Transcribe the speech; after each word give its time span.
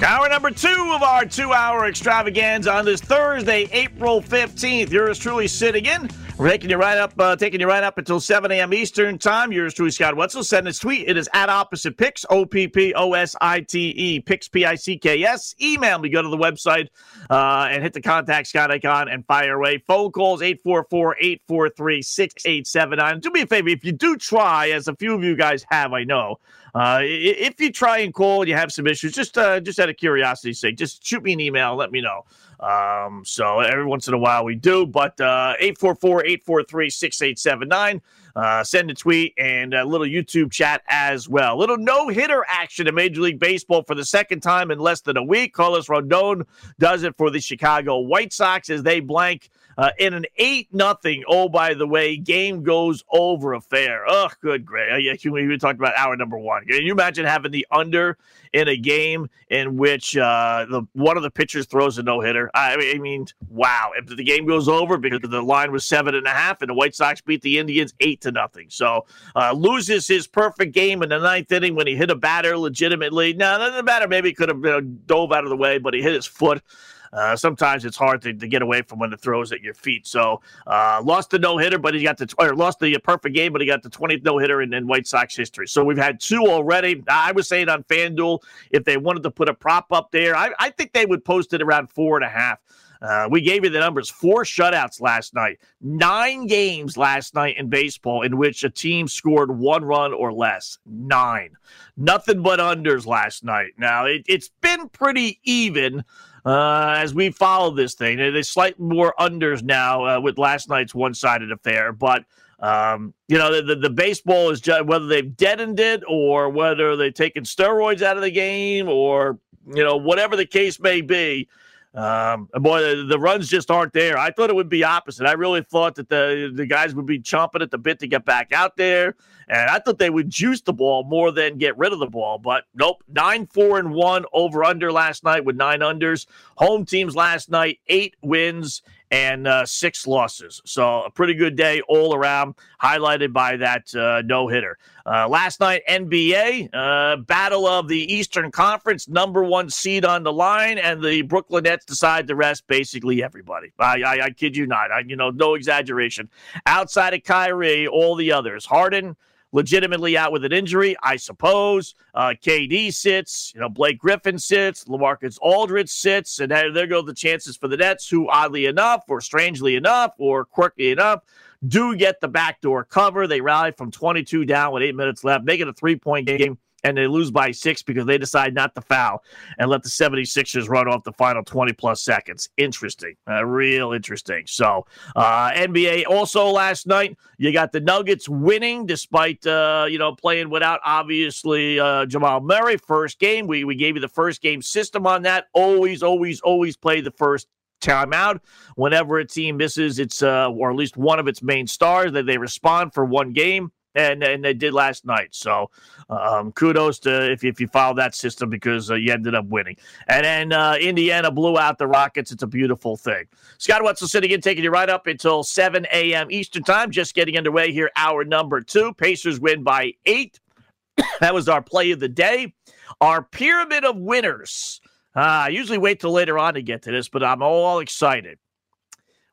Hour 0.00 0.28
number 0.28 0.52
two 0.52 0.92
of 0.94 1.02
our 1.02 1.24
two 1.24 1.52
hour 1.52 1.86
extravaganza 1.86 2.72
on 2.72 2.84
this 2.84 3.00
Thursday, 3.00 3.68
April 3.72 4.22
15th. 4.22 4.90
Yours 4.90 5.18
truly 5.18 5.48
sitting 5.48 5.86
in. 5.86 6.08
We're 6.38 6.50
taking 6.50 6.70
you 6.70 6.76
right 6.76 6.96
up, 6.96 7.14
uh, 7.18 7.34
taking 7.34 7.60
you 7.60 7.66
right 7.66 7.82
up 7.82 7.98
until 7.98 8.20
7 8.20 8.52
a.m. 8.52 8.72
Eastern 8.72 9.18
time. 9.18 9.50
Yours 9.50 9.74
truly, 9.74 9.90
Scott 9.90 10.16
Wetzel. 10.16 10.44
Send 10.44 10.68
us 10.68 10.78
tweet. 10.78 11.08
It 11.08 11.16
is 11.16 11.28
at 11.34 11.48
opposite 11.48 11.96
picks, 11.96 12.24
O 12.30 12.46
P 12.46 12.68
P 12.68 12.94
O 12.94 13.12
S 13.14 13.34
I 13.40 13.60
T 13.60 13.90
E, 13.90 14.20
picks, 14.20 14.46
P 14.46 14.64
I 14.64 14.76
C 14.76 14.96
K 14.96 15.24
S. 15.24 15.56
Email 15.60 15.98
me, 15.98 16.08
go 16.10 16.22
to 16.22 16.28
the 16.28 16.38
website 16.38 16.88
uh, 17.28 17.66
and 17.68 17.82
hit 17.82 17.92
the 17.92 18.00
contact 18.00 18.46
Scott 18.46 18.70
icon 18.70 19.08
and 19.08 19.26
fire 19.26 19.54
away. 19.54 19.78
Phone 19.78 20.12
calls 20.12 20.42
844 20.42 21.16
843 21.18 22.02
6879. 22.02 23.18
Do 23.18 23.30
me 23.32 23.40
a 23.40 23.46
favor, 23.48 23.68
if 23.68 23.84
you 23.84 23.90
do 23.90 24.16
try, 24.16 24.68
as 24.70 24.86
a 24.86 24.94
few 24.94 25.12
of 25.14 25.24
you 25.24 25.34
guys 25.34 25.66
have, 25.70 25.92
I 25.92 26.04
know, 26.04 26.38
uh, 26.74 27.00
if 27.02 27.60
you 27.60 27.72
try 27.72 27.98
and 27.98 28.12
call 28.12 28.42
and 28.42 28.48
you 28.48 28.54
have 28.54 28.72
some 28.72 28.86
issues, 28.86 29.12
just 29.12 29.36
uh, 29.38 29.60
just 29.60 29.78
out 29.78 29.88
of 29.88 29.96
curiosity's 29.96 30.60
sake, 30.60 30.76
just 30.76 31.04
shoot 31.04 31.22
me 31.22 31.32
an 31.32 31.40
email. 31.40 31.76
Let 31.76 31.92
me 31.92 32.00
know. 32.00 32.24
Um, 32.60 33.22
so 33.24 33.60
every 33.60 33.84
once 33.84 34.08
in 34.08 34.14
a 34.14 34.18
while 34.18 34.44
we 34.44 34.54
do, 34.54 34.86
but 34.86 35.20
uh, 35.20 35.54
844 35.60 36.24
843 36.24 36.90
6879. 36.90 38.02
Uh, 38.36 38.62
send 38.62 38.88
a 38.88 38.94
tweet 38.94 39.34
and 39.36 39.74
a 39.74 39.84
little 39.84 40.06
YouTube 40.06 40.52
chat 40.52 40.82
as 40.86 41.28
well. 41.28 41.58
Little 41.58 41.76
no 41.76 42.08
hitter 42.08 42.44
action 42.46 42.86
in 42.86 42.94
Major 42.94 43.20
League 43.20 43.40
Baseball 43.40 43.82
for 43.82 43.96
the 43.96 44.04
second 44.04 44.40
time 44.40 44.70
in 44.70 44.78
less 44.78 45.00
than 45.00 45.16
a 45.16 45.22
week. 45.24 45.52
Carlos 45.52 45.88
Rodon 45.88 46.46
does 46.78 47.02
it 47.02 47.16
for 47.16 47.30
the 47.30 47.40
Chicago 47.40 47.98
White 47.98 48.32
Sox 48.32 48.70
as 48.70 48.84
they 48.84 49.00
blank 49.00 49.50
uh, 49.78 49.92
in 49.98 50.12
an 50.12 50.26
8 50.36 50.74
nothing. 50.74 51.22
Oh, 51.28 51.48
by 51.48 51.72
the 51.72 51.86
way, 51.86 52.16
game 52.16 52.64
goes 52.64 53.04
over 53.10 53.54
affair. 53.54 54.04
Oh, 54.08 54.28
good, 54.42 54.66
great. 54.66 55.02
Yeah, 55.02 55.14
we 55.30 55.56
talked 55.56 55.78
about 55.78 55.96
hour 55.96 56.16
number 56.16 56.36
one. 56.36 56.64
Can 56.66 56.82
you 56.82 56.92
imagine 56.92 57.24
having 57.24 57.52
the 57.52 57.64
under 57.70 58.18
in 58.52 58.66
a 58.66 58.76
game 58.76 59.30
in 59.50 59.76
which 59.76 60.16
uh, 60.16 60.66
the 60.68 60.82
one 60.94 61.16
of 61.16 61.22
the 61.22 61.30
pitchers 61.30 61.66
throws 61.66 61.96
a 61.96 62.02
no 62.02 62.20
hitter? 62.20 62.50
I, 62.54 62.92
I 62.94 62.98
mean, 62.98 63.26
wow. 63.48 63.92
If 63.96 64.06
the 64.06 64.24
game 64.24 64.46
goes 64.46 64.68
over 64.68 64.98
because 64.98 65.20
the 65.22 65.42
line 65.42 65.70
was 65.70 65.84
seven 65.84 66.16
and 66.16 66.26
a 66.26 66.30
half 66.30 66.60
and 66.60 66.70
the 66.70 66.74
White 66.74 66.96
Sox 66.96 67.20
beat 67.20 67.42
the 67.42 67.58
Indians 67.58 67.94
eight 68.00 68.20
to 68.22 68.32
nothing. 68.32 68.66
So 68.70 69.06
uh, 69.36 69.52
loses 69.52 70.08
his 70.08 70.26
perfect 70.26 70.74
game 70.74 71.04
in 71.04 71.10
the 71.10 71.20
ninth 71.20 71.52
inning 71.52 71.76
when 71.76 71.86
he 71.86 71.94
hit 71.94 72.10
a 72.10 72.16
batter 72.16 72.58
legitimately. 72.58 73.34
Now, 73.34 73.70
the 73.70 73.84
batter 73.84 74.08
maybe 74.08 74.32
could 74.32 74.48
have 74.48 74.58
you 74.58 74.70
know, 74.70 74.80
dove 74.80 75.30
out 75.30 75.44
of 75.44 75.50
the 75.50 75.56
way, 75.56 75.78
but 75.78 75.94
he 75.94 76.02
hit 76.02 76.14
his 76.14 76.26
foot. 76.26 76.62
Uh, 77.12 77.36
sometimes 77.36 77.84
it's 77.84 77.96
hard 77.96 78.22
to, 78.22 78.34
to, 78.34 78.48
get 78.48 78.62
away 78.62 78.82
from 78.82 78.98
when 78.98 79.10
the 79.10 79.16
throws 79.16 79.52
at 79.52 79.60
your 79.60 79.74
feet. 79.74 80.06
So 80.06 80.40
uh, 80.66 81.00
lost 81.04 81.30
the 81.30 81.38
no 81.38 81.58
hitter, 81.58 81.78
but 81.78 81.94
he 81.94 82.02
got 82.02 82.18
the 82.18 82.32
or 82.38 82.54
lost 82.54 82.80
the 82.80 82.98
perfect 82.98 83.34
game, 83.34 83.52
but 83.52 83.60
he 83.60 83.66
got 83.66 83.82
the 83.82 83.90
20th 83.90 84.24
no 84.24 84.38
hitter 84.38 84.62
in, 84.62 84.72
in, 84.72 84.86
White 84.86 85.06
Sox 85.06 85.36
history. 85.36 85.66
So 85.68 85.84
we've 85.84 85.98
had 85.98 86.20
two 86.20 86.42
already. 86.46 87.02
I 87.08 87.32
was 87.32 87.48
saying 87.48 87.68
on 87.68 87.82
FanDuel 87.84 88.42
if 88.70 88.84
they 88.84 88.96
wanted 88.96 89.22
to 89.24 89.30
put 89.30 89.48
a 89.48 89.54
prop 89.54 89.92
up 89.92 90.10
there, 90.12 90.36
I, 90.36 90.50
I 90.58 90.70
think 90.70 90.92
they 90.92 91.06
would 91.06 91.24
post 91.24 91.52
it 91.52 91.62
around 91.62 91.90
four 91.90 92.16
and 92.16 92.24
a 92.24 92.28
half. 92.28 92.58
Uh, 93.00 93.28
we 93.30 93.40
gave 93.40 93.64
you 93.64 93.70
the 93.70 93.78
numbers 93.78 94.10
four 94.10 94.42
shutouts 94.42 95.00
last 95.00 95.34
night, 95.34 95.58
nine 95.80 96.46
games 96.46 96.96
last 96.96 97.34
night 97.34 97.56
in 97.56 97.68
baseball 97.68 98.22
in 98.22 98.36
which 98.36 98.64
a 98.64 98.70
team 98.70 99.06
scored 99.06 99.56
one 99.56 99.84
run 99.84 100.12
or 100.12 100.32
less. 100.32 100.78
Nine. 100.84 101.50
Nothing 101.96 102.42
but 102.42 102.58
unders 102.58 103.06
last 103.06 103.44
night. 103.44 103.72
Now, 103.78 104.06
it, 104.06 104.24
it's 104.26 104.50
been 104.60 104.88
pretty 104.88 105.38
even 105.44 106.04
uh, 106.48 106.94
as 106.96 107.14
we 107.14 107.30
follow 107.30 107.70
this 107.70 107.94
thing. 107.94 108.16
There's 108.16 108.48
slightly 108.48 108.84
more 108.84 109.14
unders 109.18 109.62
now 109.62 110.04
uh, 110.06 110.20
with 110.20 110.38
last 110.38 110.68
night's 110.68 110.94
one 110.94 111.14
sided 111.14 111.52
affair, 111.52 111.92
but. 111.92 112.24
Um, 112.60 113.14
you 113.28 113.38
know, 113.38 113.54
the, 113.54 113.62
the, 113.62 113.76
the, 113.82 113.90
baseball 113.90 114.50
is 114.50 114.60
just 114.60 114.84
whether 114.84 115.06
they've 115.06 115.36
deadened 115.36 115.78
it 115.78 116.02
or 116.08 116.48
whether 116.48 116.96
they've 116.96 117.14
taken 117.14 117.44
steroids 117.44 118.02
out 118.02 118.16
of 118.16 118.24
the 118.24 118.32
game 118.32 118.88
or, 118.88 119.38
you 119.72 119.84
know, 119.84 119.94
whatever 119.94 120.34
the 120.34 120.44
case 120.44 120.80
may 120.80 121.00
be. 121.00 121.48
Um, 121.94 122.48
boy, 122.54 122.80
the, 122.80 123.04
the, 123.04 123.18
runs 123.18 123.48
just 123.48 123.70
aren't 123.70 123.92
there. 123.92 124.18
I 124.18 124.32
thought 124.32 124.50
it 124.50 124.56
would 124.56 124.68
be 124.68 124.82
opposite. 124.82 125.24
I 125.24 125.34
really 125.34 125.62
thought 125.62 125.94
that 125.94 126.08
the 126.08 126.50
the 126.52 126.66
guys 126.66 126.96
would 126.96 127.06
be 127.06 127.20
chomping 127.20 127.62
at 127.62 127.70
the 127.70 127.78
bit 127.78 128.00
to 128.00 128.08
get 128.08 128.24
back 128.24 128.52
out 128.52 128.76
there, 128.76 129.14
and 129.48 129.70
I 129.70 129.78
thought 129.78 129.98
they 129.98 130.10
would 130.10 130.30
juice 130.30 130.60
the 130.60 130.72
ball 130.72 131.04
more 131.04 131.30
than 131.32 131.58
get 131.58 131.76
rid 131.78 131.92
of 131.92 131.98
the 131.98 132.06
ball. 132.06 132.38
But 132.38 132.64
nope, 132.74 133.02
nine 133.08 133.46
four 133.46 133.78
and 133.78 133.92
one 133.92 134.24
over 134.32 134.64
under 134.64 134.92
last 134.92 135.24
night 135.24 135.44
with 135.44 135.56
nine 135.56 135.80
unders. 135.80 136.26
Home 136.56 136.84
teams 136.84 137.16
last 137.16 137.50
night 137.50 137.78
eight 137.86 138.16
wins 138.22 138.82
and 139.10 139.46
uh, 139.46 139.64
six 139.64 140.06
losses. 140.06 140.60
So 140.64 141.02
a 141.02 141.10
pretty 141.10 141.34
good 141.34 141.56
day 141.56 141.80
all 141.88 142.14
around, 142.14 142.54
highlighted 142.82 143.32
by 143.32 143.56
that 143.56 143.94
uh, 143.94 144.22
no 144.22 144.48
hitter. 144.48 144.78
Uh, 145.06 145.26
last 145.28 145.60
night, 145.60 145.82
NBA, 145.88 146.68
uh, 146.72 147.16
battle 147.16 147.66
of 147.66 147.88
the 147.88 148.12
Eastern 148.12 148.50
Conference, 148.50 149.08
number 149.08 149.42
one 149.42 149.70
seed 149.70 150.04
on 150.04 150.22
the 150.22 150.32
line, 150.32 150.76
and 150.76 151.02
the 151.02 151.22
Brooklyn 151.22 151.64
Nets 151.64 151.86
decide 151.86 152.28
to 152.28 152.36
rest 152.36 152.66
basically 152.66 153.22
everybody. 153.22 153.72
I, 153.78 154.02
I, 154.02 154.24
I 154.24 154.30
kid 154.30 154.56
you 154.56 154.66
not. 154.66 154.90
I, 154.90 155.00
you 155.00 155.16
know, 155.16 155.30
no 155.30 155.54
exaggeration. 155.54 156.28
Outside 156.66 157.14
of 157.14 157.22
Kyrie, 157.24 157.86
all 157.86 158.14
the 158.14 158.32
others. 158.32 158.66
Harden, 158.66 159.16
legitimately 159.52 160.16
out 160.16 160.32
with 160.32 160.44
an 160.44 160.52
injury, 160.52 160.96
I 161.02 161.16
suppose. 161.16 161.94
Uh, 162.14 162.34
KD 162.40 162.92
sits, 162.92 163.52
you 163.54 163.60
know, 163.60 163.68
Blake 163.68 163.98
Griffin 163.98 164.38
sits, 164.38 164.84
Lamarcus 164.84 165.38
Aldridge 165.40 165.90
sits, 165.90 166.38
and 166.40 166.50
there, 166.50 166.86
go 166.86 167.02
the 167.02 167.14
chances 167.14 167.56
for 167.56 167.68
the 167.68 167.76
Nets, 167.76 168.08
who 168.08 168.28
oddly 168.28 168.66
enough, 168.66 169.04
or 169.08 169.20
strangely 169.20 169.76
enough, 169.76 170.12
or 170.18 170.44
quirky 170.44 170.90
enough, 170.90 171.22
do 171.66 171.96
get 171.96 172.20
the 172.20 172.28
backdoor 172.28 172.84
cover. 172.84 173.26
They 173.26 173.40
rally 173.40 173.72
from 173.72 173.90
22 173.90 174.44
down 174.44 174.72
with 174.72 174.82
eight 174.82 174.94
minutes 174.94 175.24
left, 175.24 175.44
make 175.44 175.60
it 175.60 175.68
a 175.68 175.72
three 175.72 175.96
point 175.96 176.26
game 176.26 176.58
and 176.84 176.96
they 176.96 177.06
lose 177.06 177.30
by 177.30 177.50
six 177.50 177.82
because 177.82 178.06
they 178.06 178.18
decide 178.18 178.54
not 178.54 178.74
to 178.74 178.80
foul 178.80 179.22
and 179.58 179.68
let 179.68 179.82
the 179.82 179.88
76ers 179.88 180.68
run 180.68 180.88
off 180.88 181.02
the 181.04 181.12
final 181.12 181.42
20 181.42 181.72
plus 181.72 182.02
seconds. 182.02 182.48
Interesting. 182.56 183.14
Uh, 183.28 183.44
real 183.44 183.92
interesting. 183.92 184.44
So, 184.46 184.86
uh, 185.16 185.50
NBA 185.52 186.06
also 186.06 186.46
last 186.46 186.86
night, 186.86 187.16
you 187.38 187.52
got 187.52 187.72
the 187.72 187.80
Nuggets 187.80 188.28
winning 188.28 188.86
despite, 188.86 189.46
uh, 189.46 189.86
you 189.88 189.98
know, 189.98 190.14
playing 190.14 190.50
without 190.50 190.80
obviously 190.84 191.80
uh, 191.80 192.06
Jamal 192.06 192.40
Murray. 192.40 192.76
First 192.76 193.18
game, 193.18 193.46
we, 193.46 193.64
we 193.64 193.74
gave 193.74 193.96
you 193.96 194.00
the 194.00 194.08
first 194.08 194.40
game 194.40 194.62
system 194.62 195.06
on 195.06 195.22
that. 195.22 195.46
Always, 195.52 196.02
always, 196.02 196.40
always 196.40 196.76
play 196.76 197.00
the 197.00 197.10
first 197.10 197.48
timeout 197.80 198.40
whenever 198.74 199.18
a 199.18 199.24
team 199.24 199.56
misses 199.56 199.98
its 199.98 200.22
uh, 200.22 200.50
or 200.50 200.70
at 200.70 200.76
least 200.76 200.96
one 200.96 201.18
of 201.18 201.28
its 201.28 201.42
main 201.42 201.66
stars 201.66 202.12
that 202.12 202.26
they 202.26 202.38
respond 202.38 202.92
for 202.92 203.04
one 203.04 203.32
game 203.32 203.70
and 203.98 204.22
and 204.22 204.44
they 204.44 204.54
did 204.54 204.72
last 204.72 205.04
night. 205.04 205.28
So 205.32 205.70
um, 206.08 206.52
kudos 206.52 206.98
to 207.00 207.32
if, 207.32 207.44
if 207.44 207.60
you 207.60 207.66
follow 207.68 207.94
that 207.96 208.14
system 208.14 208.48
because 208.48 208.90
uh, 208.90 208.94
you 208.94 209.12
ended 209.12 209.34
up 209.34 209.46
winning. 209.46 209.76
And 210.06 210.24
then 210.24 210.52
uh, 210.52 210.76
Indiana 210.80 211.30
blew 211.30 211.58
out 211.58 211.78
the 211.78 211.86
Rockets. 211.86 212.32
It's 212.32 212.42
a 212.42 212.46
beautiful 212.46 212.96
thing. 212.96 213.24
Scott 213.58 213.82
Wetzel 213.82 214.08
sitting 214.08 214.30
in, 214.30 214.40
taking 214.40 214.64
you 214.64 214.70
right 214.70 214.88
up 214.88 215.06
until 215.06 215.42
7 215.42 215.86
a.m. 215.92 216.30
Eastern 216.30 216.62
time. 216.62 216.90
Just 216.90 217.14
getting 217.14 217.36
underway 217.36 217.72
here. 217.72 217.90
Hour 217.96 218.24
number 218.24 218.60
two. 218.60 218.94
Pacers 218.94 219.40
win 219.40 219.62
by 219.62 219.92
eight. 220.06 220.40
that 221.20 221.34
was 221.34 221.48
our 221.48 221.62
play 221.62 221.90
of 221.90 222.00
the 222.00 222.08
day. 222.08 222.54
Our 223.00 223.22
pyramid 223.22 223.84
of 223.84 223.96
winners. 223.96 224.80
Uh, 225.14 225.20
I 225.20 225.48
usually 225.48 225.78
wait 225.78 226.00
till 226.00 226.12
later 226.12 226.38
on 226.38 226.54
to 226.54 226.62
get 226.62 226.82
to 226.82 226.92
this, 226.92 227.08
but 227.08 227.24
I'm 227.24 227.42
all 227.42 227.80
excited. 227.80 228.38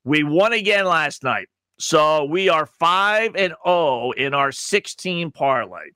We 0.04 0.24
won 0.24 0.54
again 0.54 0.86
last 0.86 1.24
night. 1.24 1.48
So 1.78 2.26
we 2.26 2.50
are 2.50 2.66
5 2.66 3.36
and 3.36 3.54
0 3.66 4.12
in 4.12 4.34
our 4.34 4.52
16 4.52 5.32
parlay. 5.32 5.90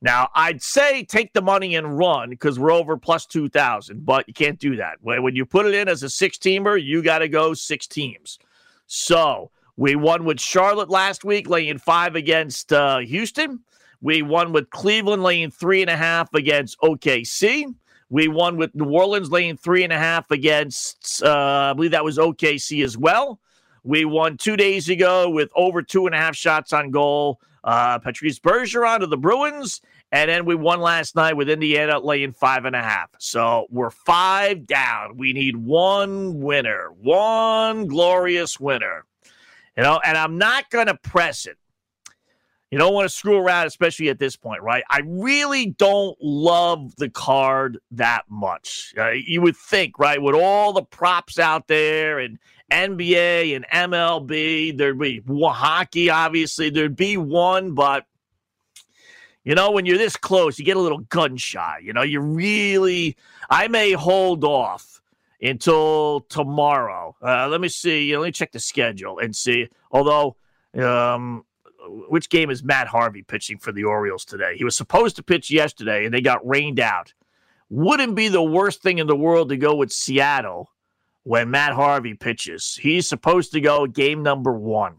Now, 0.00 0.28
I'd 0.34 0.62
say 0.62 1.02
take 1.02 1.32
the 1.32 1.42
money 1.42 1.74
and 1.74 1.98
run 1.98 2.30
because 2.30 2.58
we're 2.58 2.72
over 2.72 2.96
plus 2.96 3.26
2,000, 3.26 4.04
but 4.06 4.28
you 4.28 4.34
can't 4.34 4.58
do 4.58 4.76
that. 4.76 4.98
When 5.00 5.34
you 5.34 5.44
put 5.44 5.66
it 5.66 5.74
in 5.74 5.88
as 5.88 6.02
a 6.02 6.10
six 6.10 6.38
teamer, 6.38 6.82
you 6.82 7.02
got 7.02 7.18
to 7.18 7.28
go 7.28 7.52
six 7.52 7.86
teams. 7.86 8.38
So 8.86 9.50
we 9.76 9.96
won 9.96 10.24
with 10.24 10.40
Charlotte 10.40 10.88
last 10.88 11.24
week, 11.24 11.48
laying 11.48 11.78
five 11.78 12.14
against 12.14 12.72
uh, 12.72 12.98
Houston. 12.98 13.60
We 14.00 14.22
won 14.22 14.52
with 14.52 14.70
Cleveland, 14.70 15.24
laying 15.24 15.50
three 15.50 15.82
and 15.82 15.90
a 15.90 15.96
half 15.96 16.32
against 16.32 16.78
OKC. 16.80 17.74
We 18.08 18.28
won 18.28 18.56
with 18.56 18.74
New 18.74 18.90
Orleans, 18.90 19.30
laying 19.30 19.56
three 19.56 19.82
and 19.82 19.92
a 19.92 19.98
half 19.98 20.30
against, 20.30 21.22
uh, 21.22 21.70
I 21.70 21.72
believe 21.74 21.90
that 21.90 22.04
was 22.04 22.18
OKC 22.18 22.84
as 22.84 22.96
well. 22.96 23.40
We 23.84 24.04
won 24.04 24.36
two 24.36 24.56
days 24.56 24.88
ago 24.88 25.30
with 25.30 25.50
over 25.54 25.82
two 25.82 26.06
and 26.06 26.14
a 26.14 26.18
half 26.18 26.36
shots 26.36 26.72
on 26.72 26.90
goal. 26.90 27.40
Uh, 27.64 27.98
Patrice 27.98 28.38
Bergeron 28.38 29.00
to 29.00 29.06
the 29.06 29.16
Bruins 29.16 29.80
And 30.10 30.30
then 30.30 30.44
we 30.46 30.54
won 30.54 30.80
last 30.80 31.16
night 31.16 31.36
with 31.36 31.50
Indiana 31.50 31.98
laying 31.98 32.32
five 32.32 32.64
and 32.64 32.74
a 32.74 32.82
half. 32.82 33.10
So 33.18 33.66
we're 33.70 33.90
five 33.90 34.66
down. 34.66 35.16
We 35.16 35.32
need 35.32 35.56
one 35.56 36.40
winner, 36.40 36.90
one 37.02 37.86
glorious 37.86 38.58
winner. 38.58 39.04
You 39.76 39.82
know, 39.82 40.00
and 40.04 40.16
I'm 40.16 40.38
not 40.38 40.70
going 40.70 40.86
to 40.86 40.96
press 40.96 41.46
it. 41.46 41.58
You 42.70 42.78
don't 42.78 42.92
want 42.92 43.08
to 43.08 43.14
screw 43.14 43.38
around, 43.38 43.66
especially 43.66 44.10
at 44.10 44.18
this 44.18 44.36
point, 44.36 44.62
right? 44.62 44.82
I 44.90 45.00
really 45.06 45.66
don't 45.66 46.16
love 46.20 46.94
the 46.96 47.08
card 47.08 47.78
that 47.92 48.24
much. 48.28 48.92
Uh, 48.98 49.10
you 49.10 49.40
would 49.40 49.56
think, 49.56 49.98
right, 49.98 50.20
with 50.20 50.34
all 50.34 50.74
the 50.74 50.82
props 50.82 51.38
out 51.38 51.66
there 51.66 52.18
and 52.18 52.38
NBA 52.70 53.56
and 53.56 53.66
MLB, 53.72 54.76
there'd 54.76 54.98
be 54.98 55.22
hockey, 55.26 56.10
obviously, 56.10 56.70
there'd 56.70 56.96
be 56.96 57.16
one, 57.16 57.74
but 57.74 58.04
you 59.44 59.54
know, 59.54 59.70
when 59.70 59.86
you're 59.86 59.96
this 59.96 60.16
close, 60.16 60.58
you 60.58 60.64
get 60.64 60.76
a 60.76 60.80
little 60.80 60.98
gun 60.98 61.38
shy. 61.38 61.80
You 61.82 61.94
know, 61.94 62.02
you 62.02 62.20
really, 62.20 63.16
I 63.48 63.68
may 63.68 63.92
hold 63.92 64.44
off 64.44 65.00
until 65.40 66.20
tomorrow. 66.28 67.16
Uh, 67.22 67.48
let 67.48 67.60
me 67.60 67.68
see. 67.68 68.04
You 68.04 68.14
know, 68.14 68.20
let 68.20 68.26
me 68.26 68.32
check 68.32 68.52
the 68.52 68.60
schedule 68.60 69.18
and 69.18 69.34
see. 69.34 69.68
Although, 69.90 70.36
um, 70.74 71.46
which 72.08 72.28
game 72.28 72.50
is 72.50 72.62
Matt 72.62 72.88
Harvey 72.88 73.22
pitching 73.22 73.56
for 73.56 73.72
the 73.72 73.84
Orioles 73.84 74.26
today? 74.26 74.54
He 74.56 74.64
was 74.64 74.76
supposed 74.76 75.16
to 75.16 75.22
pitch 75.22 75.50
yesterday 75.50 76.04
and 76.04 76.12
they 76.12 76.20
got 76.20 76.46
rained 76.46 76.80
out. 76.80 77.14
Wouldn't 77.70 78.14
be 78.14 78.28
the 78.28 78.42
worst 78.42 78.82
thing 78.82 78.98
in 78.98 79.06
the 79.06 79.16
world 79.16 79.48
to 79.48 79.56
go 79.56 79.74
with 79.74 79.92
Seattle 79.92 80.70
when 81.24 81.50
Matt 81.50 81.74
Harvey 81.74 82.14
pitches. 82.14 82.78
He's 82.80 83.08
supposed 83.08 83.52
to 83.52 83.60
go 83.60 83.86
game 83.86 84.22
number 84.22 84.52
one. 84.52 84.96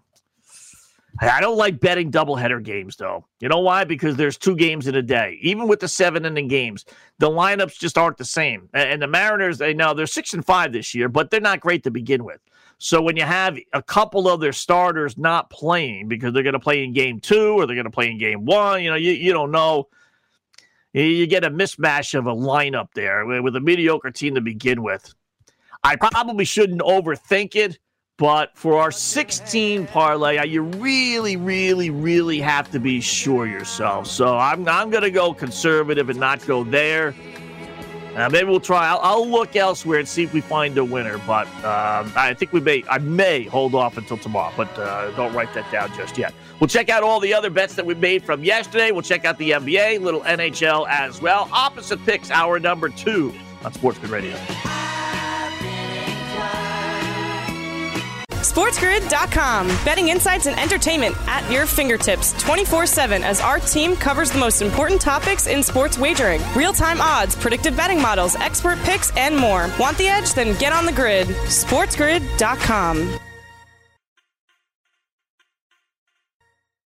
I 1.22 1.42
don't 1.42 1.58
like 1.58 1.80
betting 1.80 2.12
doubleheader 2.12 2.64
games, 2.64 2.96
though. 2.96 3.26
You 3.40 3.50
know 3.50 3.60
why? 3.60 3.84
Because 3.84 4.16
there's 4.16 4.38
two 4.38 4.56
games 4.56 4.88
in 4.88 4.96
a 4.96 5.02
day. 5.02 5.38
Even 5.42 5.68
with 5.68 5.80
the 5.80 5.88
seven 5.88 6.26
inning 6.26 6.48
games, 6.48 6.86
the 7.18 7.30
lineups 7.30 7.78
just 7.78 7.98
aren't 7.98 8.18
the 8.18 8.26
same. 8.26 8.70
And 8.74 9.02
the 9.02 9.08
Mariners, 9.08 9.58
they 9.58 9.74
know 9.74 9.94
they're 9.94 10.08
six 10.08 10.34
and 10.34 10.46
five 10.46 10.72
this 10.72 10.96
year, 10.96 11.10
but 11.10 11.30
they're 11.30 11.42
not 11.42 11.60
great 11.60 11.84
to 11.84 11.92
begin 11.92 12.24
with. 12.24 12.40
So 12.78 13.02
when 13.02 13.18
you 13.18 13.24
have 13.24 13.58
a 13.74 13.82
couple 13.82 14.30
of 14.30 14.40
their 14.40 14.54
starters 14.54 15.18
not 15.18 15.50
playing 15.50 16.08
because 16.08 16.34
they're 16.34 16.44
going 16.44 16.54
to 16.54 16.60
play 16.60 16.84
in 16.84 16.94
game 16.94 17.20
two 17.20 17.60
or 17.60 17.66
they're 17.66 17.76
going 17.76 17.84
to 17.84 17.92
play 17.92 18.10
in 18.10 18.18
game 18.18 18.46
one, 18.46 18.82
you 18.82 18.90
know, 18.90 18.96
you, 18.96 19.12
you 19.12 19.34
don't 19.34 19.52
know. 19.52 19.90
You 20.94 21.28
get 21.28 21.44
a 21.44 21.52
mismatch 21.52 22.18
of 22.18 22.26
a 22.26 22.34
lineup 22.34 22.88
there 22.96 23.26
with 23.26 23.56
a 23.56 23.60
mediocre 23.60 24.12
team 24.12 24.36
to 24.36 24.42
begin 24.42 24.82
with. 24.82 25.14
I 25.84 25.96
probably 25.96 26.46
shouldn't 26.46 26.82
overthink 26.82 27.56
it 27.56 27.80
but 28.20 28.52
for 28.54 28.78
our 28.82 28.92
16 28.92 29.88
parlay, 29.88 30.46
you 30.46 30.62
really, 30.62 31.38
really, 31.38 31.90
really 31.90 32.42
have 32.42 32.70
to 32.72 32.80
be 32.80 33.00
sure 33.00 33.48
yourself. 33.48 34.08
So 34.08 34.38
I'm, 34.38 34.68
I'm 34.68 34.90
going 34.90 35.04
to 35.04 35.10
go 35.10 35.34
conservative 35.34 36.10
and 36.10 36.20
not 36.20 36.46
go 36.46 36.66
there. 36.66 37.16
Uh, 38.18 38.28
maybe 38.30 38.50
we'll 38.50 38.60
try. 38.60 38.90
I'll, 38.90 39.00
I'll, 39.02 39.30
look 39.30 39.56
elsewhere 39.56 40.00
and 40.00 40.08
see 40.08 40.24
if 40.24 40.34
we 40.34 40.42
find 40.42 40.78
a 40.78 40.84
winner. 40.84 41.18
But 41.20 41.48
um, 41.64 42.12
I 42.18 42.36
think 42.38 42.52
we 42.52 42.60
may. 42.60 42.84
I 42.90 42.98
may 42.98 43.44
hold 43.44 43.74
off 43.74 43.98
until 43.98 44.18
tomorrow, 44.18 44.52
but 44.58 44.78
uh, 44.78 45.12
don't 45.12 45.32
write 45.34 45.54
that 45.54 45.72
down 45.72 45.96
just 45.96 46.18
yet. 46.18 46.34
We'll 46.60 46.68
check 46.68 46.90
out 46.90 47.04
all 47.04 47.22
the 47.22 47.34
other 47.34 47.50
bets 47.50 47.76
that 47.76 47.86
we 47.86 47.94
made 47.94 48.26
from 48.26 48.44
yesterday. 48.44 48.92
We'll 48.92 49.04
check 49.04 49.24
out 49.24 49.38
the 49.38 49.52
NBA, 49.52 50.02
little 50.02 50.22
NHL 50.22 50.90
as 50.90 51.22
well. 51.22 51.48
Opposite 51.54 52.04
picks, 52.06 52.32
hour 52.32 52.60
number 52.60 52.90
two 52.90 53.34
on 53.64 53.72
Sportsman 53.72 54.12
Radio. 54.12 54.36
SportsGrid.com. 58.50 59.68
Betting 59.86 60.10
insights 60.10 60.48
and 60.48 60.60
entertainment 60.60 61.16
at 61.28 61.50
your 61.52 61.68
fingertips 61.68 62.34
24 62.42 62.88
7 62.88 63.24
as 63.24 63.42
our 63.42 63.60
team 63.60 63.96
covers 63.96 64.32
the 64.32 64.40
most 64.40 64.64
important 64.64 65.00
topics 65.00 65.46
in 65.46 65.62
sports 65.62 66.00
wagering 66.00 66.42
real 66.56 66.74
time 66.74 67.00
odds, 67.00 67.36
predictive 67.36 67.78
betting 67.78 68.02
models, 68.02 68.36
expert 68.38 68.80
picks, 68.80 69.16
and 69.16 69.38
more. 69.38 69.70
Want 69.80 69.98
the 69.98 70.08
edge? 70.08 70.34
Then 70.34 70.58
get 70.58 70.74
on 70.74 70.86
the 70.86 70.92
grid. 70.92 71.28
SportsGrid.com. 71.28 72.98
I 72.98 73.20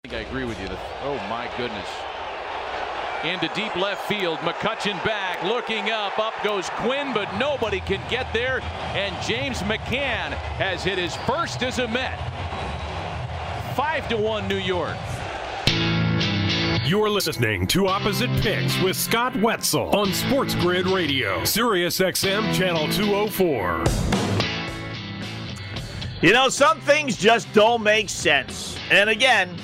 think 0.08 0.14
I 0.14 0.28
agree 0.28 0.44
with 0.44 0.60
you. 0.60 0.68
Oh, 1.02 1.16
my 1.28 1.50
goodness 1.56 2.07
into 3.24 3.48
deep 3.54 3.74
left 3.76 4.08
field. 4.08 4.38
McCutchen 4.38 5.02
back, 5.04 5.42
looking 5.42 5.90
up. 5.90 6.18
Up 6.18 6.34
goes 6.44 6.70
Quinn, 6.70 7.12
but 7.12 7.32
nobody 7.38 7.80
can 7.80 8.00
get 8.10 8.32
there. 8.32 8.60
And 8.94 9.14
James 9.22 9.58
McCann 9.62 10.32
has 10.58 10.82
hit 10.84 10.98
his 10.98 11.16
first 11.16 11.62
as 11.62 11.78
a 11.78 11.88
Met. 11.88 12.18
Five 13.74 14.08
to 14.08 14.16
one, 14.16 14.48
New 14.48 14.56
York. 14.56 14.96
You're 16.84 17.10
listening 17.10 17.66
to 17.66 17.86
Opposite 17.86 18.30
Picks 18.40 18.80
with 18.80 18.96
Scott 18.96 19.36
Wetzel 19.36 19.94
on 19.94 20.12
Sports 20.12 20.54
Grid 20.54 20.86
Radio, 20.86 21.44
Sirius 21.44 21.98
XM 21.98 22.54
Channel 22.54 22.88
204. 22.88 23.84
You 26.22 26.32
know, 26.32 26.48
some 26.48 26.80
things 26.80 27.16
just 27.16 27.52
don't 27.52 27.82
make 27.82 28.08
sense. 28.08 28.76
And 28.90 29.10
again, 29.10 29.54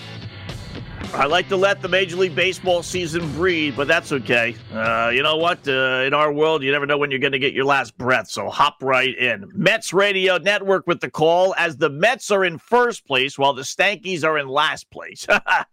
I 1.15 1.27
like 1.27 1.49
to 1.51 1.57
let 1.57 1.81
the 1.81 1.89
Major 1.89 2.17
League 2.17 2.35
Baseball 2.35 2.83
season 2.83 3.31
breathe, 3.35 3.77
but 3.77 3.87
that's 3.87 4.11
okay. 4.11 4.57
Uh, 4.73 5.13
you 5.15 5.23
know 5.23 5.37
what? 5.37 5.67
Uh, 5.67 6.03
in 6.05 6.13
our 6.13 6.33
world, 6.33 6.65
you 6.65 6.73
never 6.73 6.87
know 6.87 6.99
when 6.99 7.13
you're 7.13 7.21
going 7.21 7.33
to 7.33 7.39
get 7.39 7.55
your 7.55 7.65
last 7.65 7.97
breath, 7.97 8.29
so 8.29 8.51
hop 8.51 8.83
right 8.83 9.17
in. 9.17 9.49
Mets 9.55 9.93
Radio 9.93 10.39
Network 10.39 10.89
with 10.89 11.01
the 11.01 11.09
call 11.09 11.55
as 11.57 11.77
the 11.77 11.89
Mets 11.89 12.33
are 12.33 12.45
in 12.45 12.59
first 12.59 13.07
place 13.07 13.39
while 13.39 13.53
the 13.55 13.63
Stankies 13.63 14.25
are 14.25 14.37
in 14.39 14.49
last 14.49 14.91
place. 14.91 15.25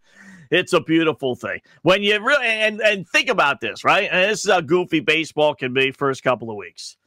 it's 0.52 0.74
a 0.74 0.80
beautiful 0.80 1.34
thing. 1.34 1.60
When 1.82 2.04
you 2.04 2.24
really, 2.24 2.46
and, 2.46 2.80
and 2.80 3.10
think 3.10 3.28
about 3.28 3.62
this, 3.62 3.84
right? 3.84 4.10
And 4.12 4.30
this 4.30 4.46
is 4.46 4.52
how 4.52 4.62
goofy 4.62 5.00
baseball 5.00 5.56
can 5.56 5.74
be 5.74 5.90
first 5.90 6.22
couple 6.22 6.52
of 6.52 6.56
weeks. 6.56 6.98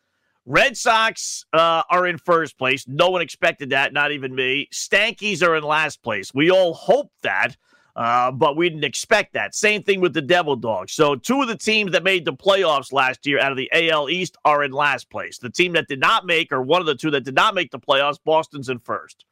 Red 0.44 0.76
Sox 0.76 1.46
uh, 1.52 1.84
are 1.88 2.04
in 2.04 2.18
first 2.18 2.58
place. 2.58 2.84
No 2.88 3.10
one 3.10 3.22
expected 3.22 3.70
that, 3.70 3.92
not 3.92 4.10
even 4.10 4.34
me. 4.34 4.68
Stankies 4.72 5.40
are 5.40 5.54
in 5.54 5.62
last 5.62 6.02
place. 6.02 6.34
We 6.34 6.50
all 6.50 6.74
hope 6.74 7.12
that 7.22 7.56
uh, 7.96 8.32
but 8.32 8.56
we 8.56 8.68
didn't 8.68 8.84
expect 8.84 9.34
that. 9.34 9.54
Same 9.54 9.82
thing 9.82 10.00
with 10.00 10.14
the 10.14 10.22
Devil 10.22 10.56
Dogs. 10.56 10.92
So, 10.92 11.14
two 11.14 11.42
of 11.42 11.48
the 11.48 11.56
teams 11.56 11.92
that 11.92 12.02
made 12.02 12.24
the 12.24 12.32
playoffs 12.32 12.92
last 12.92 13.26
year 13.26 13.38
out 13.38 13.52
of 13.52 13.58
the 13.58 13.70
AL 13.72 14.10
East 14.10 14.36
are 14.44 14.64
in 14.64 14.72
last 14.72 15.10
place. 15.10 15.38
The 15.38 15.50
team 15.50 15.72
that 15.74 15.88
did 15.88 16.00
not 16.00 16.26
make, 16.26 16.50
or 16.50 16.62
one 16.62 16.80
of 16.80 16.86
the 16.86 16.96
two 16.96 17.10
that 17.12 17.24
did 17.24 17.34
not 17.34 17.54
make 17.54 17.70
the 17.70 17.78
playoffs, 17.78 18.18
Boston's 18.24 18.68
in 18.68 18.80
first. 18.80 19.24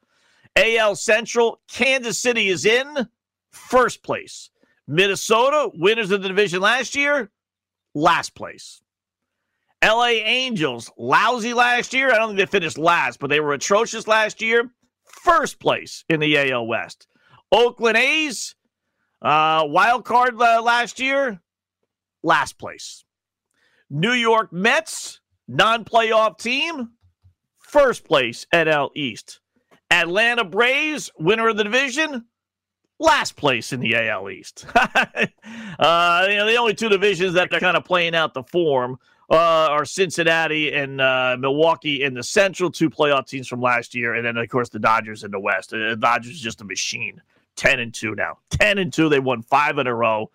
AL 0.55 0.95
Central, 0.95 1.59
Kansas 1.67 2.19
City 2.19 2.47
is 2.47 2.65
in 2.65 3.09
first 3.51 4.03
place. 4.03 4.49
Minnesota, 4.87 5.71
winners 5.73 6.11
of 6.11 6.21
the 6.21 6.27
division 6.27 6.61
last 6.61 6.95
year, 6.95 7.31
last 7.93 8.35
place. 8.35 8.81
LA 9.83 10.07
Angels, 10.23 10.89
lousy 10.97 11.53
last 11.53 11.93
year. 11.93 12.11
I 12.11 12.17
don't 12.17 12.29
think 12.29 12.39
they 12.39 12.45
finished 12.45 12.77
last, 12.77 13.19
but 13.19 13.29
they 13.29 13.41
were 13.41 13.53
atrocious 13.53 14.07
last 14.07 14.41
year. 14.41 14.71
First 15.03 15.59
place 15.59 16.05
in 16.07 16.21
the 16.21 16.51
AL 16.51 16.67
West. 16.67 17.07
Oakland 17.53 17.97
A's, 17.97 18.55
uh, 19.21 19.63
wild 19.67 20.05
card 20.05 20.41
uh, 20.41 20.61
last 20.63 20.99
year, 20.99 21.39
last 22.23 22.57
place. 22.57 23.05
New 23.91 24.13
York 24.13 24.51
Mets, 24.51 25.21
non 25.47 25.85
playoff 25.85 26.39
team, 26.39 26.89
first 27.59 28.05
place 28.05 28.47
NL 28.51 28.89
East. 28.95 29.39
Atlanta 29.91 30.43
Braves, 30.43 31.11
winner 31.19 31.47
of 31.47 31.57
the 31.57 31.63
division, 31.63 32.25
last 32.97 33.35
place 33.35 33.71
in 33.71 33.79
the 33.79 33.95
AL 33.95 34.31
East. 34.31 34.65
uh, 34.75 36.25
you 36.27 36.35
know, 36.35 36.47
the 36.47 36.57
only 36.57 36.73
two 36.73 36.89
divisions 36.89 37.33
that 37.33 37.53
are 37.53 37.59
kind 37.59 37.77
of 37.77 37.85
playing 37.85 38.15
out 38.15 38.33
the 38.33 38.41
form 38.41 38.97
uh, 39.29 39.67
are 39.69 39.85
Cincinnati 39.85 40.73
and 40.73 40.99
uh, 40.99 41.37
Milwaukee 41.39 42.01
in 42.01 42.15
the 42.15 42.23
Central, 42.23 42.71
two 42.71 42.89
playoff 42.89 43.27
teams 43.27 43.47
from 43.47 43.61
last 43.61 43.93
year, 43.93 44.15
and 44.15 44.25
then 44.25 44.37
of 44.37 44.49
course 44.49 44.69
the 44.69 44.79
Dodgers 44.79 45.23
in 45.23 45.29
the 45.29 45.39
West. 45.39 45.69
The 45.69 45.91
uh, 45.91 45.95
Dodgers 45.95 46.33
is 46.33 46.41
just 46.41 46.61
a 46.61 46.65
machine. 46.65 47.21
10 47.55 47.79
and 47.79 47.93
2 47.93 48.15
now. 48.15 48.37
10 48.51 48.77
and 48.77 48.93
2. 48.93 49.09
They 49.09 49.19
won 49.19 49.41
five 49.41 49.77
in 49.77 49.87
a 49.87 49.95
row. 49.95 50.31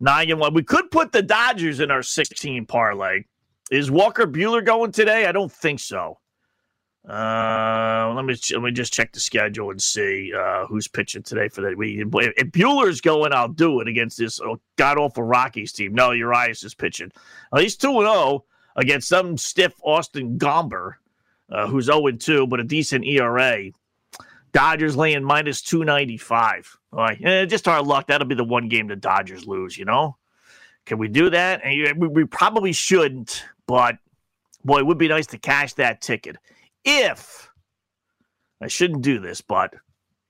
Nine 0.00 0.30
and 0.30 0.40
one. 0.40 0.54
We 0.54 0.62
could 0.62 0.90
put 0.90 1.12
the 1.12 1.22
Dodgers 1.22 1.80
in 1.80 1.90
our 1.90 2.02
16 2.02 2.66
parlay. 2.66 3.24
Is 3.70 3.90
Walker 3.90 4.26
Buehler 4.26 4.64
going 4.64 4.92
today? 4.92 5.26
I 5.26 5.32
don't 5.32 5.52
think 5.52 5.80
so. 5.80 6.18
Uh, 7.08 8.12
let 8.16 8.24
me 8.24 8.34
let 8.52 8.62
me 8.62 8.70
just 8.70 8.92
check 8.92 9.12
the 9.12 9.20
schedule 9.20 9.70
and 9.70 9.80
see 9.80 10.32
uh, 10.34 10.66
who's 10.66 10.88
pitching 10.88 11.22
today 11.22 11.48
for 11.48 11.60
that. 11.60 11.76
We 11.76 12.02
if 12.02 12.46
Buehler's 12.46 13.02
going, 13.02 13.34
I'll 13.34 13.48
do 13.48 13.80
it 13.80 13.88
against 13.88 14.16
this 14.16 14.40
oh, 14.40 14.58
god 14.76 14.96
awful 14.96 15.22
Rockies 15.22 15.72
team. 15.72 15.92
No, 15.94 16.12
Urias 16.12 16.64
is 16.64 16.74
pitching. 16.74 17.12
Well, 17.52 17.60
he's 17.60 17.76
two 17.76 17.90
and 17.90 18.06
zero 18.06 18.14
oh 18.14 18.44
against 18.76 19.08
some 19.08 19.36
stiff 19.36 19.74
Austin 19.82 20.38
Gomber, 20.38 20.94
uh, 21.50 21.66
who's 21.66 21.86
zero 21.86 22.06
and 22.06 22.18
two, 22.18 22.46
but 22.46 22.60
a 22.60 22.64
decent 22.64 23.04
ERA. 23.04 23.70
Dodgers 24.54 24.96
laying 24.96 25.22
minus 25.22 25.60
295. 25.60 26.78
All 26.92 26.98
right. 27.00 27.18
Eh, 27.22 27.44
just 27.44 27.68
our 27.68 27.82
luck. 27.82 28.06
That'll 28.06 28.26
be 28.26 28.34
the 28.34 28.44
one 28.44 28.68
game 28.68 28.86
the 28.86 28.96
Dodgers 28.96 29.46
lose, 29.46 29.76
you 29.76 29.84
know? 29.84 30.16
Can 30.86 30.98
we 30.98 31.08
do 31.08 31.28
that? 31.30 31.60
And 31.64 32.00
we, 32.00 32.08
we 32.08 32.24
probably 32.24 32.72
shouldn't, 32.72 33.44
but 33.66 33.98
boy, 34.64 34.78
it 34.78 34.86
would 34.86 34.98
be 34.98 35.08
nice 35.08 35.26
to 35.28 35.38
cash 35.38 35.74
that 35.74 36.00
ticket. 36.00 36.36
If 36.84 37.50
I 38.60 38.68
shouldn't 38.68 39.02
do 39.02 39.18
this, 39.18 39.40
but 39.40 39.74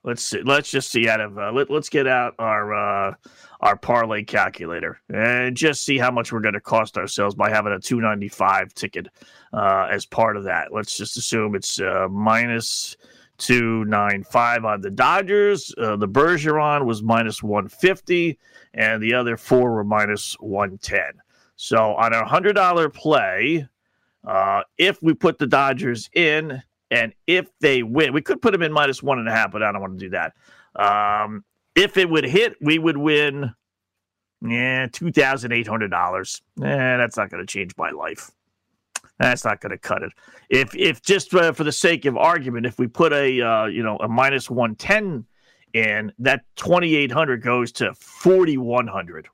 Let's 0.04 0.22
see. 0.22 0.42
Let's 0.42 0.70
just 0.70 0.90
see 0.90 1.08
out 1.08 1.22
of 1.22 1.38
uh, 1.38 1.50
let, 1.50 1.70
us 1.70 1.88
get 1.88 2.06
out 2.06 2.34
our 2.38 2.74
uh, 2.74 3.14
our 3.60 3.74
parlay 3.74 4.22
calculator 4.22 5.00
and 5.08 5.56
just 5.56 5.82
see 5.82 5.96
how 5.96 6.10
much 6.10 6.30
we're 6.30 6.40
going 6.40 6.52
to 6.52 6.60
cost 6.60 6.98
ourselves 6.98 7.34
by 7.34 7.48
having 7.48 7.72
a 7.72 7.80
295 7.80 8.74
ticket 8.74 9.08
uh, 9.54 9.88
as 9.90 10.04
part 10.04 10.36
of 10.36 10.44
that. 10.44 10.74
Let's 10.74 10.98
just 10.98 11.16
assume 11.16 11.54
it's 11.54 11.80
uh, 11.80 12.06
minus 12.10 12.98
295 13.38 14.64
on 14.64 14.80
the 14.80 14.90
Dodgers. 14.90 15.74
Uh, 15.76 15.96
the 15.96 16.08
Bergeron 16.08 16.84
was 16.86 17.02
minus 17.02 17.42
150, 17.42 18.38
and 18.74 19.02
the 19.02 19.14
other 19.14 19.36
four 19.36 19.72
were 19.72 19.84
minus 19.84 20.34
110. 20.40 21.20
So 21.56 21.94
on 21.94 22.12
a 22.12 22.24
hundred 22.24 22.54
dollar 22.54 22.88
play, 22.88 23.68
uh, 24.26 24.62
if 24.78 25.02
we 25.02 25.14
put 25.14 25.38
the 25.38 25.46
Dodgers 25.46 26.10
in 26.12 26.62
and 26.90 27.12
if 27.26 27.46
they 27.60 27.82
win, 27.82 28.12
we 28.12 28.22
could 28.22 28.42
put 28.42 28.52
them 28.52 28.62
in 28.62 28.72
minus 28.72 29.02
one 29.02 29.18
and 29.18 29.28
a 29.28 29.32
half, 29.32 29.52
but 29.52 29.62
I 29.62 29.72
don't 29.72 29.80
want 29.80 29.98
to 29.98 30.04
do 30.04 30.10
that. 30.10 30.34
Um, 30.76 31.44
if 31.74 31.96
it 31.96 32.08
would 32.08 32.24
hit, 32.24 32.56
we 32.60 32.78
would 32.78 32.96
win, 32.96 33.52
yeah, 34.42 34.86
two 34.92 35.10
thousand 35.10 35.52
eight 35.52 35.66
hundred 35.66 35.90
dollars. 35.90 36.42
Eh, 36.62 36.96
that's 36.96 37.16
not 37.16 37.30
going 37.30 37.44
to 37.44 37.50
change 37.50 37.72
my 37.76 37.90
life. 37.90 38.30
That's 39.18 39.44
not 39.44 39.60
going 39.60 39.70
to 39.70 39.78
cut 39.78 40.02
it. 40.02 40.12
If 40.50 40.74
if 40.74 41.02
just 41.02 41.32
uh, 41.34 41.52
for 41.52 41.64
the 41.64 41.72
sake 41.72 42.04
of 42.04 42.16
argument, 42.16 42.66
if 42.66 42.78
we 42.78 42.86
put 42.86 43.12
a 43.12 43.40
uh, 43.40 43.66
you 43.66 43.82
know 43.82 43.96
a 43.98 44.08
minus 44.08 44.50
one 44.50 44.74
ten 44.74 45.24
in, 45.72 46.12
that 46.18 46.42
twenty 46.56 46.96
eight 46.96 47.12
hundred 47.12 47.42
goes 47.42 47.70
to 47.72 47.94
forty 47.94 48.56
one 48.56 48.86
hundred. 48.86 49.28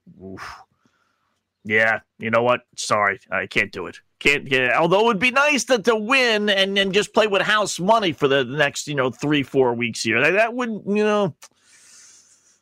Yeah, 1.64 2.00
you 2.18 2.30
know 2.30 2.42
what? 2.42 2.62
Sorry, 2.76 3.20
I 3.30 3.46
can't 3.46 3.72
do 3.72 3.86
it. 3.86 3.98
Can't 4.18 4.46
get. 4.46 4.74
Although 4.74 5.00
it 5.00 5.06
would 5.06 5.18
be 5.18 5.30
nice 5.30 5.64
to, 5.64 5.78
to 5.78 5.96
win 5.96 6.50
and 6.50 6.76
then 6.76 6.92
just 6.92 7.14
play 7.14 7.26
with 7.26 7.42
house 7.42 7.80
money 7.80 8.12
for 8.12 8.28
the 8.28 8.44
next 8.44 8.86
you 8.86 8.94
know 8.94 9.10
three 9.10 9.42
four 9.42 9.74
weeks 9.74 10.02
here. 10.02 10.20
That, 10.20 10.32
that 10.32 10.54
would 10.54 10.70
you 10.86 11.04
know. 11.04 11.34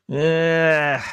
Yeah. 0.08 1.04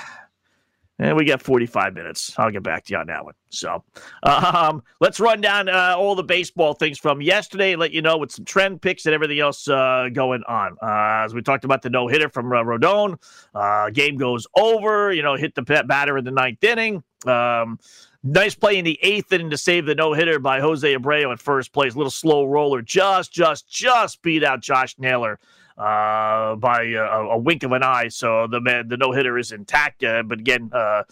And 0.97 1.17
we 1.17 1.25
got 1.25 1.41
45 1.41 1.93
minutes. 1.93 2.33
I'll 2.37 2.51
get 2.51 2.63
back 2.63 2.85
to 2.85 2.93
you 2.93 2.99
on 2.99 3.07
that 3.07 3.25
one. 3.25 3.33
So 3.49 3.83
um, 4.23 4.81
let's 5.01 5.19
run 5.19 5.41
down 5.41 5.67
uh, 5.67 5.95
all 5.97 6.15
the 6.15 6.23
baseball 6.23 6.73
things 6.73 6.97
from 6.97 7.21
yesterday, 7.21 7.75
let 7.75 7.91
you 7.91 8.01
know 8.01 8.17
with 8.17 8.31
some 8.31 8.45
trend 8.45 8.81
picks 8.81 9.05
and 9.05 9.13
everything 9.13 9.39
else 9.39 9.67
uh, 9.67 10.07
going 10.13 10.43
on. 10.47 10.77
Uh, 10.81 11.25
as 11.25 11.33
we 11.33 11.41
talked 11.41 11.65
about 11.65 11.81
the 11.81 11.89
no 11.89 12.07
hitter 12.07 12.29
from 12.29 12.51
uh, 12.51 12.63
Rodon, 12.63 13.17
uh, 13.53 13.89
game 13.89 14.17
goes 14.17 14.47
over, 14.55 15.11
you 15.11 15.21
know, 15.21 15.35
hit 15.35 15.53
the 15.55 15.63
batter 15.63 16.17
in 16.17 16.23
the 16.23 16.31
ninth 16.31 16.63
inning. 16.63 17.03
Um, 17.25 17.77
nice 18.23 18.55
play 18.55 18.77
in 18.77 18.85
the 18.85 18.97
eighth 19.01 19.33
inning 19.33 19.49
to 19.49 19.57
save 19.57 19.85
the 19.85 19.95
no 19.95 20.13
hitter 20.13 20.39
by 20.39 20.61
Jose 20.61 20.95
Abreu 20.95 21.31
at 21.31 21.39
first 21.41 21.73
place. 21.73 21.95
Little 21.95 22.11
slow 22.11 22.45
roller, 22.45 22.81
just, 22.81 23.33
just, 23.33 23.69
just 23.69 24.21
beat 24.21 24.45
out 24.45 24.61
Josh 24.61 24.95
Naylor 24.97 25.39
uh, 25.77 26.55
by 26.55 26.83
a, 26.83 27.03
a, 27.03 27.37
wink 27.37 27.63
of 27.63 27.73
an 27.73 27.83
eye. 27.83 28.07
So 28.07 28.47
the 28.47 28.61
man, 28.61 28.87
the 28.87 28.97
no 28.97 29.11
hitter 29.11 29.37
is 29.37 29.51
intact. 29.51 30.03
Uh, 30.03 30.23
but 30.23 30.39
again, 30.39 30.69
uh, 30.73 31.03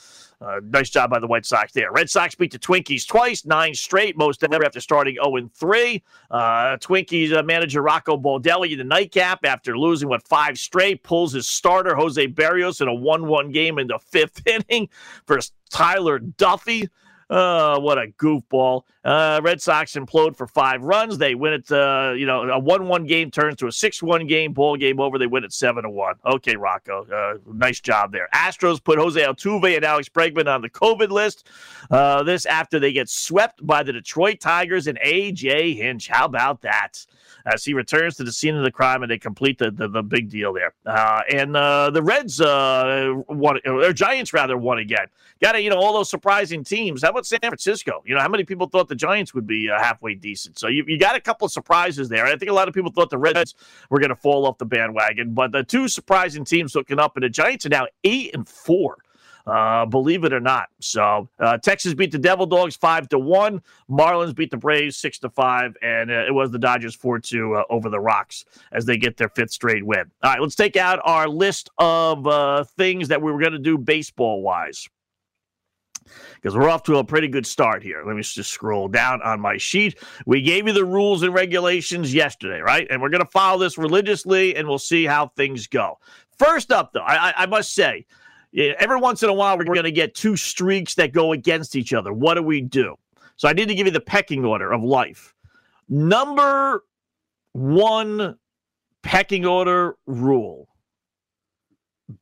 uh, 0.42 0.60
nice 0.64 0.90
job 0.90 1.10
by 1.10 1.20
the 1.20 1.28
White 1.28 1.46
Sox 1.46 1.74
there. 1.74 1.92
Red 1.92 2.10
Sox 2.10 2.36
beat 2.36 2.52
the 2.52 2.60
Twinkies 2.60 3.06
twice, 3.06 3.46
nine 3.46 3.74
straight, 3.74 4.18
most 4.18 4.44
ever 4.44 4.64
after 4.64 4.80
starting 4.80 5.16
0 5.16 5.50
3. 5.54 6.04
Uh, 6.32 6.38
Twinkies 6.78 7.34
uh, 7.34 7.44
manager 7.44 7.82
Rocco 7.82 8.18
Baldelli, 8.18 8.72
in 8.72 8.78
the 8.78 8.84
nightcap, 8.84 9.40
after 9.46 9.78
losing, 9.78 10.10
what, 10.10 10.26
five 10.28 10.58
straight, 10.58 11.04
pulls 11.04 11.34
his 11.34 11.48
starter, 11.48 11.96
Jose 11.96 12.28
Berrios 12.28 12.82
in 12.82 12.88
a 12.88 12.94
1 12.94 13.28
1 13.28 13.52
game 13.52 13.80
in 13.80 13.88
the 13.88 14.00
fifth 14.00 14.46
inning 14.48 14.90
for 15.26 15.40
Tyler 15.70 16.20
Duffey. 16.20 16.88
Uh, 17.30 17.80
what 17.80 17.98
a 17.98 18.08
goofball. 18.18 18.84
Uh, 19.04 19.42
Red 19.44 19.62
Sox 19.62 19.94
implode 19.94 20.36
for 20.38 20.48
five 20.48 20.82
runs. 20.84 21.18
They 21.18 21.36
win 21.36 21.54
it, 21.54 21.72
uh, 21.72 22.14
you 22.16 22.26
know, 22.26 22.44
a 22.44 22.60
1 22.60 22.88
1 22.88 23.06
game 23.06 23.32
turns 23.32 23.58
to 23.58 23.68
a 23.68 23.72
6 23.72 24.04
1 24.04 24.28
game, 24.28 24.54
ball 24.54 24.78
game 24.78 25.00
over. 25.00 25.18
They 25.18 25.28
win 25.28 25.44
it 25.44 25.52
7 25.52 25.84
to 25.84 25.90
1. 25.90 26.16
Okay, 26.26 26.56
Rocco. 26.56 27.06
Uh, 27.06 27.38
nice 27.54 27.80
job 27.80 28.12
there. 28.12 28.30
Astros 28.34 28.84
put 28.84 28.98
Jose 29.00 29.22
Altuve 29.22 29.76
and 29.76 29.84
Alex 29.84 30.08
Bregman 30.10 30.48
on 30.48 30.62
the 30.62 30.70
COVID 30.70 31.10
list. 31.10 31.50
Uh, 31.92 32.24
this 32.24 32.46
after 32.46 32.80
they 32.80 32.94
get 32.94 33.10
swept 33.10 33.66
by 33.66 33.84
the 33.84 33.92
Detroit 33.92 34.40
Tigers 34.40 34.88
and 34.88 34.98
A.J. 35.02 35.74
Hinch. 35.74 36.08
How 36.08 36.26
about 36.26 36.62
that? 36.62 37.06
as 37.46 37.66
he 37.66 37.74
returns 37.74 38.16
to 38.16 38.24
the 38.24 38.32
scene 38.32 38.56
of 38.56 38.64
the 38.64 38.72
crime 38.72 39.04
and 39.04 39.12
they 39.12 39.18
complete 39.18 39.58
the, 39.58 39.72
the, 39.72 39.88
the 39.88 40.04
big 40.04 40.30
deal 40.30 40.54
there. 40.54 40.74
Uh, 40.86 41.22
and 41.30 41.56
uh, 41.56 41.90
the 41.90 42.02
Reds 42.02 42.40
uh, 42.40 43.14
won, 43.28 43.60
or 43.66 43.92
Giants 43.92 44.34
rather, 44.34 44.58
won 44.58 44.78
again. 44.78 45.08
Got 45.42 45.54
to, 45.54 45.62
you 45.62 45.70
know, 45.70 45.78
all 45.78 45.94
those 45.94 46.10
surprising 46.10 46.64
teams. 46.64 47.04
How 47.04 47.10
about 47.10 47.26
San 47.26 47.40
Francisco? 47.42 48.02
You 48.06 48.16
know, 48.16 48.22
how 48.22 48.30
many 48.30 48.46
people 48.46 48.68
thought 48.68 48.88
the 48.94 48.98
Giants 48.98 49.34
would 49.34 49.48
be 49.48 49.70
uh, 49.70 49.82
halfway 49.82 50.16
decent? 50.16 50.60
So 50.60 50.68
you, 50.68 50.84
you 50.88 50.98
got 50.98 51.16
a 51.16 51.22
couple 51.22 51.46
of 51.46 51.52
surprises 51.52 52.10
there. 52.10 52.26
I 52.26 52.38
think 52.38 52.52
a 52.52 52.54
lot 52.54 52.68
of 52.68 52.74
people 52.74 52.92
thought 52.92 53.10
the 53.10 53.18
Reds 53.18 53.56
were 53.90 54.00
going 54.00 54.10
to 54.10 54.16
fall 54.16 54.46
off 54.46 54.58
the 54.58 54.66
bandwagon, 54.66 55.34
but 55.34 55.52
the 55.52 55.64
two 55.64 55.88
surprising 55.88 56.46
teams 56.46 56.76
looking 56.76 57.00
up, 57.00 57.16
and 57.16 57.24
the 57.24 57.30
Giants 57.30 57.66
are 57.66 57.70
now 57.70 57.88
eight 58.04 58.34
and 58.34 58.48
four 58.48 58.98
uh, 59.46 59.86
believe 59.86 60.24
it 60.24 60.34
or 60.34 60.40
not. 60.40 60.70
So 60.80 61.30
uh, 61.40 61.58
Texas 61.58 61.94
beat 61.94 62.12
the 62.12 62.18
Devil 62.18 62.46
Dogs 62.46 62.76
five 62.76 63.10
to 63.10 63.20
one. 63.20 63.62
Marlins 63.90 64.36
beat 64.36 64.52
the 64.52 64.58
Braves 64.58 64.98
six 64.98 65.20
to 65.20 65.30
five, 65.30 65.76
and 65.82 66.12
uh, 66.12 66.26
it 66.28 66.34
was 66.34 66.52
the 66.52 66.60
Dodgers 66.60 66.96
four 66.96 67.20
two 67.20 67.56
uh, 67.56 67.64
over 67.70 67.90
the 67.90 68.00
Rocks 68.00 68.46
as 68.72 68.86
they 68.86 68.98
get 68.98 69.18
their 69.18 69.30
fifth 69.30 69.52
straight 69.52 69.86
win. 69.86 70.12
All 70.24 70.32
right, 70.32 70.42
let's 70.42 70.56
take 70.56 70.78
out 70.78 71.00
our 71.04 71.28
list 71.28 71.70
of 71.78 72.26
uh, 72.28 72.64
things 72.64 73.08
that 73.10 73.22
we 73.22 73.32
were 73.32 73.40
going 73.40 73.54
to 73.54 73.60
do 73.60 73.78
baseball 73.78 74.42
wise 74.42 74.88
because 76.36 76.56
we're 76.56 76.70
off 76.70 76.84
to 76.84 76.98
a 76.98 77.04
pretty 77.04 77.28
good 77.28 77.46
start 77.46 77.84
here. 77.84 78.04
Let 78.06 78.16
me 78.16 78.22
just 78.22 78.50
scroll 78.50 78.88
down 78.88 79.22
on 79.22 79.40
my 79.40 79.58
sheet. 79.58 79.98
We 80.26 80.42
gave 80.42 80.68
you 80.68 80.74
the 80.74 80.86
rules 80.86 81.24
and 81.24 81.34
regulations 81.34 82.14
yesterday, 82.14 82.60
right? 82.60 82.88
And 82.90 83.02
we're 83.02 83.10
going 83.10 83.24
to 83.24 83.32
follow 83.32 83.60
this 83.60 83.78
religiously 83.78 84.56
and 84.56 84.68
we'll 84.68 84.80
see 84.80 85.06
how 85.06 85.28
things 85.28 85.68
go. 85.68 86.00
First 86.38 86.72
up, 86.72 86.94
though, 86.94 87.02
I, 87.02 87.34
I 87.36 87.46
must 87.46 87.74
say, 87.74 88.06
every 88.56 89.00
once 89.00 89.24
in 89.24 89.30
a 89.30 89.34
while, 89.34 89.58
we're 89.58 89.66
going 89.66 89.84
to 89.84 89.92
get 89.92 90.16
two 90.16 90.36
streaks 90.36 90.96
that 90.96 91.14
go 91.14 91.32
against 91.32 91.76
each 91.76 91.94
other. 91.94 92.14
What 92.14 92.36
do 92.36 92.44
we 92.44 92.62
do? 92.62 92.96
So 93.36 93.48
I 93.48 93.54
need 93.54 93.68
to 93.68 93.76
give 93.76 93.88
you 93.88 93.94
the 93.94 94.00
pecking 94.00 94.46
order 94.46 94.72
of 94.72 94.84
life. 94.84 95.34
Number 95.90 96.84
one 97.54 98.38
pecking 99.02 99.46
order 99.46 99.96
rule 100.06 100.70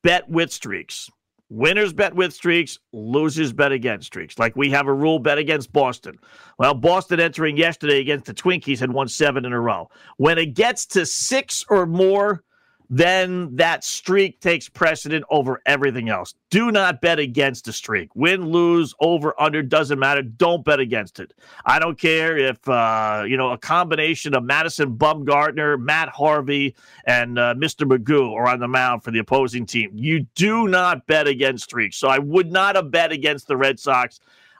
bet 0.03 0.29
with 0.29 0.51
streaks. 0.51 1.09
Winners 1.53 1.91
bet 1.91 2.15
with 2.15 2.33
streaks, 2.33 2.79
losers 2.93 3.51
bet 3.51 3.73
against 3.73 4.07
streaks. 4.07 4.39
Like 4.39 4.55
we 4.55 4.69
have 4.69 4.87
a 4.87 4.93
rule 4.93 5.19
bet 5.19 5.37
against 5.37 5.73
Boston. 5.73 6.17
Well, 6.57 6.73
Boston 6.73 7.19
entering 7.19 7.57
yesterday 7.57 7.99
against 7.99 8.25
the 8.25 8.33
Twinkies 8.33 8.79
had 8.79 8.93
won 8.93 9.09
seven 9.09 9.43
in 9.43 9.51
a 9.51 9.59
row. 9.59 9.89
When 10.15 10.37
it 10.37 10.53
gets 10.53 10.85
to 10.87 11.05
six 11.05 11.65
or 11.67 11.85
more, 11.85 12.45
then 12.93 13.55
that 13.55 13.85
streak 13.85 14.41
takes 14.41 14.67
precedent 14.67 15.23
over 15.29 15.61
everything 15.65 16.09
else. 16.09 16.35
Do 16.49 16.73
not 16.73 16.99
bet 16.99 17.19
against 17.19 17.69
a 17.69 17.73
streak. 17.73 18.13
Win, 18.17 18.49
lose, 18.49 18.93
over, 18.99 19.33
under, 19.39 19.63
doesn't 19.63 19.97
matter. 19.97 20.21
Don't 20.21 20.65
bet 20.65 20.81
against 20.81 21.21
it. 21.21 21.33
I 21.65 21.79
don't 21.79 21.97
care 21.97 22.37
if, 22.37 22.67
uh, 22.67 23.23
you 23.25 23.37
know, 23.37 23.51
a 23.51 23.57
combination 23.57 24.35
of 24.35 24.43
Madison 24.43 24.97
Bumgarner, 24.97 25.79
Matt 25.79 26.09
Harvey, 26.09 26.75
and 27.05 27.39
uh, 27.39 27.53
Mr. 27.57 27.87
Magoo 27.87 28.33
are 28.33 28.49
on 28.49 28.59
the 28.59 28.67
mound 28.67 29.05
for 29.05 29.11
the 29.11 29.19
opposing 29.19 29.65
team. 29.65 29.91
You 29.95 30.27
do 30.35 30.67
not 30.67 31.07
bet 31.07 31.27
against 31.27 31.63
streaks. 31.63 31.95
So 31.95 32.09
I 32.09 32.19
would 32.19 32.51
not 32.51 32.75
have 32.75 32.91
bet 32.91 33.13
against 33.13 33.47
the 33.47 33.55
Red 33.55 33.79
Sox. 33.79 34.19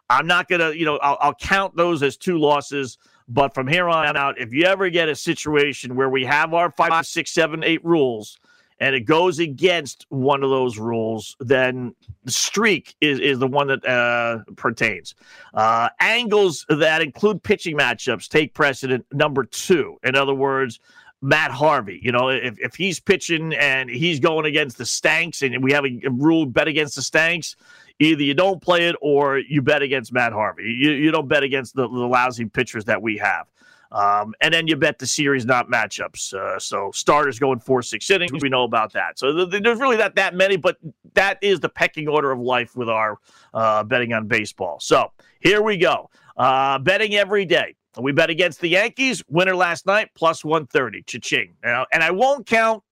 I'm 0.10 0.26
not 0.26 0.48
going 0.48 0.62
to, 0.62 0.78
you 0.78 0.86
know, 0.86 0.98
I'll, 1.00 1.18
I'll 1.20 1.36
count 1.36 1.76
those 1.76 2.02
as 2.02 2.16
two 2.16 2.38
losses. 2.38 2.98
But 3.34 3.54
from 3.54 3.68
here 3.68 3.88
on 3.88 4.18
out, 4.18 4.40
if 4.40 4.52
you 4.52 4.66
ever 4.66 4.90
get 4.90 5.08
a 5.08 5.16
situation 5.16 5.96
where 5.96 6.10
we 6.10 6.26
have 6.26 6.54
our 6.54 6.70
five, 6.70 7.06
six, 7.06 7.32
seven, 7.32 7.64
eight 7.64 7.84
rules 7.86 8.38
and 8.80 8.94
it 8.94 9.02
goes 9.02 9.40
against 9.40 10.06
one 10.10 10.44
of 10.44 10.50
those 10.50 10.78
rules, 10.78 11.38
then 11.40 11.96
the 12.26 12.32
streak 12.32 12.96
is, 13.00 13.20
is 13.20 13.40
the 13.40 13.48
one 13.48 13.68
that 13.68 13.88
uh, 13.88 14.40
pertains. 14.56 15.16
Uh, 15.54 15.88
angles 16.02 16.66
that 16.68 17.02
include 17.02 17.42
pitching 17.42 17.78
matchups 17.78 18.28
take 18.28 18.54
precedent 18.54 19.06
number 19.14 19.46
two. 19.46 19.98
In 20.04 20.16
other 20.16 20.34
words, 20.34 20.80
Matt 21.22 21.52
Harvey. 21.52 22.02
You 22.04 22.12
know, 22.12 22.30
if, 22.30 22.60
if 22.60 22.76
he's 22.76 23.00
pitching 23.00 23.54
and 23.54 23.90
he's 23.90 24.20
going 24.20 24.46
against 24.46 24.78
the 24.78 24.86
Stanks 24.86 25.42
and 25.42 25.64
we 25.64 25.72
have 25.72 25.86
a, 25.86 26.02
a 26.04 26.10
rule 26.10 26.46
bet 26.46 26.68
against 26.68 26.96
the 26.96 27.02
Stanks, 27.02 27.56
either 28.02 28.24
you 28.24 28.34
don't 28.34 28.62
play 28.62 28.88
it 28.88 28.96
or 29.02 29.38
you 29.38 29.62
bet 29.62 29.82
against 29.82 30.12
Matt 30.12 30.34
Harvey. 30.34 30.64
You, 30.64 30.92
you 30.92 31.12
don't 31.12 31.28
bet 31.28 31.44
against 31.44 31.76
the, 31.76 31.84
the 31.84 31.88
lousy 31.88 32.46
pitchers 32.46 32.86
that 32.86 33.02
we 33.02 33.18
have. 33.18 33.48
Um, 33.92 34.34
and 34.40 34.54
then 34.54 34.68
you 34.68 34.78
bet 34.78 35.00
the 35.00 35.06
series, 35.06 35.46
not 35.46 35.70
matchups. 35.70 36.34
Uh, 36.34 36.58
so 36.60 36.92
starters 36.94 37.40
going 37.40 37.60
four, 37.60 37.82
six 37.82 38.10
innings. 38.10 38.32
We 38.42 38.48
know 38.48 38.64
about 38.64 38.94
that. 38.94 39.20
So 39.20 39.46
th- 39.46 39.62
there's 39.62 39.80
really 39.80 39.98
not 39.98 40.16
that 40.16 40.34
many, 40.34 40.56
but 40.56 40.78
that 41.14 41.38
is 41.42 41.60
the 41.60 41.68
pecking 41.70 42.08
order 42.08 42.32
of 42.32 42.40
life 42.40 42.76
with 42.76 42.90
our 42.90 43.18
uh, 43.54 43.84
betting 43.84 44.14
on 44.14 44.28
baseball. 44.28 44.80
So 44.80 45.12
here 45.42 45.62
we 45.62 45.78
go. 45.78 46.10
Uh, 46.38 46.80
betting 46.80 47.16
every 47.16 47.46
day. 47.46 47.76
We 48.00 48.14
bet 48.14 48.30
against 48.30 48.62
the 48.62 48.70
Yankees. 48.70 49.22
Winner 49.28 49.56
last 49.56 49.86
night, 49.86 50.12
plus 50.16 50.46
130. 50.46 51.04
Cha-ching. 51.04 51.54
and 51.62 51.86
I 52.02 52.12
won't 52.12 52.46
count 52.46 52.84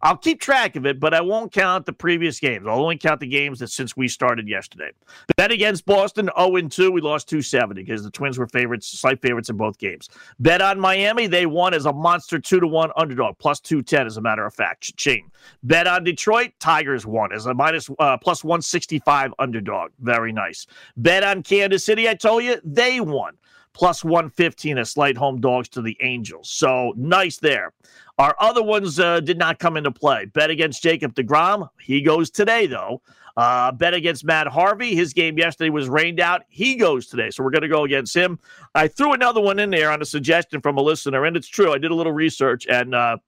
I'll 0.00 0.16
keep 0.16 0.40
track 0.40 0.76
of 0.76 0.86
it, 0.86 1.00
but 1.00 1.12
I 1.12 1.20
won't 1.20 1.52
count 1.52 1.86
the 1.86 1.92
previous 1.92 2.38
games. 2.38 2.66
I'll 2.66 2.80
only 2.80 2.96
count 2.96 3.20
the 3.20 3.26
games 3.26 3.58
that 3.58 3.70
since 3.70 3.96
we 3.96 4.06
started 4.08 4.48
yesterday. 4.48 4.90
Bet 5.36 5.50
against 5.50 5.86
Boston, 5.86 6.30
0 6.38 6.60
2. 6.68 6.92
We 6.92 7.00
lost 7.00 7.28
270 7.28 7.82
because 7.82 8.04
the 8.04 8.10
Twins 8.10 8.38
were 8.38 8.46
favorites, 8.46 8.86
slight 8.86 9.20
favorites 9.20 9.48
in 9.48 9.56
both 9.56 9.78
games. 9.78 10.08
Bet 10.38 10.62
on 10.62 10.78
Miami, 10.78 11.26
they 11.26 11.46
won 11.46 11.74
as 11.74 11.86
a 11.86 11.92
monster 11.92 12.38
2 12.38 12.60
to 12.60 12.66
1 12.66 12.90
underdog, 12.96 13.38
plus 13.38 13.60
210, 13.60 14.06
as 14.06 14.16
a 14.16 14.20
matter 14.20 14.46
of 14.46 14.54
fact. 14.54 14.96
Ching. 14.96 15.30
Bet 15.62 15.86
on 15.86 16.04
Detroit, 16.04 16.52
Tigers 16.60 17.04
won 17.04 17.32
as 17.32 17.46
a 17.46 17.54
minus, 17.54 17.90
uh, 17.98 18.16
plus 18.18 18.44
165 18.44 19.34
underdog. 19.38 19.90
Very 19.98 20.32
nice. 20.32 20.66
Bet 20.96 21.24
on 21.24 21.42
Kansas 21.42 21.84
City, 21.84 22.08
I 22.08 22.14
told 22.14 22.44
you, 22.44 22.60
they 22.64 23.00
won 23.00 23.36
plus 23.78 24.02
115 24.02 24.76
as 24.76 24.90
slight 24.90 25.16
home 25.16 25.40
dogs 25.40 25.68
to 25.68 25.80
the 25.80 25.96
Angels. 26.00 26.50
So 26.50 26.92
nice 26.96 27.38
there. 27.38 27.72
Our 28.18 28.34
other 28.40 28.62
ones 28.62 28.98
uh, 28.98 29.20
did 29.20 29.38
not 29.38 29.60
come 29.60 29.76
into 29.76 29.92
play. 29.92 30.24
Bet 30.26 30.50
against 30.50 30.82
Jacob 30.82 31.14
DeGrom. 31.14 31.68
He 31.80 32.02
goes 32.02 32.30
today, 32.30 32.66
though. 32.66 33.00
Uh, 33.36 33.70
bet 33.70 33.94
against 33.94 34.24
Matt 34.24 34.48
Harvey. 34.48 34.96
His 34.96 35.12
game 35.12 35.38
yesterday 35.38 35.70
was 35.70 35.88
rained 35.88 36.18
out. 36.18 36.42
He 36.48 36.74
goes 36.74 37.06
today. 37.06 37.30
So 37.30 37.44
we're 37.44 37.50
going 37.50 37.62
to 37.62 37.68
go 37.68 37.84
against 37.84 38.16
him. 38.16 38.40
I 38.74 38.88
threw 38.88 39.12
another 39.12 39.40
one 39.40 39.60
in 39.60 39.70
there 39.70 39.92
on 39.92 40.02
a 40.02 40.04
suggestion 40.04 40.60
from 40.60 40.76
a 40.76 40.82
listener, 40.82 41.24
and 41.24 41.36
it's 41.36 41.46
true. 41.46 41.72
I 41.72 41.78
did 41.78 41.92
a 41.92 41.94
little 41.94 42.12
research, 42.12 42.66
and 42.66 42.96
uh, 42.96 43.18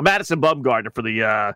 Madison 0.00 0.40
Bumgarner 0.40 0.94
for 0.94 1.02
the 1.02 1.22
uh, 1.22 1.52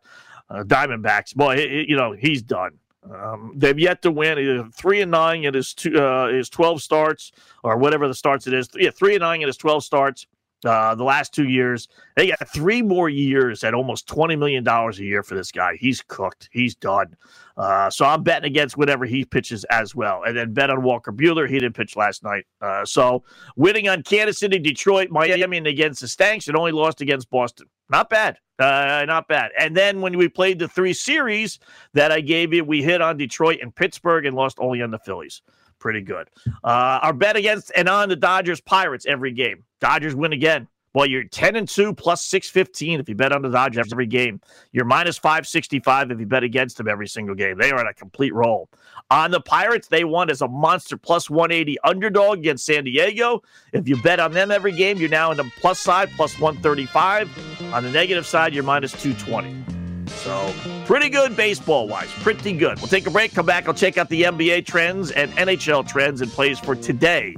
uh, 0.51 0.63
Diamondbacks. 0.65 1.35
Boy, 1.35 1.65
you 1.89 1.97
know, 1.97 2.13
he's 2.13 2.43
done. 2.43 2.73
Um, 3.11 3.55
they've 3.57 3.79
yet 3.79 4.03
to 4.03 4.11
win. 4.11 4.71
Three 4.73 5.01
and 5.01 5.11
nine 5.11 5.45
in 5.45 5.55
his 5.55 5.73
two, 5.73 5.99
uh, 5.99 6.29
his 6.29 6.51
twelve 6.51 6.83
starts, 6.83 7.33
or 7.65 7.79
whatever 7.79 8.07
the 8.07 8.15
starts 8.15 8.47
it 8.47 8.53
is. 8.53 8.69
Yeah, 8.75 8.91
three 8.91 9.15
and 9.15 9.23
nine 9.23 9.41
in 9.41 9.47
his 9.47 9.57
twelve 9.57 9.83
starts. 9.85 10.27
Uh, 10.65 10.95
the 10.95 11.05
last 11.05 11.35
two 11.35 11.49
years, 11.49 11.89
they 12.17 12.29
got 12.29 12.49
three 12.49 12.83
more 12.83 13.09
years 13.09 13.65
at 13.65 13.75
almost 13.75 14.07
twenty 14.07 14.37
million 14.37 14.63
dollars 14.63 14.99
a 14.99 15.05
year 15.05 15.23
for 15.23 15.35
this 15.35 15.51
guy. 15.51 15.77
He's 15.77 16.03
cooked. 16.03 16.49
He's 16.53 16.75
done. 16.75 17.17
Uh, 17.57 17.91
so 17.91 18.05
I'm 18.05 18.23
betting 18.23 18.47
against 18.47 18.77
whatever 18.77 19.05
he 19.05 19.25
pitches 19.25 19.65
as 19.65 19.95
well, 19.95 20.23
and 20.25 20.37
then 20.37 20.53
bet 20.55 20.71
on 20.71 20.83
Walker 20.83 21.13
Buehler. 21.13 21.49
He 21.49 21.59
didn't 21.59 21.75
pitch 21.75 21.97
last 21.97 22.23
night. 22.23 22.47
Uh, 22.61 22.85
so 22.85 23.25
winning 23.57 23.89
on 23.89 24.03
Kansas 24.03 24.39
City, 24.39 24.59
Detroit, 24.59 25.11
Miami, 25.11 25.59
and 25.59 25.67
against 25.67 26.01
the 26.01 26.09
Stanks, 26.09 26.49
and 26.49 26.57
only 26.57 26.73
lost 26.73 27.01
against 27.01 27.29
Boston. 27.29 27.67
Not 27.91 28.09
bad. 28.09 28.39
Uh, 28.59 29.05
not 29.07 29.29
bad. 29.29 29.51
And 29.59 29.77
then 29.77 30.01
when 30.01 30.17
we 30.17 30.29
played 30.29 30.59
the 30.59 30.69
three 30.69 30.95
series 30.95 31.59
that 31.95 32.13
I 32.13 32.21
gave 32.21 32.55
you, 32.55 32.65
we 32.65 32.83
hit 32.83 33.03
on 33.03 33.17
Detroit 33.17 33.59
and 33.61 33.75
Pittsburgh 33.75 34.25
and 34.25 34.37
lost 34.37 34.59
only 34.61 34.81
on 34.81 34.91
the 34.91 34.99
Phillies. 35.01 35.43
Pretty 35.83 36.01
good. 36.01 36.31
Uh, 36.63 37.01
our 37.03 37.13
bet 37.13 37.35
against 37.35 37.73
and 37.75 37.89
on 37.89 38.09
the 38.09 38.15
Dodgers 38.15 38.61
Pirates 38.61 39.05
every 39.05 39.33
game. 39.33 39.65
Dodgers 39.81 40.15
win 40.15 40.33
again. 40.33 40.69
Well, 40.95 41.07
you're 41.07 41.25
10 41.25 41.57
and 41.57 41.67
2 41.67 41.93
plus 41.95 42.23
615 42.25 43.01
if 43.01 43.09
you 43.09 43.17
bet 43.17 43.33
on 43.33 43.43
the 43.43 43.49
Dodgers 43.49 43.93
every 43.93 44.07
game. 44.07 44.41
You're 44.71 44.85
minus 44.85 45.19
565 45.19 46.13
if 46.13 46.21
you 46.21 46.27
bet 46.27 46.45
against 46.45 46.77
them 46.77 46.87
every 46.87 47.09
single 47.09 47.35
game. 47.35 47.59
They 47.59 47.73
are 47.73 47.81
on 47.81 47.89
a 47.89 47.95
complete 47.95 48.33
roll. 48.33 48.69
On 49.11 49.33
the 49.33 49.41
Pirates, 49.41 49.89
they 49.89 50.05
won 50.05 50.31
as 50.31 50.41
a 50.41 50.47
monster 50.47 50.97
plus 50.97 51.29
180 51.29 51.81
underdog 51.81 52.39
against 52.39 52.65
San 52.65 52.85
Diego. 52.85 53.43
If 53.73 53.89
you 53.89 54.01
bet 54.03 54.21
on 54.21 54.31
them 54.31 54.53
every 54.53 54.73
game, 54.73 54.99
you're 54.99 55.09
now 55.09 55.33
in 55.33 55.37
the 55.37 55.51
plus 55.61 55.81
side, 55.81 56.11
plus 56.15 56.39
135. 56.39 57.73
On 57.75 57.83
the 57.83 57.91
negative 57.91 58.25
side, 58.25 58.55
you're 58.55 58.63
minus 58.63 58.93
220. 58.93 59.82
So, 60.17 60.55
pretty 60.87 61.09
good 61.09 61.37
baseball 61.37 61.89
wise. 61.89 62.11
Pretty 62.21 62.53
good. 62.53 62.79
We'll 62.79 62.89
take 62.89 63.07
a 63.07 63.11
break, 63.11 63.35
come 63.35 63.47
back. 63.47 63.67
I'll 63.67 63.75
check 63.75 63.99
out 63.99 64.09
the 64.09 64.23
NBA 64.23 64.67
trends 64.67 65.11
and 65.11 65.33
NHL 65.33 65.89
trends 65.89 66.21
and 66.21 66.31
plays 66.31 66.59
for 66.59 66.77
today. 66.77 67.35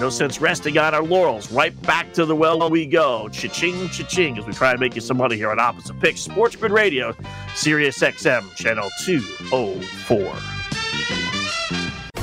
No 0.00 0.10
sense 0.10 0.40
resting 0.40 0.76
on 0.76 0.94
our 0.94 1.04
laurels. 1.04 1.52
Right 1.52 1.80
back 1.82 2.12
to 2.14 2.26
the 2.26 2.34
well 2.34 2.68
we 2.68 2.86
go. 2.86 3.28
Cha-ching, 3.28 3.88
cha-ching, 3.90 4.38
as 4.38 4.46
we 4.46 4.52
try 4.52 4.72
to 4.72 4.78
make 4.78 4.96
you 4.96 5.00
some 5.00 5.16
money 5.16 5.36
here 5.36 5.50
on 5.50 5.60
Opposite 5.60 6.00
Picks. 6.00 6.20
Sports 6.20 6.60
Radio, 6.60 7.14
Sirius 7.54 8.00
XM, 8.00 8.52
Channel 8.56 8.90
204. 9.04 11.23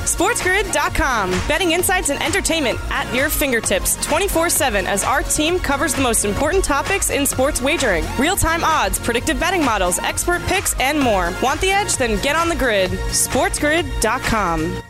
SportsGrid.com. 0.04 1.30
Betting 1.46 1.72
insights 1.72 2.10
and 2.10 2.22
entertainment 2.22 2.78
at 2.90 3.12
your 3.14 3.28
fingertips 3.28 3.96
24 4.04 4.50
7 4.50 4.86
as 4.86 5.04
our 5.04 5.22
team 5.22 5.58
covers 5.58 5.94
the 5.94 6.02
most 6.02 6.24
important 6.24 6.64
topics 6.64 7.10
in 7.10 7.24
sports 7.24 7.62
wagering 7.62 8.04
real 8.18 8.36
time 8.36 8.64
odds, 8.64 8.98
predictive 8.98 9.38
betting 9.38 9.64
models, 9.64 9.98
expert 10.00 10.42
picks, 10.42 10.78
and 10.80 10.98
more. 10.98 11.32
Want 11.42 11.60
the 11.60 11.70
edge? 11.70 11.96
Then 11.96 12.20
get 12.22 12.36
on 12.36 12.48
the 12.48 12.56
grid. 12.56 12.90
SportsGrid.com. 12.90 14.82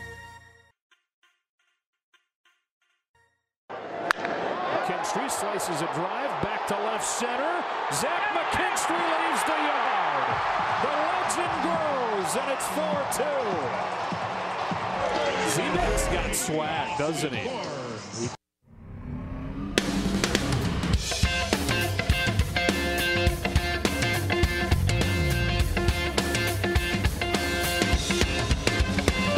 McKinstry 4.83 5.29
slices 5.29 5.81
a 5.81 5.85
drive 5.93 6.43
back 6.43 6.67
to 6.67 6.75
left 6.75 7.05
center. 7.05 7.63
Zach 7.93 8.33
McKinstry 8.33 8.97
leaves 8.97 9.43
the 9.43 9.53
yard. 9.53 10.27
The 10.81 10.91
legend 11.13 11.53
grows, 11.61 12.35
and 12.35 12.51
it's 12.51 12.67
4 12.67 12.83
2. 14.27 14.32
Z-Man's 15.49 16.03
got 16.07 16.35
swag, 16.35 16.97
doesn't 16.97 17.33
he? 17.33 17.49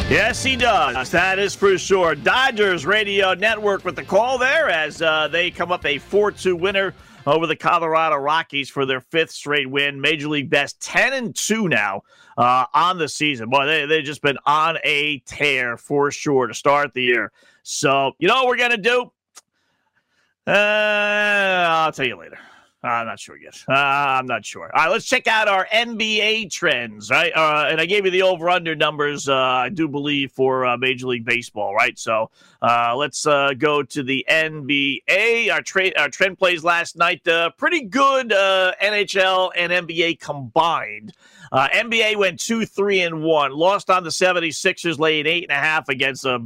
Yes, 0.08 0.44
he 0.44 0.54
does. 0.54 1.10
That 1.10 1.40
is 1.40 1.56
for 1.56 1.76
sure. 1.76 2.14
Dodgers 2.14 2.86
Radio 2.86 3.34
Network 3.34 3.84
with 3.84 3.96
the 3.96 4.04
call 4.04 4.38
there 4.38 4.70
as 4.70 5.02
uh, 5.02 5.26
they 5.26 5.50
come 5.50 5.72
up 5.72 5.84
a 5.84 5.98
4 5.98 6.30
2 6.30 6.54
winner 6.54 6.94
over 7.26 7.46
the 7.46 7.56
Colorado 7.56 8.16
Rockies 8.16 8.70
for 8.70 8.86
their 8.86 9.00
fifth 9.00 9.32
straight 9.32 9.68
win. 9.68 10.00
Major 10.00 10.28
League 10.28 10.48
best 10.48 10.80
10 10.80 11.12
and 11.12 11.34
2 11.34 11.68
now 11.68 12.02
uh, 12.38 12.66
on 12.72 12.98
the 12.98 13.08
season. 13.08 13.50
Boy, 13.50 13.66
they, 13.66 13.86
they've 13.86 14.04
just 14.04 14.22
been 14.22 14.38
on 14.46 14.78
a 14.84 15.18
tear 15.26 15.76
for 15.76 16.10
sure 16.10 16.46
to 16.46 16.54
start 16.54 16.94
the 16.94 17.02
year. 17.02 17.32
So, 17.62 18.12
you 18.18 18.28
know 18.28 18.36
what 18.36 18.46
we're 18.46 18.56
going 18.56 18.70
to 18.70 18.76
do? 18.76 19.10
Uh, 20.46 21.66
I'll 21.68 21.92
tell 21.92 22.06
you 22.06 22.16
later. 22.16 22.38
I'm 22.82 23.06
not 23.06 23.18
sure 23.18 23.36
yet. 23.36 23.56
Uh, 23.68 23.72
I'm 23.72 24.26
not 24.26 24.44
sure. 24.44 24.70
All 24.74 24.84
right, 24.84 24.90
let's 24.90 25.06
check 25.06 25.26
out 25.26 25.48
our 25.48 25.66
NBA 25.72 26.50
trends, 26.50 27.10
right? 27.10 27.32
Uh, 27.34 27.66
and 27.68 27.80
I 27.80 27.86
gave 27.86 28.04
you 28.04 28.10
the 28.10 28.22
over 28.22 28.48
under 28.48 28.76
numbers, 28.76 29.28
uh, 29.28 29.34
I 29.34 29.70
do 29.70 29.88
believe, 29.88 30.32
for 30.32 30.64
uh, 30.66 30.76
Major 30.76 31.08
League 31.08 31.24
Baseball, 31.24 31.74
right? 31.74 31.98
So 31.98 32.30
uh, 32.62 32.94
let's 32.96 33.24
go 33.24 33.82
to 33.82 34.02
the 34.02 34.24
NBA. 34.28 35.50
Our, 35.50 35.62
tra- 35.62 35.98
our 35.98 36.08
trend 36.08 36.38
plays 36.38 36.62
last 36.62 36.96
night, 36.96 37.26
pretty 37.56 37.82
good 37.82 38.30
NHL 38.30 39.50
and 39.56 39.72
NBA 39.72 40.20
combined. 40.20 41.12
NBA 41.52 42.16
went 42.16 42.40
2 42.40 42.66
3 42.66 43.00
and 43.00 43.22
1, 43.22 43.52
lost 43.52 43.90
on 43.90 44.04
the 44.04 44.10
76ers, 44.10 44.98
laid 44.98 45.26
8.5 45.26 45.88
against 45.88 46.24
a 46.24 46.44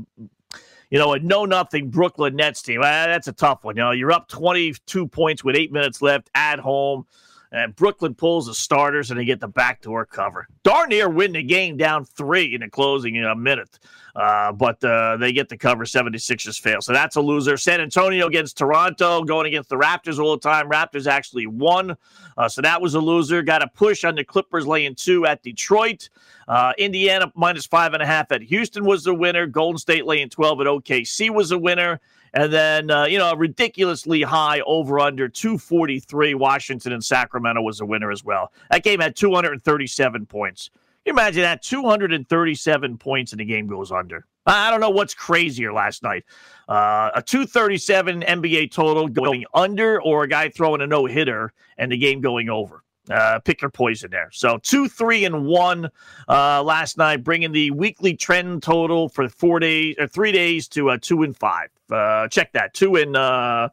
you 0.91 0.99
know, 0.99 1.13
a 1.13 1.19
no 1.21 1.45
nothing 1.45 1.89
Brooklyn 1.89 2.37
Nets 2.37 2.63
team. 2.63 2.81
Uh, 2.81 3.07
that's 3.07 3.29
a 3.29 3.33
tough 3.33 3.65
one. 3.65 3.77
You 3.77 3.83
know, 3.83 3.91
you're 3.93 4.13
up 4.13 4.29
22 4.29 5.07
points 5.09 5.45
with 5.45 5.57
eight 5.57 5.73
minutes 5.73 6.03
left 6.03 6.29
at 6.35 6.59
home, 6.59 7.07
and 7.53 7.75
Brooklyn 7.75 8.15
pulls 8.15 8.47
the 8.47 8.55
starters 8.55 9.11
and 9.11 9.19
they 9.19 9.25
get 9.25 9.41
the 9.41 9.49
backdoor 9.49 10.07
cover. 10.07 10.47
Darn 10.63 10.91
near 10.91 11.09
win 11.09 11.33
the 11.33 11.43
game 11.43 11.77
down 11.77 12.05
three 12.05 12.55
in 12.55 12.61
the 12.61 12.69
closing 12.69 13.17
in 13.17 13.25
a 13.25 13.35
minute. 13.35 13.79
Uh, 14.15 14.53
but 14.53 14.83
uh, 14.85 15.17
they 15.17 15.33
get 15.33 15.49
the 15.49 15.57
cover. 15.57 15.85
76ers 15.85 16.61
fail. 16.61 16.81
So 16.81 16.93
that's 16.93 17.17
a 17.17 17.21
loser. 17.21 17.57
San 17.57 17.81
Antonio 17.81 18.27
against 18.27 18.59
Toronto, 18.59 19.23
going 19.23 19.47
against 19.47 19.69
the 19.69 19.77
Raptors 19.77 20.19
all 20.19 20.37
the 20.37 20.41
time. 20.41 20.69
Raptors 20.69 21.07
actually 21.07 21.47
won. 21.47 21.97
Uh, 22.37 22.49
so 22.49 22.63
that 22.63 22.81
was 22.81 22.95
a 22.95 23.01
loser. 23.01 23.43
Got 23.43 23.63
a 23.63 23.69
push 23.69 24.05
on 24.05 24.15
the 24.15 24.25
Clippers 24.25 24.67
laying 24.67 24.95
two 24.95 25.27
at 25.27 25.43
Detroit. 25.43 26.09
Uh, 26.49 26.73
Indiana 26.79 27.33
minus 27.37 27.67
five 27.67 27.95
and 27.95 28.03
a 28.03 28.07
half 28.07 28.33
at 28.33 28.43
Houston 28.43 28.85
was 28.85 29.05
the 29.05 29.15
winner. 29.15 29.47
Golden 29.47 29.79
State 29.79 30.07
laying 30.07 30.29
12 30.29 30.61
at 30.61 30.67
OKC 30.67 31.31
was 31.31 31.53
a 31.53 31.59
winner. 31.59 32.01
And 32.33 32.53
then, 32.53 32.91
uh, 32.91 33.05
you 33.05 33.19
know, 33.19 33.31
a 33.31 33.37
ridiculously 33.37 34.23
high 34.23 34.61
over 34.61 35.01
under 35.01 35.29
243. 35.29 36.35
Washington 36.35 36.93
and 36.93 37.05
Sacramento 37.05 37.61
was 37.63 37.81
a 37.81 37.87
winner 37.87 38.11
as 38.11 38.25
well. 38.25 38.53
That 38.71 38.85
game 38.85 39.01
had 39.01 39.17
237 39.17 40.27
points 40.27 40.71
you 41.05 41.13
imagine 41.13 41.43
that 41.43 41.63
237 41.63 42.99
points 42.99 43.33
in 43.33 43.39
the 43.39 43.45
game 43.45 43.67
goes 43.67 43.91
under. 43.91 44.27
I 44.47 44.71
don't 44.71 44.81
know 44.81 44.91
what's 44.91 45.15
crazier 45.15 45.73
last 45.73 46.03
night. 46.03 46.25
Uh, 46.69 47.11
a 47.15 47.23
237 47.23 48.23
NBA 48.23 48.71
total 48.71 49.09
going 49.09 49.45
under 49.55 50.01
or 50.03 50.25
a 50.25 50.29
guy 50.29 50.49
throwing 50.49 50.81
a 50.81 50.87
no 50.87 51.07
hitter 51.07 51.53
and 51.79 51.93
the 51.93 51.97
game 51.97 52.21
going 52.21 52.49
over. 52.49 52.83
Uh, 53.09 53.39
pick 53.41 53.63
your 53.63 53.71
poison 53.71 54.11
there. 54.11 54.29
So 54.33 54.59
two, 54.59 54.89
three, 54.89 55.25
and 55.25 55.47
one 55.47 55.89
uh, 56.29 56.63
last 56.63 56.99
night, 56.99 57.25
bringing 57.25 57.51
the 57.53 57.71
weekly 57.71 58.15
trend 58.15 58.63
total 58.63 59.09
for 59.09 59.29
four 59.29 59.59
days 59.59 59.97
or 59.99 60.07
three 60.07 60.33
days 60.33 60.69
to 60.69 60.91
uh, 60.91 60.99
two 61.01 61.23
and 61.23 61.37
five. 61.37 61.71
Uh, 61.91 62.29
check 62.29 62.53
that 62.53 62.75
two 62.75 62.97
and 62.97 63.17
uh, 63.17 63.69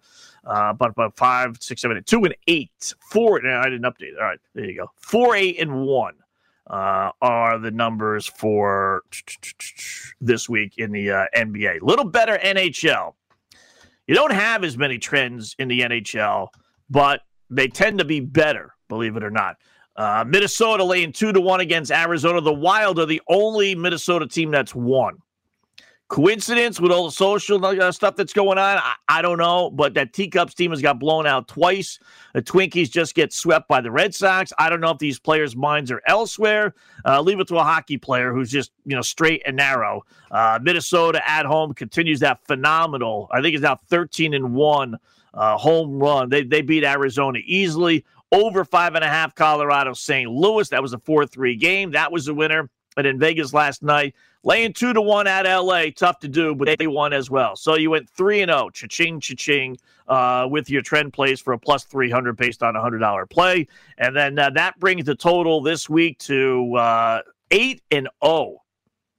uh, 0.46 0.70
about 0.70 0.92
about 0.92 1.16
five, 1.16 1.58
six, 1.60 1.82
seven, 1.82 1.98
eight, 1.98 2.06
two 2.06 2.24
and 2.24 2.36
eight, 2.48 2.94
four. 3.12 3.42
No, 3.42 3.60
I 3.60 3.70
didn't 3.70 3.84
update. 3.84 4.18
All 4.18 4.24
right, 4.24 4.40
there 4.56 4.66
you 4.66 4.78
go. 4.78 4.92
Four, 4.96 5.36
eight, 5.36 5.60
and 5.60 5.86
one 5.86 6.16
uh, 6.70 7.12
are 7.22 7.60
the 7.60 7.72
numbers 7.72 8.28
for 8.28 9.04
this 10.22 10.48
week 10.48 10.74
in 10.78 10.92
the 10.92 11.12
uh, 11.12 11.26
NBA. 11.36 11.80
Little 11.82 12.06
better 12.06 12.38
NHL. 12.38 13.14
You 14.08 14.16
don't 14.16 14.32
have 14.32 14.64
as 14.64 14.78
many 14.78 14.98
trends 14.98 15.56
in 15.60 15.68
the 15.68 15.82
NHL, 15.82 16.48
but 16.90 17.22
they 17.50 17.68
tend 17.68 18.00
to 18.00 18.06
be 18.06 18.22
better, 18.22 18.74
believe 18.88 19.18
it 19.18 19.24
or 19.24 19.32
not. 19.32 19.58
Uh, 19.96 20.24
Minnesota 20.28 20.84
laying 20.84 21.12
two 21.12 21.34
to 21.34 21.42
one 21.42 21.60
against 21.60 21.92
Arizona. 21.92 22.40
The 22.40 22.54
Wild 22.54 23.00
are 23.00 23.06
the 23.08 23.22
only 23.28 23.74
Minnesota 23.74 24.28
team 24.28 24.52
that's 24.52 24.76
won. 24.76 25.18
Coincidence 26.10 26.80
with 26.80 26.90
all 26.90 27.06
the 27.06 27.12
social 27.12 27.66
uh, 27.66 27.92
stuff 27.92 28.16
that's 28.16 28.32
going 28.32 28.58
on? 28.58 28.78
I, 28.78 28.94
I, 29.10 29.22
don't 29.22 29.40
know, 29.40 29.70
but 29.70 29.94
that 29.96 30.14
Teacups 30.14 30.54
team 30.54 30.72
has 30.72 30.82
got 30.82 31.00
blown 31.00 31.28
out 31.28 31.50
twice. 31.50 32.00
The 32.34 32.42
Twinkies 32.42 32.90
just 32.90 33.14
get 33.14 33.34
swept 33.34 33.68
by 33.68 33.82
the 33.82 33.92
Red 33.92 34.16
Sox. 34.16 34.54
I 34.58 34.70
don't 34.70 34.80
know 34.80 34.92
if 34.92 35.00
these 35.00 35.20
players' 35.20 35.54
minds 35.54 35.92
are 35.92 36.02
elsewhere. 36.08 36.76
Uh, 37.04 37.20
leave 37.20 37.42
it 37.42 37.48
to 37.50 37.58
a 37.58 37.64
hockey 37.64 37.98
player 37.98 38.32
who's 38.32 38.50
just 38.50 38.72
you 38.86 38.96
know 38.96 39.02
straight 39.02 39.42
and 39.46 39.58
narrow. 39.58 40.06
Uh, 40.32 40.60
Minnesota 40.62 41.22
at 41.30 41.46
home 41.46 41.74
continues 41.74 42.22
that 42.22 42.40
phenomenal. 42.48 43.28
I 43.34 43.42
think 43.42 43.56
it's 43.56 43.64
now 43.64 43.82
thirteen 43.90 44.34
and 44.34 44.54
one 44.54 44.98
uh, 45.34 45.58
home 45.58 46.00
run. 46.00 46.30
They 46.30 46.44
they 46.44 46.62
beat 46.62 46.86
Arizona 46.86 47.40
easily. 47.46 48.06
Over 48.32 48.66
five 48.66 48.96
and 48.96 49.04
a 49.04 49.08
half, 49.08 49.36
Colorado 49.36 49.94
St. 49.94 50.30
Louis. 50.30 50.68
That 50.70 50.82
was 50.82 50.94
a 50.94 51.00
four 51.00 51.26
three 51.26 51.56
game. 51.56 51.92
That 51.92 52.12
was 52.12 52.28
a 52.28 52.34
winner. 52.34 52.70
But 52.96 53.06
in 53.06 53.20
Vegas 53.20 53.54
last 53.54 53.84
night, 53.84 54.16
laying 54.44 54.74
two 54.74 54.92
to 54.92 55.02
one 55.02 55.28
at 55.28 55.46
LA, 55.46 55.92
tough 55.96 56.18
to 56.20 56.28
do, 56.28 56.56
but 56.56 56.80
they 56.80 56.88
won 56.88 57.14
as 57.14 57.30
well. 57.30 57.56
So 57.56 57.76
you 57.76 57.92
went 57.92 58.10
three 58.10 58.42
and 58.42 58.50
zero, 58.50 58.64
oh, 58.66 58.70
cha-ching, 58.72 59.20
cha-ching, 59.20 59.78
uh, 60.08 60.48
with 60.50 60.68
your 60.68 60.82
trend 60.82 61.14
plays 61.14 61.40
for 61.40 61.54
a 61.54 61.60
plus 61.60 61.84
three 61.84 62.10
hundred 62.10 62.38
based 62.38 62.64
on 62.64 62.76
a 62.76 62.82
hundred 62.82 63.00
dollar 63.00 63.28
play, 63.28 63.68
and 64.00 64.16
then 64.16 64.40
uh, 64.40 64.50
that 64.52 64.80
brings 64.80 65.06
the 65.06 65.14
total 65.14 65.62
this 65.62 65.88
week 65.88 66.18
to 66.20 66.76
uh, 66.76 67.22
eight 67.52 67.84
and 67.92 68.08
zero. 68.08 68.12
Oh. 68.22 68.62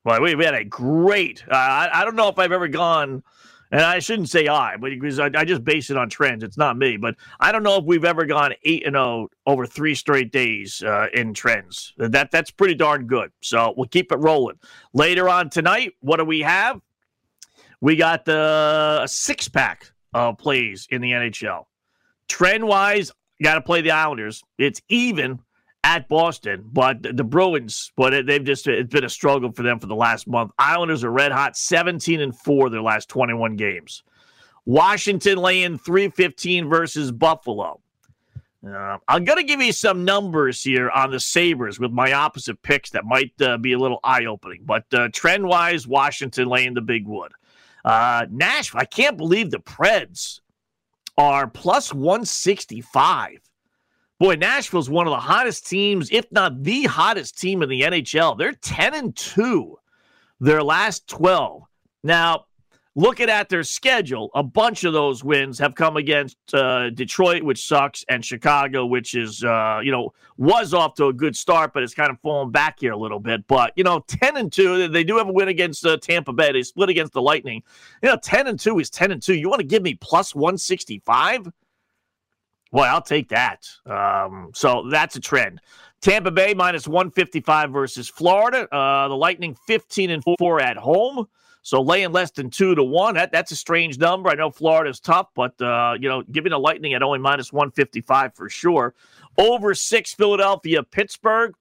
Well, 0.04 0.22
we, 0.22 0.34
we 0.34 0.44
had 0.44 0.54
a 0.54 0.64
great. 0.64 1.44
Uh, 1.50 1.54
I, 1.54 2.00
I 2.00 2.04
don't 2.04 2.16
know 2.16 2.28
if 2.28 2.38
I've 2.38 2.52
ever 2.52 2.68
gone 2.68 3.22
and 3.70 3.82
I 3.82 3.98
shouldn't 3.98 4.28
say 4.28 4.48
I, 4.48 4.76
but 4.76 4.90
because 4.90 5.18
I, 5.18 5.30
I, 5.34 5.44
just 5.44 5.64
base 5.64 5.90
it 5.90 5.96
on 5.96 6.08
trends. 6.08 6.42
It's 6.42 6.56
not 6.56 6.78
me, 6.78 6.96
but 6.96 7.16
I 7.38 7.52
don't 7.52 7.62
know 7.62 7.76
if 7.76 7.84
we've 7.84 8.04
ever 8.04 8.24
gone 8.24 8.54
eight 8.64 8.86
and 8.86 8.94
zero 8.94 9.04
oh 9.04 9.28
over 9.46 9.66
three 9.66 9.94
straight 9.94 10.32
days 10.32 10.82
uh, 10.82 11.08
in 11.12 11.34
trends. 11.34 11.92
That 11.98 12.30
that's 12.30 12.50
pretty 12.50 12.74
darn 12.74 13.06
good. 13.06 13.30
So 13.40 13.74
we'll 13.76 13.88
keep 13.88 14.12
it 14.12 14.16
rolling. 14.16 14.58
Later 14.92 15.28
on 15.28 15.50
tonight, 15.50 15.94
what 16.00 16.16
do 16.16 16.24
we 16.24 16.40
have? 16.40 16.80
We 17.80 17.96
got 17.96 18.24
the 18.24 19.06
six 19.06 19.48
pack 19.48 19.92
of 20.12 20.38
plays 20.38 20.88
in 20.90 21.00
the 21.00 21.12
NHL. 21.12 21.66
Trend 22.28 22.66
wise, 22.66 23.12
got 23.42 23.54
to 23.54 23.60
play 23.60 23.80
the 23.80 23.92
Islanders. 23.92 24.42
It's 24.58 24.82
even 24.88 25.40
at 25.88 26.06
Boston, 26.06 26.68
but 26.70 27.02
the 27.02 27.24
Bruins, 27.24 27.92
but 27.96 28.26
they've 28.26 28.44
just 28.44 28.66
it's 28.66 28.92
been 28.92 29.04
a 29.04 29.08
struggle 29.08 29.50
for 29.52 29.62
them 29.62 29.80
for 29.80 29.86
the 29.86 29.94
last 29.94 30.28
month. 30.28 30.52
Islanders 30.58 31.02
are 31.02 31.10
red 31.10 31.32
hot, 31.32 31.56
17 31.56 32.20
and 32.20 32.36
4 32.36 32.68
their 32.68 32.82
last 32.82 33.08
21 33.08 33.56
games. 33.56 34.02
Washington 34.66 35.38
laying 35.38 35.78
315 35.78 36.68
versus 36.68 37.10
Buffalo. 37.10 37.80
Uh, 38.66 38.98
I'm 39.08 39.24
going 39.24 39.38
to 39.38 39.44
give 39.44 39.62
you 39.62 39.72
some 39.72 40.04
numbers 40.04 40.62
here 40.62 40.90
on 40.90 41.10
the 41.10 41.20
Sabres 41.20 41.80
with 41.80 41.90
my 41.90 42.12
opposite 42.12 42.60
picks 42.60 42.90
that 42.90 43.06
might 43.06 43.32
uh, 43.40 43.56
be 43.56 43.72
a 43.72 43.78
little 43.78 44.00
eye 44.04 44.26
opening. 44.26 44.64
But 44.66 44.84
uh, 44.92 45.08
trend 45.14 45.46
wise, 45.46 45.86
Washington 45.86 46.48
laying 46.48 46.74
the 46.74 46.82
big 46.82 47.06
wood. 47.06 47.32
Uh, 47.82 48.26
Nashville, 48.30 48.82
I 48.82 48.84
can't 48.84 49.16
believe 49.16 49.50
the 49.50 49.60
Preds 49.60 50.40
are 51.16 51.46
plus 51.46 51.94
165. 51.94 53.47
Boy, 54.18 54.34
Nashville's 54.34 54.90
one 54.90 55.06
of 55.06 55.12
the 55.12 55.20
hottest 55.20 55.68
teams, 55.68 56.10
if 56.10 56.30
not 56.32 56.64
the 56.64 56.84
hottest 56.84 57.38
team 57.38 57.62
in 57.62 57.68
the 57.68 57.82
NHL. 57.82 58.36
They're 58.36 58.52
10 58.52 58.94
and 58.94 59.14
2 59.14 59.78
their 60.40 60.62
last 60.62 61.06
12. 61.06 61.62
Now, 62.02 62.46
looking 62.96 63.30
at 63.30 63.48
their 63.48 63.62
schedule, 63.62 64.30
a 64.34 64.42
bunch 64.42 64.82
of 64.82 64.92
those 64.92 65.22
wins 65.22 65.56
have 65.60 65.76
come 65.76 65.96
against 65.96 66.36
uh, 66.52 66.90
Detroit, 66.90 67.44
which 67.44 67.64
sucks, 67.64 68.04
and 68.08 68.24
Chicago, 68.24 68.86
which 68.86 69.14
is, 69.14 69.44
uh, 69.44 69.78
you 69.84 69.92
know, 69.92 70.12
was 70.36 70.74
off 70.74 70.94
to 70.94 71.06
a 71.06 71.12
good 71.12 71.36
start, 71.36 71.72
but 71.72 71.84
it's 71.84 71.94
kind 71.94 72.10
of 72.10 72.18
fallen 72.18 72.50
back 72.50 72.80
here 72.80 72.92
a 72.92 72.96
little 72.96 73.20
bit. 73.20 73.46
But, 73.46 73.72
you 73.76 73.84
know, 73.84 74.00
10 74.08 74.36
and 74.36 74.52
2, 74.52 74.88
they 74.88 75.04
do 75.04 75.16
have 75.18 75.28
a 75.28 75.32
win 75.32 75.46
against 75.46 75.86
uh, 75.86 75.96
Tampa 75.96 76.32
Bay. 76.32 76.50
They 76.50 76.62
split 76.62 76.88
against 76.88 77.12
the 77.12 77.22
Lightning. 77.22 77.62
You 78.02 78.08
know, 78.08 78.18
10 78.20 78.48
and 78.48 78.58
2 78.58 78.80
is 78.80 78.90
10 78.90 79.12
and 79.12 79.22
2. 79.22 79.34
You 79.34 79.48
want 79.48 79.60
to 79.60 79.66
give 79.66 79.82
me 79.84 79.94
plus 79.94 80.34
165? 80.34 81.52
Boy, 82.70 82.82
I'll 82.82 83.02
take 83.02 83.28
that. 83.30 83.66
Um, 83.86 84.50
so 84.54 84.88
that's 84.90 85.16
a 85.16 85.20
trend. 85.20 85.60
Tampa 86.00 86.30
Bay 86.30 86.54
minus 86.54 86.86
155 86.86 87.70
versus 87.70 88.08
Florida. 88.08 88.72
Uh, 88.72 89.08
the 89.08 89.16
Lightning 89.16 89.56
15 89.66 90.10
and 90.10 90.22
4 90.38 90.60
at 90.60 90.76
home. 90.76 91.26
So 91.62 91.82
laying 91.82 92.12
less 92.12 92.30
than 92.30 92.50
two 92.50 92.74
to 92.74 92.84
one. 92.84 93.14
That, 93.14 93.32
that's 93.32 93.50
a 93.52 93.56
strange 93.56 93.98
number. 93.98 94.30
I 94.30 94.34
know 94.34 94.50
Florida's 94.50 95.00
tough, 95.00 95.28
but 95.34 95.60
uh, 95.60 95.96
you 96.00 96.08
know, 96.08 96.22
giving 96.22 96.50
the 96.50 96.58
Lightning 96.58 96.94
at 96.94 97.02
only 97.02 97.18
minus 97.18 97.52
155 97.52 98.34
for 98.34 98.48
sure. 98.48 98.94
Over 99.36 99.74
six, 99.74 100.14
Philadelphia, 100.14 100.82
Pittsburgh. 100.82 101.54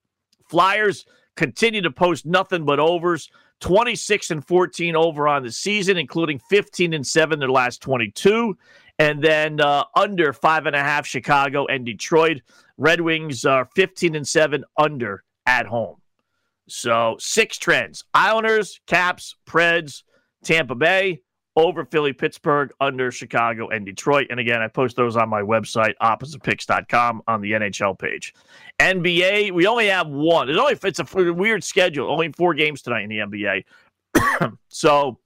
Flyers 0.49 1.05
continue 1.35 1.81
to 1.81 1.91
post 1.91 2.25
nothing 2.25 2.63
but 2.63 2.79
overs. 2.79 3.29
26 3.59 4.31
and 4.31 4.47
14 4.47 4.95
over 4.95 5.27
on 5.27 5.43
the 5.43 5.51
season, 5.51 5.97
including 5.97 6.39
15 6.47 6.93
and 6.93 7.05
7 7.05 7.39
their 7.39 7.49
last 7.49 7.81
22. 7.81 8.55
And 8.99 9.23
then 9.23 9.61
uh, 9.61 9.83
under 9.95 10.33
five 10.33 10.65
and 10.65 10.75
a 10.75 10.79
half, 10.79 11.05
Chicago 11.05 11.65
and 11.67 11.85
Detroit. 11.85 12.41
Red 12.77 13.01
Wings 13.01 13.45
are 13.45 13.65
15 13.75 14.15
and 14.15 14.27
7 14.27 14.63
under 14.77 15.23
at 15.45 15.65
home. 15.65 15.97
So 16.67 17.15
six 17.19 17.57
trends 17.57 18.03
Islanders, 18.13 18.81
Caps, 18.87 19.35
Preds, 19.47 20.03
Tampa 20.43 20.75
Bay, 20.75 21.21
over 21.55 21.85
Philly, 21.85 22.13
Pittsburgh, 22.13 22.71
under 22.79 23.11
Chicago 23.11 23.69
and 23.69 23.85
Detroit. 23.85 24.27
And 24.29 24.39
again, 24.39 24.61
I 24.61 24.67
post 24.67 24.95
those 24.95 25.17
on 25.17 25.27
my 25.27 25.41
website, 25.41 25.93
oppositepicks.com, 26.01 27.23
on 27.27 27.41
the 27.41 27.53
NHL 27.53 27.97
page. 27.97 28.33
NBA, 28.79 29.51
we 29.51 29.65
only 29.65 29.87
have 29.87 30.07
one. 30.07 30.49
It's 30.49 30.59
only 30.59 30.77
it's 30.83 30.99
a 30.99 31.33
weird 31.33 31.63
schedule. 31.63 32.11
Only 32.11 32.31
four 32.31 32.53
games 32.53 32.81
tonight 32.83 33.03
in 33.03 33.09
the 33.09 33.17
NBA. 33.17 34.53
so 34.67 35.17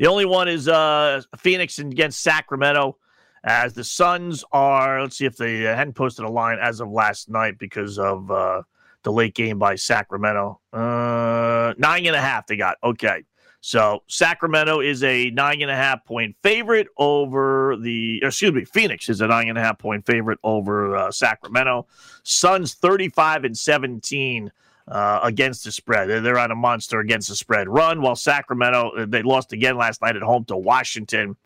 the 0.00 0.06
only 0.06 0.24
one 0.24 0.48
is 0.48 0.66
uh, 0.66 1.20
Phoenix 1.36 1.78
against 1.78 2.22
Sacramento. 2.22 2.96
As 3.44 3.74
the 3.74 3.84
Suns 3.84 4.42
are, 4.50 5.02
let's 5.02 5.18
see 5.18 5.26
if 5.26 5.36
they 5.36 5.66
uh, 5.66 5.76
hadn't 5.76 5.92
posted 5.92 6.24
a 6.24 6.30
line 6.30 6.58
as 6.58 6.80
of 6.80 6.88
last 6.90 7.28
night 7.28 7.58
because 7.58 7.98
of 7.98 8.30
uh, 8.30 8.62
the 9.02 9.12
late 9.12 9.34
game 9.34 9.58
by 9.58 9.74
Sacramento. 9.74 10.58
Uh, 10.72 11.74
nine 11.76 12.06
and 12.06 12.16
a 12.16 12.20
half 12.20 12.46
they 12.46 12.56
got. 12.56 12.78
Okay. 12.82 13.24
So 13.60 14.02
Sacramento 14.06 14.80
is 14.80 15.04
a 15.04 15.28
nine 15.32 15.60
and 15.60 15.70
a 15.70 15.76
half 15.76 16.02
point 16.06 16.34
favorite 16.42 16.88
over 16.96 17.76
the, 17.78 18.20
excuse 18.22 18.54
me, 18.54 18.64
Phoenix 18.64 19.10
is 19.10 19.20
a 19.20 19.26
nine 19.26 19.50
and 19.50 19.58
a 19.58 19.60
half 19.60 19.78
point 19.78 20.06
favorite 20.06 20.38
over 20.42 20.96
uh, 20.96 21.10
Sacramento. 21.10 21.86
Suns 22.22 22.72
35 22.72 23.44
and 23.44 23.56
17 23.56 24.50
uh, 24.90 25.20
against 25.22 25.64
the 25.64 25.72
spread. 25.72 26.08
They're, 26.08 26.38
on 26.38 26.50
a 26.50 26.56
monster 26.56 27.00
against 27.00 27.28
the 27.28 27.36
spread 27.36 27.68
run. 27.68 28.02
While 28.02 28.16
Sacramento, 28.16 28.90
uh, 28.90 29.06
they 29.08 29.22
lost 29.22 29.52
again 29.52 29.76
last 29.76 30.02
night 30.02 30.16
at 30.16 30.22
home 30.22 30.44
to 30.46 30.56
Washington. 30.56 31.36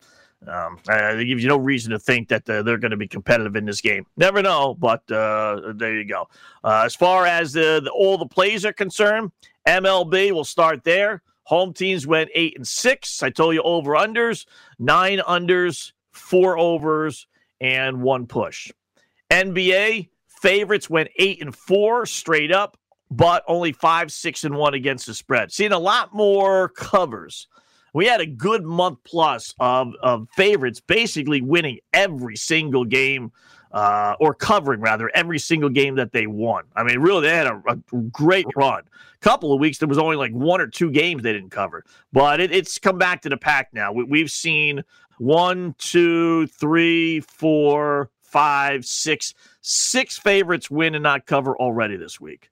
Um, 0.47 0.77
it 0.87 1.25
gives 1.25 1.41
you 1.43 1.49
no 1.49 1.57
reason 1.57 1.91
to 1.91 1.99
think 1.99 2.27
that 2.29 2.47
uh, 2.49 2.61
they're 2.61 2.77
going 2.77 2.91
to 2.91 2.97
be 2.97 3.07
competitive 3.07 3.55
in 3.55 3.65
this 3.65 3.81
game. 3.81 4.05
Never 4.17 4.41
know, 4.41 4.75
but 4.75 5.09
uh, 5.11 5.73
there 5.75 5.95
you 5.95 6.05
go. 6.05 6.27
Uh, 6.63 6.83
as 6.85 6.95
far 6.95 7.25
as 7.25 7.53
the, 7.53 7.81
the, 7.83 7.91
all 7.91 8.17
the 8.17 8.27
plays 8.27 8.65
are 8.65 8.73
concerned, 8.73 9.31
MLB 9.67 10.31
will 10.31 10.43
start 10.43 10.83
there. 10.83 11.21
Home 11.43 11.73
teams 11.73 12.05
went 12.05 12.29
eight 12.33 12.55
and 12.57 12.67
six. 12.67 13.21
I 13.23 13.29
told 13.29 13.55
you 13.55 13.61
over 13.61 13.91
unders, 13.93 14.45
nine 14.79 15.19
unders, 15.19 15.93
four 16.11 16.57
overs, 16.57 17.27
and 17.61 18.01
one 18.01 18.27
push. 18.27 18.71
NBA 19.31 20.09
favorites 20.27 20.89
went 20.89 21.09
eight 21.17 21.41
and 21.41 21.55
four 21.55 22.05
straight 22.05 22.51
up 22.51 22.77
but 23.11 23.43
only 23.47 23.71
five, 23.71 24.11
six, 24.11 24.43
and 24.43 24.55
one 24.55 24.73
against 24.73 25.05
the 25.05 25.13
spread. 25.13 25.51
Seeing 25.51 25.71
a 25.71 25.79
lot 25.79 26.13
more 26.13 26.69
covers. 26.69 27.47
We 27.93 28.07
had 28.07 28.19
a 28.19 28.25
good 28.25 28.65
month 28.65 28.99
plus 29.05 29.53
of, 29.59 29.93
of 30.01 30.27
favorites 30.35 30.81
basically 30.81 31.41
winning 31.41 31.79
every 31.93 32.35
single 32.35 32.83
game, 32.83 33.31
uh, 33.71 34.15
or 34.19 34.33
covering 34.33 34.81
rather 34.81 35.09
every 35.13 35.39
single 35.39 35.69
game 35.69 35.95
that 35.95 36.11
they 36.11 36.27
won. 36.27 36.63
I 36.75 36.83
mean, 36.83 36.99
really, 36.99 37.21
they 37.27 37.35
had 37.35 37.47
a, 37.47 37.61
a 37.67 37.75
great 38.11 38.47
run. 38.55 38.81
A 38.81 39.19
couple 39.19 39.53
of 39.53 39.59
weeks 39.59 39.77
there 39.77 39.87
was 39.87 39.97
only 39.97 40.15
like 40.15 40.31
one 40.31 40.61
or 40.61 40.67
two 40.67 40.91
games 40.91 41.23
they 41.23 41.33
didn't 41.33 41.51
cover, 41.51 41.85
but 42.11 42.39
it, 42.39 42.51
it's 42.51 42.79
come 42.79 42.97
back 42.97 43.21
to 43.21 43.29
the 43.29 43.37
pack 43.37 43.69
now. 43.73 43.91
We, 43.93 44.03
we've 44.03 44.31
seen 44.31 44.83
one, 45.17 45.75
two, 45.77 46.47
three, 46.47 47.21
four, 47.21 48.09
five, 48.21 48.85
six, 48.85 49.33
six 49.61 50.17
favorites 50.17 50.69
win 50.69 50.95
and 50.95 51.03
not 51.03 51.25
cover 51.25 51.55
already 51.57 51.95
this 51.95 52.19
week. 52.19 52.49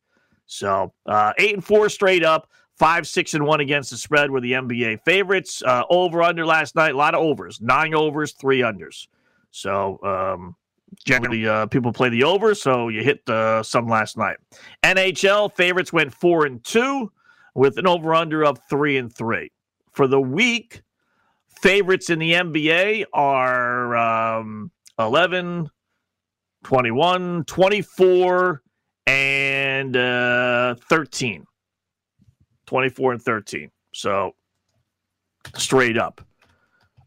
So 0.54 0.94
uh, 1.06 1.34
eight 1.38 1.56
and 1.56 1.64
four 1.64 1.90
straight 1.90 2.24
up, 2.24 2.48
five, 2.78 3.08
six, 3.08 3.34
and 3.34 3.46
one 3.46 3.60
against 3.60 3.90
the 3.90 3.98
spread 3.98 4.30
were 4.30 4.42
the 4.42 4.54
NBA 4.54 5.02
favorites. 5.04 5.64
Uh, 5.66 5.84
over 5.90 6.22
under 6.22 6.46
last 6.46 6.76
night, 6.76 6.94
a 6.94 6.98
lot 6.98 7.16
of 7.16 7.22
overs, 7.22 7.60
nine 7.60 7.96
overs, 7.96 8.34
three 8.34 8.60
unders. 8.60 9.08
So 9.50 10.00
um, 10.04 10.56
generally, 11.06 11.48
uh, 11.48 11.66
people 11.68 11.92
play 11.92 12.10
the 12.10 12.24
over, 12.24 12.54
so 12.54 12.90
you 12.90 13.04
hit 13.04 13.28
uh, 13.28 13.64
some 13.64 13.88
last 13.88 14.16
night. 14.16 14.38
NHL 14.84 15.52
favorites 15.54 15.92
went 15.92 16.14
four 16.14 16.46
and 16.46 16.64
two 16.64 17.12
with 17.56 17.78
an 17.78 17.88
over 17.88 18.14
under 18.14 18.44
of 18.44 18.60
three 18.70 18.98
and 18.98 19.14
three. 19.14 19.52
For 19.92 20.08
the 20.08 20.22
week, 20.22 20.84
favorites 21.62 22.10
in 22.10 22.20
the 22.20 22.34
NBA 22.34 23.06
are 23.14 23.96
um, 23.96 24.72
11, 25.00 25.70
21, 26.64 27.44
24, 27.46 28.64
and 29.08 29.53
uh, 29.96 30.76
13. 30.90 31.46
24 32.66 33.12
and 33.14 33.22
13. 33.22 33.72
So 33.94 34.36
straight 35.56 35.98
up. 35.98 36.22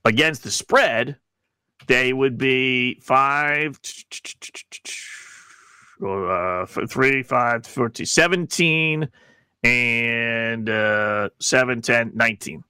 Against 0.04 0.44
the 0.44 0.50
spread, 0.50 1.16
they 1.86 2.12
would 2.12 2.38
be 2.38 3.00
five, 3.00 3.78
uh, 6.06 6.66
three, 6.66 7.22
five, 7.22 7.66
14, 7.66 8.06
17, 8.06 9.08
and 9.64 10.70
uh, 10.70 11.28
7, 11.40 11.82
10, 11.82 12.12
19. 12.14 12.64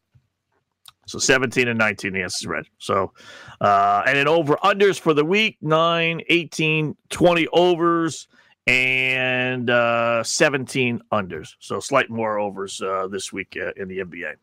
So 1.06 1.18
17 1.18 1.68
and 1.68 1.78
19, 1.78 2.12
the 2.14 2.22
answer 2.22 2.42
is 2.42 2.46
red. 2.46 2.64
So, 2.78 3.12
uh, 3.60 4.02
and 4.06 4.16
then 4.16 4.26
over 4.26 4.56
unders 4.64 4.98
for 4.98 5.14
the 5.14 5.24
week 5.24 5.56
9, 5.60 6.20
18, 6.28 6.96
20 7.10 7.48
overs, 7.52 8.26
and 8.66 9.70
uh, 9.70 10.24
17 10.24 11.00
unders. 11.12 11.54
So, 11.60 11.80
slight 11.80 12.10
more 12.10 12.38
overs 12.38 12.82
uh, 12.82 13.06
this 13.08 13.32
week 13.32 13.56
uh, 13.60 13.72
in 13.76 13.88
the 13.88 13.98
NBA. 13.98 14.34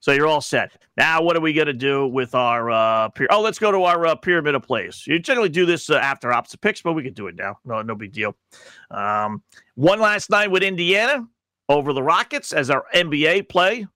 So, 0.00 0.12
you're 0.12 0.26
all 0.26 0.40
set. 0.40 0.72
Now, 0.96 1.22
what 1.22 1.36
are 1.36 1.40
we 1.40 1.52
going 1.52 1.66
to 1.66 1.72
do 1.72 2.06
with 2.06 2.34
our. 2.34 2.70
Uh, 2.70 3.08
oh, 3.30 3.40
let's 3.40 3.58
go 3.58 3.72
to 3.72 3.82
our 3.82 4.06
uh, 4.06 4.14
pyramid 4.14 4.54
of 4.54 4.62
plays. 4.62 5.04
You 5.06 5.18
generally 5.18 5.48
do 5.48 5.66
this 5.66 5.90
uh, 5.90 5.96
after 5.96 6.32
opposite 6.32 6.60
picks, 6.60 6.82
but 6.82 6.92
we 6.92 7.02
can 7.02 7.14
do 7.14 7.26
it 7.26 7.34
now. 7.36 7.58
No, 7.64 7.82
no 7.82 7.94
big 7.94 8.12
deal. 8.12 8.36
Um, 8.90 9.42
one 9.74 10.00
last 10.00 10.30
night 10.30 10.50
with 10.50 10.62
Indiana 10.62 11.26
over 11.68 11.92
the 11.92 12.02
Rockets 12.02 12.52
as 12.52 12.70
our 12.70 12.84
NBA 12.94 13.48
play. 13.48 13.86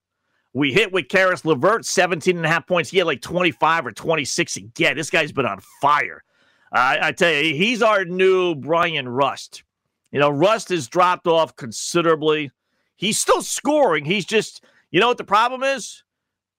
We 0.54 0.72
hit 0.72 0.90
with 0.90 1.08
Caris 1.08 1.44
LeVert, 1.44 1.84
17 1.84 2.36
and 2.36 2.44
a 2.44 2.48
half 2.48 2.66
points. 2.66 2.90
He 2.90 2.98
had 2.98 3.06
like 3.06 3.20
25 3.20 3.86
or 3.86 3.92
26 3.92 4.56
again. 4.56 4.96
This 4.96 5.10
guy's 5.10 5.30
been 5.30 5.46
on 5.46 5.60
fire. 5.80 6.24
I 6.72 7.12
tell 7.12 7.32
you, 7.32 7.54
he's 7.54 7.80
our 7.80 8.04
new 8.04 8.54
Bryan 8.54 9.08
Rust. 9.08 9.62
You 10.10 10.20
know, 10.20 10.30
Rust 10.30 10.70
has 10.70 10.88
dropped 10.88 11.26
off 11.26 11.56
considerably. 11.56 12.50
He's 12.96 13.18
still 13.18 13.42
scoring. 13.42 14.04
He's 14.04 14.24
just, 14.24 14.64
you 14.90 15.00
know 15.00 15.08
what 15.08 15.18
the 15.18 15.24
problem 15.24 15.62
is? 15.62 16.02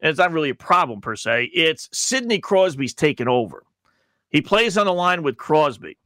And 0.01 0.09
it's 0.09 0.19
not 0.19 0.31
really 0.31 0.49
a 0.49 0.55
problem 0.55 1.01
per 1.01 1.15
se. 1.15 1.49
It's 1.53 1.89
Sidney 1.91 2.39
Crosby's 2.39 2.93
taken 2.93 3.27
over. 3.27 3.63
He 4.29 4.41
plays 4.41 4.77
on 4.77 4.85
the 4.85 4.93
line 4.93 5.23
with 5.23 5.37
Crosby. 5.37 5.97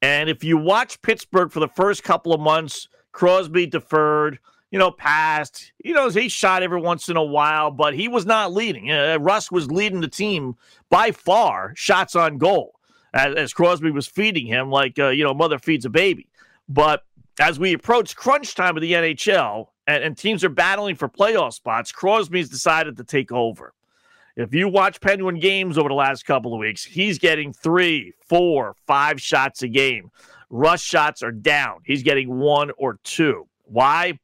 And 0.00 0.30
if 0.30 0.42
you 0.42 0.56
watch 0.56 1.00
Pittsburgh 1.02 1.52
for 1.52 1.60
the 1.60 1.68
first 1.68 2.02
couple 2.02 2.32
of 2.32 2.40
months, 2.40 2.88
Crosby 3.12 3.66
deferred, 3.66 4.38
you 4.70 4.78
know, 4.78 4.90
passed. 4.90 5.72
You 5.84 5.94
know, 5.94 6.08
he 6.08 6.28
shot 6.28 6.62
every 6.62 6.80
once 6.80 7.08
in 7.08 7.16
a 7.16 7.22
while, 7.22 7.70
but 7.70 7.94
he 7.94 8.08
was 8.08 8.24
not 8.24 8.52
leading. 8.52 8.90
Uh, 8.90 9.18
Rust 9.20 9.52
was 9.52 9.70
leading 9.70 10.00
the 10.00 10.08
team 10.08 10.56
by 10.88 11.10
far, 11.10 11.74
shots 11.76 12.16
on 12.16 12.38
goal, 12.38 12.78
as, 13.12 13.34
as 13.34 13.52
Crosby 13.52 13.90
was 13.90 14.06
feeding 14.06 14.46
him 14.46 14.70
like, 14.70 14.98
uh, 14.98 15.08
you 15.08 15.24
know, 15.24 15.34
mother 15.34 15.58
feeds 15.58 15.84
a 15.84 15.90
baby. 15.90 16.27
But 16.68 17.02
as 17.40 17.58
we 17.58 17.72
approach 17.72 18.16
crunch 18.16 18.54
time 18.54 18.76
of 18.76 18.82
the 18.82 18.92
NHL 18.92 19.68
and, 19.86 20.04
and 20.04 20.18
teams 20.18 20.44
are 20.44 20.50
battling 20.50 20.96
for 20.96 21.08
playoff 21.08 21.54
spots, 21.54 21.92
Crosby's 21.92 22.48
decided 22.48 22.96
to 22.96 23.04
take 23.04 23.32
over. 23.32 23.74
If 24.36 24.54
you 24.54 24.68
watch 24.68 25.00
Penguin 25.00 25.40
games 25.40 25.78
over 25.78 25.88
the 25.88 25.94
last 25.94 26.24
couple 26.24 26.54
of 26.54 26.60
weeks, 26.60 26.84
he's 26.84 27.18
getting 27.18 27.52
three, 27.52 28.12
four, 28.28 28.76
five 28.86 29.20
shots 29.20 29.62
a 29.62 29.68
game. 29.68 30.10
Rush 30.50 30.82
shots 30.82 31.22
are 31.22 31.32
down. 31.32 31.80
He's 31.84 32.02
getting 32.02 32.38
one 32.38 32.70
or 32.78 33.00
two. 33.02 33.48
Why? 33.64 34.18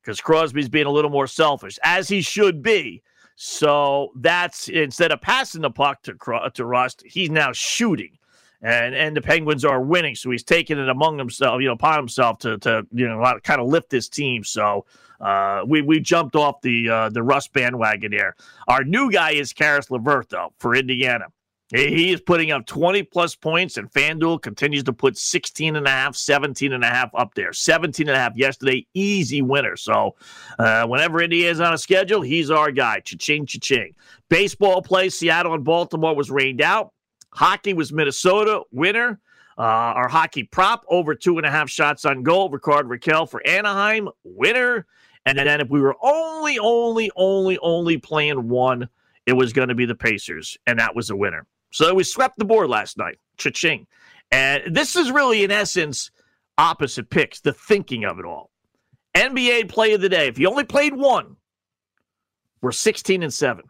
Because 0.00 0.20
Crosby's 0.20 0.70
being 0.70 0.86
a 0.86 0.90
little 0.90 1.10
more 1.10 1.26
selfish, 1.26 1.78
as 1.84 2.08
he 2.08 2.22
should 2.22 2.62
be. 2.62 3.02
So 3.36 4.10
that's 4.16 4.68
instead 4.68 5.12
of 5.12 5.20
passing 5.20 5.60
the 5.60 5.70
puck 5.70 6.02
to 6.02 6.14
to 6.54 6.64
Rust, 6.64 7.04
he's 7.06 7.30
now 7.30 7.52
shooting 7.52 8.18
and 8.62 8.94
and 8.94 9.16
the 9.16 9.20
Penguins 9.20 9.64
are 9.64 9.80
winning. 9.80 10.14
So 10.14 10.30
he's 10.30 10.44
taking 10.44 10.78
it 10.78 10.88
among 10.88 11.18
himself, 11.18 11.60
you 11.60 11.68
know, 11.68 11.74
upon 11.74 11.98
himself 11.98 12.38
to 12.40 12.58
to 12.58 12.86
you 12.92 13.08
know 13.08 13.38
kind 13.42 13.60
of 13.60 13.68
lift 13.68 13.90
this 13.90 14.08
team. 14.08 14.44
So 14.44 14.86
uh, 15.20 15.62
we 15.66 15.82
we 15.82 16.00
jumped 16.00 16.36
off 16.36 16.60
the 16.62 16.88
uh, 16.88 17.08
the 17.10 17.22
Rust 17.22 17.52
bandwagon 17.52 18.12
here. 18.12 18.36
Our 18.66 18.84
new 18.84 19.10
guy 19.10 19.32
is 19.32 19.52
Caris 19.52 19.90
LeVert 19.90 20.30
though 20.30 20.52
for 20.58 20.74
Indiana. 20.74 21.26
He 21.70 22.12
is 22.12 22.22
putting 22.22 22.50
up 22.50 22.64
20 22.64 23.02
plus 23.02 23.34
points, 23.34 23.76
and 23.76 23.92
FanDuel 23.92 24.40
continues 24.40 24.84
to 24.84 24.92
put 24.94 25.18
16 25.18 25.76
and 25.76 25.86
a 25.86 25.90
half, 25.90 26.16
17 26.16 26.72
and 26.72 26.82
a 26.82 26.86
half 26.86 27.10
up 27.14 27.34
there. 27.34 27.52
17 27.52 28.08
and 28.08 28.16
a 28.16 28.18
half 28.18 28.34
yesterday, 28.36 28.86
easy 28.94 29.42
winner. 29.42 29.76
So 29.76 30.16
uh, 30.58 30.86
whenever 30.86 31.20
Indiana's 31.20 31.60
on 31.60 31.74
a 31.74 31.78
schedule, 31.78 32.22
he's 32.22 32.50
our 32.50 32.70
guy. 32.70 33.00
Cha-ching, 33.00 33.44
cha-ching. 33.44 33.94
Baseball 34.30 34.80
play, 34.80 35.10
Seattle 35.10 35.52
and 35.52 35.62
Baltimore 35.62 36.16
was 36.16 36.30
rained 36.30 36.62
out. 36.62 36.94
Hockey 37.38 37.72
was 37.72 37.92
Minnesota 37.92 38.62
winner. 38.72 39.20
Uh, 39.56 39.62
our 39.62 40.08
hockey 40.08 40.42
prop 40.42 40.84
over 40.88 41.14
two 41.14 41.38
and 41.38 41.46
a 41.46 41.50
half 41.52 41.70
shots 41.70 42.04
on 42.04 42.24
goal. 42.24 42.50
Rickard 42.50 42.88
Rakell 42.88 43.30
for 43.30 43.40
Anaheim 43.46 44.08
winner. 44.24 44.86
And 45.24 45.38
then 45.38 45.60
if 45.60 45.70
we 45.70 45.80
were 45.80 45.94
only, 46.02 46.58
only, 46.58 47.12
only, 47.14 47.56
only 47.58 47.96
playing 47.96 48.48
one, 48.48 48.88
it 49.24 49.34
was 49.34 49.52
going 49.52 49.68
to 49.68 49.76
be 49.76 49.86
the 49.86 49.94
Pacers, 49.94 50.58
and 50.66 50.80
that 50.80 50.96
was 50.96 51.10
a 51.10 51.16
winner. 51.16 51.46
So 51.70 51.94
we 51.94 52.02
swept 52.02 52.38
the 52.38 52.44
board 52.44 52.70
last 52.70 52.98
night. 52.98 53.20
Cha-ching. 53.36 53.86
And 54.32 54.74
this 54.74 54.96
is 54.96 55.12
really, 55.12 55.44
in 55.44 55.52
essence, 55.52 56.10
opposite 56.56 57.08
picks, 57.08 57.38
the 57.38 57.52
thinking 57.52 58.04
of 58.04 58.18
it 58.18 58.24
all. 58.24 58.50
NBA 59.14 59.68
play 59.68 59.92
of 59.92 60.00
the 60.00 60.08
day. 60.08 60.26
If 60.26 60.40
you 60.40 60.50
only 60.50 60.64
played 60.64 60.96
one, 60.96 61.36
we're 62.62 62.72
16 62.72 63.22
and 63.22 63.32
7 63.32 63.62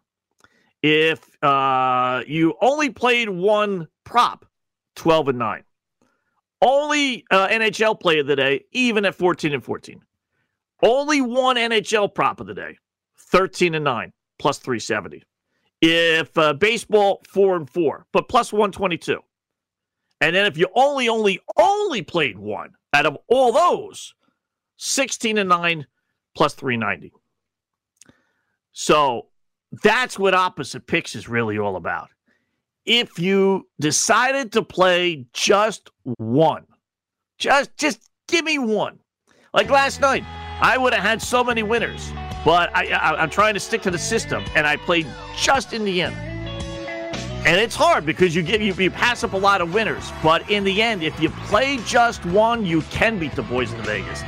if 0.82 1.28
uh, 1.42 2.22
you 2.26 2.54
only 2.60 2.90
played 2.90 3.28
one 3.28 3.88
prop, 4.04 4.46
12 4.96 5.28
and 5.28 5.38
9. 5.38 5.64
Only 6.60 7.24
uh, 7.30 7.48
NHL 7.48 8.00
play 8.00 8.18
of 8.18 8.26
the 8.26 8.36
day, 8.36 8.64
even 8.72 9.04
at 9.04 9.14
14 9.14 9.52
and 9.52 9.64
14. 9.64 10.02
Only 10.82 11.20
one 11.20 11.56
NHL 11.56 12.14
prop 12.14 12.40
of 12.40 12.46
the 12.46 12.54
day, 12.54 12.78
13 13.16 13.74
and 13.74 13.84
9, 13.84 14.12
plus 14.38 14.58
370. 14.58 15.22
If 15.80 16.36
uh, 16.36 16.54
baseball, 16.54 17.22
4 17.28 17.56
and 17.56 17.70
4, 17.70 18.06
but 18.12 18.28
plus 18.28 18.52
122. 18.52 19.20
And 20.20 20.34
then 20.34 20.46
if 20.46 20.56
you 20.56 20.66
only, 20.74 21.08
only, 21.08 21.40
only 21.56 22.02
played 22.02 22.38
one 22.38 22.74
out 22.92 23.06
of 23.06 23.16
all 23.28 23.52
those, 23.52 24.14
16 24.76 25.38
and 25.38 25.48
9, 25.48 25.86
plus 26.34 26.54
390. 26.54 27.12
So 28.72 29.26
that's 29.82 30.18
what 30.18 30.34
opposite 30.34 30.86
picks 30.86 31.14
is 31.14 31.28
really 31.28 31.58
all 31.58 31.76
about. 31.76 32.08
If 32.84 33.18
you 33.18 33.68
decided 33.78 34.52
to 34.52 34.62
play 34.62 35.26
just 35.32 35.90
one, 36.16 36.66
just 37.38 37.76
just 37.76 38.10
give 38.28 38.44
me 38.44 38.58
one. 38.58 38.98
Like 39.52 39.70
last 39.70 40.00
night, 40.00 40.24
I 40.60 40.78
would 40.78 40.94
have 40.94 41.02
had 41.02 41.22
so 41.22 41.44
many 41.44 41.62
winners, 41.62 42.10
but 42.44 42.74
I, 42.74 42.88
I, 42.90 43.22
am 43.22 43.30
trying 43.30 43.54
to 43.54 43.60
stick 43.60 43.82
to 43.82 43.90
the 43.90 43.98
system, 43.98 44.44
and 44.54 44.66
I 44.66 44.76
played 44.76 45.06
just 45.36 45.72
in 45.72 45.84
the 45.84 46.02
end. 46.02 46.16
And 47.46 47.60
it's 47.60 47.76
hard 47.76 48.04
because 48.04 48.34
you 48.34 48.42
give 48.42 48.60
you, 48.60 48.74
you 48.74 48.90
pass 48.90 49.22
up 49.22 49.32
a 49.32 49.36
lot 49.36 49.60
of 49.60 49.72
winners, 49.72 50.12
but 50.22 50.50
in 50.50 50.64
the 50.64 50.82
end, 50.82 51.02
if 51.02 51.18
you 51.20 51.30
play 51.30 51.78
just 51.86 52.24
one, 52.26 52.66
you 52.66 52.82
can 52.82 53.18
beat 53.18 53.32
the 53.32 53.42
boys 53.42 53.72
in 53.72 53.80
Vegas. 53.82 54.22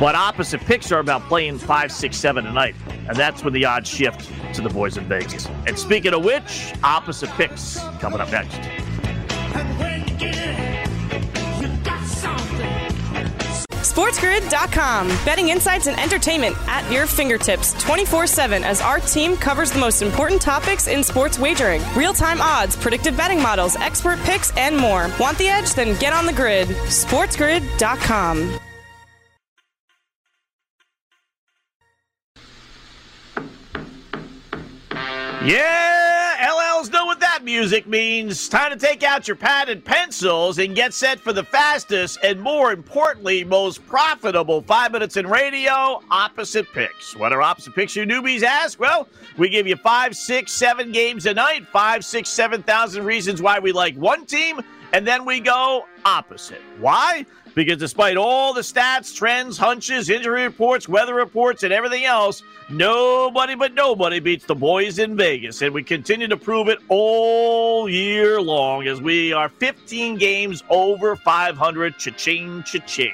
But 0.00 0.14
opposite 0.14 0.62
picks 0.62 0.90
are 0.92 0.98
about 0.98 1.22
playing 1.24 1.58
five, 1.58 1.92
six, 1.92 2.16
seven 2.16 2.46
a 2.46 2.52
night. 2.52 2.74
And 3.06 3.14
that's 3.14 3.44
when 3.44 3.52
the 3.52 3.66
odds 3.66 3.86
shift 3.86 4.30
to 4.54 4.62
the 4.62 4.70
boys 4.70 4.96
in 4.96 5.04
Vegas. 5.04 5.46
And 5.66 5.78
speaking 5.78 6.14
of 6.14 6.24
which, 6.24 6.72
opposite 6.82 7.28
picks 7.32 7.78
coming 8.00 8.18
up 8.18 8.32
next. 8.32 8.58
SportsGrid.com. 13.90 15.08
Betting 15.26 15.50
insights 15.50 15.86
and 15.86 16.00
entertainment 16.00 16.56
at 16.66 16.90
your 16.90 17.06
fingertips 17.06 17.74
24 17.82 18.26
7 18.26 18.64
as 18.64 18.80
our 18.80 19.00
team 19.00 19.36
covers 19.36 19.70
the 19.70 19.78
most 19.78 20.00
important 20.00 20.40
topics 20.40 20.88
in 20.88 21.04
sports 21.04 21.38
wagering 21.38 21.82
real 21.94 22.14
time 22.14 22.40
odds, 22.40 22.74
predictive 22.74 23.16
betting 23.18 23.42
models, 23.42 23.76
expert 23.76 24.18
picks, 24.20 24.56
and 24.56 24.74
more. 24.74 25.10
Want 25.20 25.36
the 25.36 25.48
edge? 25.48 25.74
Then 25.74 25.98
get 25.98 26.14
on 26.14 26.24
the 26.24 26.32
grid. 26.32 26.68
SportsGrid.com. 26.68 28.60
Yeah, 35.42 36.36
LLs 36.52 36.92
know 36.92 37.06
what 37.06 37.18
that 37.20 37.42
music 37.42 37.86
means. 37.86 38.46
Time 38.46 38.70
to 38.72 38.76
take 38.76 39.02
out 39.02 39.26
your 39.26 39.38
pad 39.38 39.70
and 39.70 39.82
pencils 39.82 40.58
and 40.58 40.74
get 40.76 40.92
set 40.92 41.18
for 41.18 41.32
the 41.32 41.42
fastest 41.42 42.18
and, 42.22 42.38
more 42.38 42.72
importantly, 42.72 43.42
most 43.44 43.86
profitable 43.86 44.60
five 44.60 44.92
minutes 44.92 45.16
in 45.16 45.26
radio 45.26 46.02
opposite 46.10 46.70
picks. 46.74 47.16
What 47.16 47.32
are 47.32 47.40
opposite 47.40 47.74
picks, 47.74 47.96
you 47.96 48.04
newbies 48.04 48.42
ask? 48.42 48.78
Well, 48.78 49.08
we 49.38 49.48
give 49.48 49.66
you 49.66 49.76
five, 49.76 50.14
six, 50.14 50.52
seven 50.52 50.92
games 50.92 51.24
a 51.24 51.32
night, 51.32 51.66
five, 51.68 52.04
six, 52.04 52.28
seven 52.28 52.62
thousand 52.62 53.06
reasons 53.06 53.40
why 53.40 53.58
we 53.58 53.72
like 53.72 53.96
one 53.96 54.26
team, 54.26 54.60
and 54.92 55.06
then 55.06 55.24
we 55.24 55.40
go 55.40 55.86
opposite. 56.04 56.60
Why? 56.80 57.24
Because 57.60 57.76
despite 57.76 58.16
all 58.16 58.54
the 58.54 58.62
stats, 58.62 59.14
trends, 59.14 59.58
hunches, 59.58 60.08
injury 60.08 60.44
reports, 60.44 60.88
weather 60.88 61.14
reports, 61.14 61.62
and 61.62 61.74
everything 61.74 62.06
else, 62.06 62.42
nobody 62.70 63.54
but 63.54 63.74
nobody 63.74 64.18
beats 64.18 64.46
the 64.46 64.54
boys 64.54 64.98
in 64.98 65.14
Vegas. 65.14 65.60
And 65.60 65.74
we 65.74 65.82
continue 65.82 66.26
to 66.26 66.38
prove 66.38 66.68
it 66.68 66.78
all 66.88 67.86
year 67.86 68.40
long 68.40 68.86
as 68.86 69.02
we 69.02 69.34
are 69.34 69.50
15 69.50 70.16
games 70.16 70.64
over 70.70 71.16
500. 71.16 71.98
Cha-ching, 71.98 72.62
cha-ching. 72.62 73.12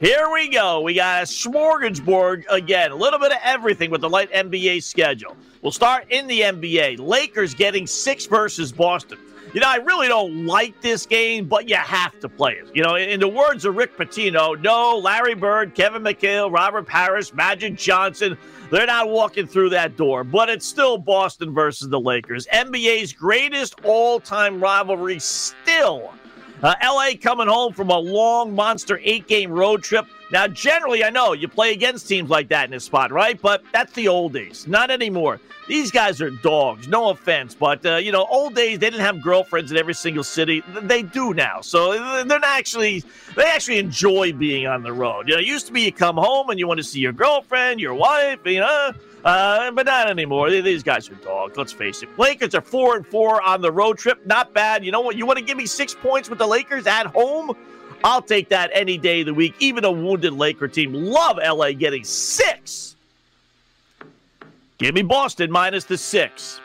Here 0.00 0.28
we 0.28 0.48
go. 0.48 0.80
We 0.80 0.94
got 0.94 1.22
a 1.22 1.26
smorgasbord 1.26 2.46
again. 2.50 2.90
A 2.90 2.96
little 2.96 3.20
bit 3.20 3.30
of 3.30 3.38
everything 3.44 3.92
with 3.92 4.00
the 4.00 4.10
light 4.10 4.32
NBA 4.32 4.82
schedule. 4.82 5.36
We'll 5.62 5.70
start 5.70 6.06
in 6.10 6.26
the 6.26 6.40
NBA. 6.40 6.98
Lakers 6.98 7.54
getting 7.54 7.86
six 7.86 8.26
versus 8.26 8.72
Boston. 8.72 9.18
You 9.54 9.60
know, 9.60 9.68
I 9.68 9.76
really 9.76 10.08
don't 10.08 10.46
like 10.46 10.80
this 10.80 11.06
game, 11.06 11.46
but 11.46 11.68
you 11.68 11.76
have 11.76 12.18
to 12.18 12.28
play 12.28 12.54
it. 12.54 12.68
You 12.74 12.82
know, 12.82 12.96
in 12.96 13.20
the 13.20 13.28
words 13.28 13.64
of 13.64 13.76
Rick 13.76 13.96
Pitino, 13.96 14.60
no, 14.60 14.98
Larry 14.98 15.36
Bird, 15.36 15.76
Kevin 15.76 16.02
McHale, 16.02 16.52
Robert 16.52 16.88
Parish, 16.88 17.32
Magic 17.32 17.76
Johnson, 17.76 18.36
they're 18.72 18.84
not 18.84 19.10
walking 19.10 19.46
through 19.46 19.70
that 19.70 19.96
door, 19.96 20.24
but 20.24 20.48
it's 20.48 20.66
still 20.66 20.98
Boston 20.98 21.54
versus 21.54 21.88
the 21.88 22.00
Lakers. 22.00 22.48
NBA's 22.52 23.12
greatest 23.12 23.76
all 23.84 24.18
time 24.18 24.60
rivalry 24.60 25.20
still. 25.20 26.12
Uh, 26.60 26.74
LA 26.82 27.10
coming 27.20 27.46
home 27.46 27.72
from 27.72 27.90
a 27.90 27.98
long 27.98 28.56
monster 28.56 28.98
eight 29.04 29.28
game 29.28 29.52
road 29.52 29.84
trip. 29.84 30.06
Now, 30.32 30.46
generally, 30.48 31.04
I 31.04 31.10
know 31.10 31.32
you 31.32 31.48
play 31.48 31.72
against 31.72 32.08
teams 32.08 32.30
like 32.30 32.48
that 32.48 32.64
in 32.64 32.70
this 32.70 32.84
spot, 32.84 33.12
right? 33.12 33.40
But 33.40 33.62
that's 33.72 33.92
the 33.92 34.08
old 34.08 34.32
days. 34.32 34.66
Not 34.66 34.90
anymore. 34.90 35.40
These 35.68 35.90
guys 35.90 36.20
are 36.20 36.30
dogs. 36.30 36.88
No 36.88 37.10
offense, 37.10 37.54
but 37.54 37.84
uh, 37.86 37.96
you 37.96 38.12
know, 38.12 38.26
old 38.26 38.54
days 38.54 38.78
they 38.78 38.90
didn't 38.90 39.04
have 39.04 39.22
girlfriends 39.22 39.70
in 39.70 39.78
every 39.78 39.94
single 39.94 40.24
city. 40.24 40.62
They 40.82 41.02
do 41.02 41.32
now, 41.32 41.60
so 41.62 41.92
they're 41.92 42.24
not 42.24 42.44
actually. 42.44 43.02
They 43.34 43.44
actually 43.44 43.78
enjoy 43.78 44.32
being 44.32 44.66
on 44.66 44.82
the 44.82 44.92
road. 44.92 45.28
You 45.28 45.34
know, 45.34 45.40
it 45.40 45.46
used 45.46 45.66
to 45.66 45.72
be 45.72 45.82
you 45.82 45.92
come 45.92 46.16
home 46.16 46.50
and 46.50 46.58
you 46.58 46.68
want 46.68 46.78
to 46.78 46.84
see 46.84 47.00
your 47.00 47.12
girlfriend, 47.12 47.80
your 47.80 47.94
wife, 47.94 48.40
you 48.44 48.60
know. 48.60 48.92
Uh, 49.24 49.70
but 49.70 49.86
not 49.86 50.10
anymore. 50.10 50.50
These 50.50 50.82
guys 50.82 51.08
are 51.08 51.14
dogs. 51.14 51.56
Let's 51.56 51.72
face 51.72 52.02
it. 52.02 52.10
Lakers 52.18 52.54
are 52.54 52.60
four 52.60 52.96
and 52.96 53.06
four 53.06 53.40
on 53.40 53.62
the 53.62 53.72
road 53.72 53.96
trip. 53.96 54.24
Not 54.26 54.52
bad. 54.52 54.84
You 54.84 54.92
know 54.92 55.00
what? 55.00 55.16
You 55.16 55.24
want 55.24 55.38
to 55.38 55.44
give 55.44 55.56
me 55.56 55.64
six 55.64 55.94
points 55.94 56.28
with 56.28 56.38
the 56.38 56.46
Lakers 56.46 56.86
at 56.86 57.06
home? 57.06 57.56
I'll 58.04 58.22
take 58.22 58.50
that 58.50 58.70
any 58.74 58.98
day 58.98 59.20
of 59.20 59.26
the 59.26 59.34
week. 59.34 59.54
Even 59.60 59.84
a 59.84 59.90
wounded 59.90 60.34
Laker 60.34 60.68
team 60.68 60.92
love 60.92 61.38
LA 61.38 61.72
getting 61.72 62.04
six. 62.04 62.96
Give 64.76 64.94
me 64.94 65.00
Boston 65.02 65.50
minus 65.50 65.84
the 65.84 65.96
six. 65.96 66.60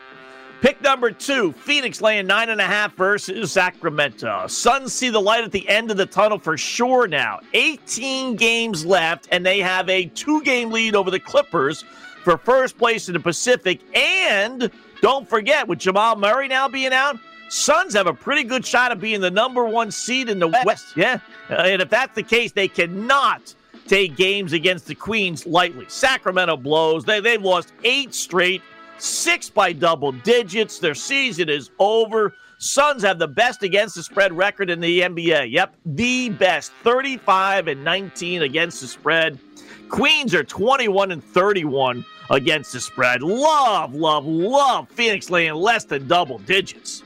Pick 0.60 0.82
number 0.82 1.10
two, 1.10 1.52
Phoenix 1.52 2.02
laying 2.02 2.26
nine 2.26 2.50
and 2.50 2.60
a 2.60 2.64
half 2.64 2.94
versus 2.94 3.50
Sacramento. 3.50 4.46
Suns 4.48 4.92
see 4.92 5.08
the 5.08 5.20
light 5.20 5.42
at 5.42 5.52
the 5.52 5.66
end 5.66 5.90
of 5.90 5.96
the 5.96 6.04
tunnel 6.04 6.38
for 6.38 6.58
sure 6.58 7.08
now. 7.08 7.40
18 7.54 8.36
games 8.36 8.84
left, 8.84 9.26
and 9.32 9.46
they 9.46 9.60
have 9.60 9.88
a 9.88 10.04
two 10.08 10.42
game 10.42 10.70
lead 10.70 10.94
over 10.94 11.10
the 11.10 11.18
Clippers 11.18 11.82
for 12.22 12.36
first 12.36 12.76
place 12.76 13.08
in 13.08 13.14
the 13.14 13.20
Pacific. 13.20 13.80
And 13.96 14.70
don't 15.00 15.26
forget, 15.26 15.66
with 15.66 15.78
Jamal 15.78 16.16
Murray 16.16 16.48
now 16.48 16.68
being 16.68 16.92
out, 16.92 17.16
Suns 17.50 17.94
have 17.94 18.06
a 18.06 18.14
pretty 18.14 18.44
good 18.44 18.64
shot 18.64 18.92
of 18.92 19.00
being 19.00 19.20
the 19.20 19.30
number 19.30 19.64
one 19.64 19.90
seed 19.90 20.28
in 20.28 20.38
the 20.38 20.46
West. 20.46 20.96
Yeah. 20.96 21.18
Uh, 21.50 21.54
and 21.54 21.82
if 21.82 21.90
that's 21.90 22.14
the 22.14 22.22
case, 22.22 22.52
they 22.52 22.68
cannot 22.68 23.54
take 23.88 24.14
games 24.16 24.52
against 24.52 24.86
the 24.86 24.94
Queens 24.94 25.46
lightly. 25.46 25.84
Sacramento 25.88 26.56
blows. 26.56 27.04
They, 27.04 27.18
they've 27.18 27.42
lost 27.42 27.72
eight 27.82 28.14
straight, 28.14 28.62
six 28.98 29.50
by 29.50 29.72
double 29.72 30.12
digits. 30.12 30.78
Their 30.78 30.94
season 30.94 31.48
is 31.48 31.70
over. 31.80 32.34
Suns 32.58 33.02
have 33.02 33.18
the 33.18 33.26
best 33.26 33.64
against 33.64 33.96
the 33.96 34.04
spread 34.04 34.32
record 34.32 34.70
in 34.70 34.78
the 34.78 35.00
NBA. 35.00 35.50
Yep, 35.50 35.74
the 35.84 36.28
best. 36.28 36.70
35 36.84 37.66
and 37.66 37.82
19 37.82 38.42
against 38.42 38.80
the 38.80 38.86
spread. 38.86 39.40
Queens 39.88 40.36
are 40.36 40.44
21 40.44 41.10
and 41.10 41.24
31 41.24 42.04
against 42.30 42.74
the 42.74 42.80
spread. 42.80 43.22
Love, 43.22 43.92
love, 43.92 44.24
love 44.24 44.88
Phoenix 44.90 45.30
laying 45.30 45.54
less 45.54 45.82
than 45.82 46.06
double 46.06 46.38
digits. 46.38 47.02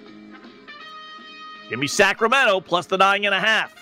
Give 1.68 1.78
me 1.78 1.86
Sacramento 1.86 2.60
plus 2.60 2.86
the 2.86 2.96
nine 2.96 3.24
and 3.24 3.34
a 3.34 3.40
half. 3.40 3.74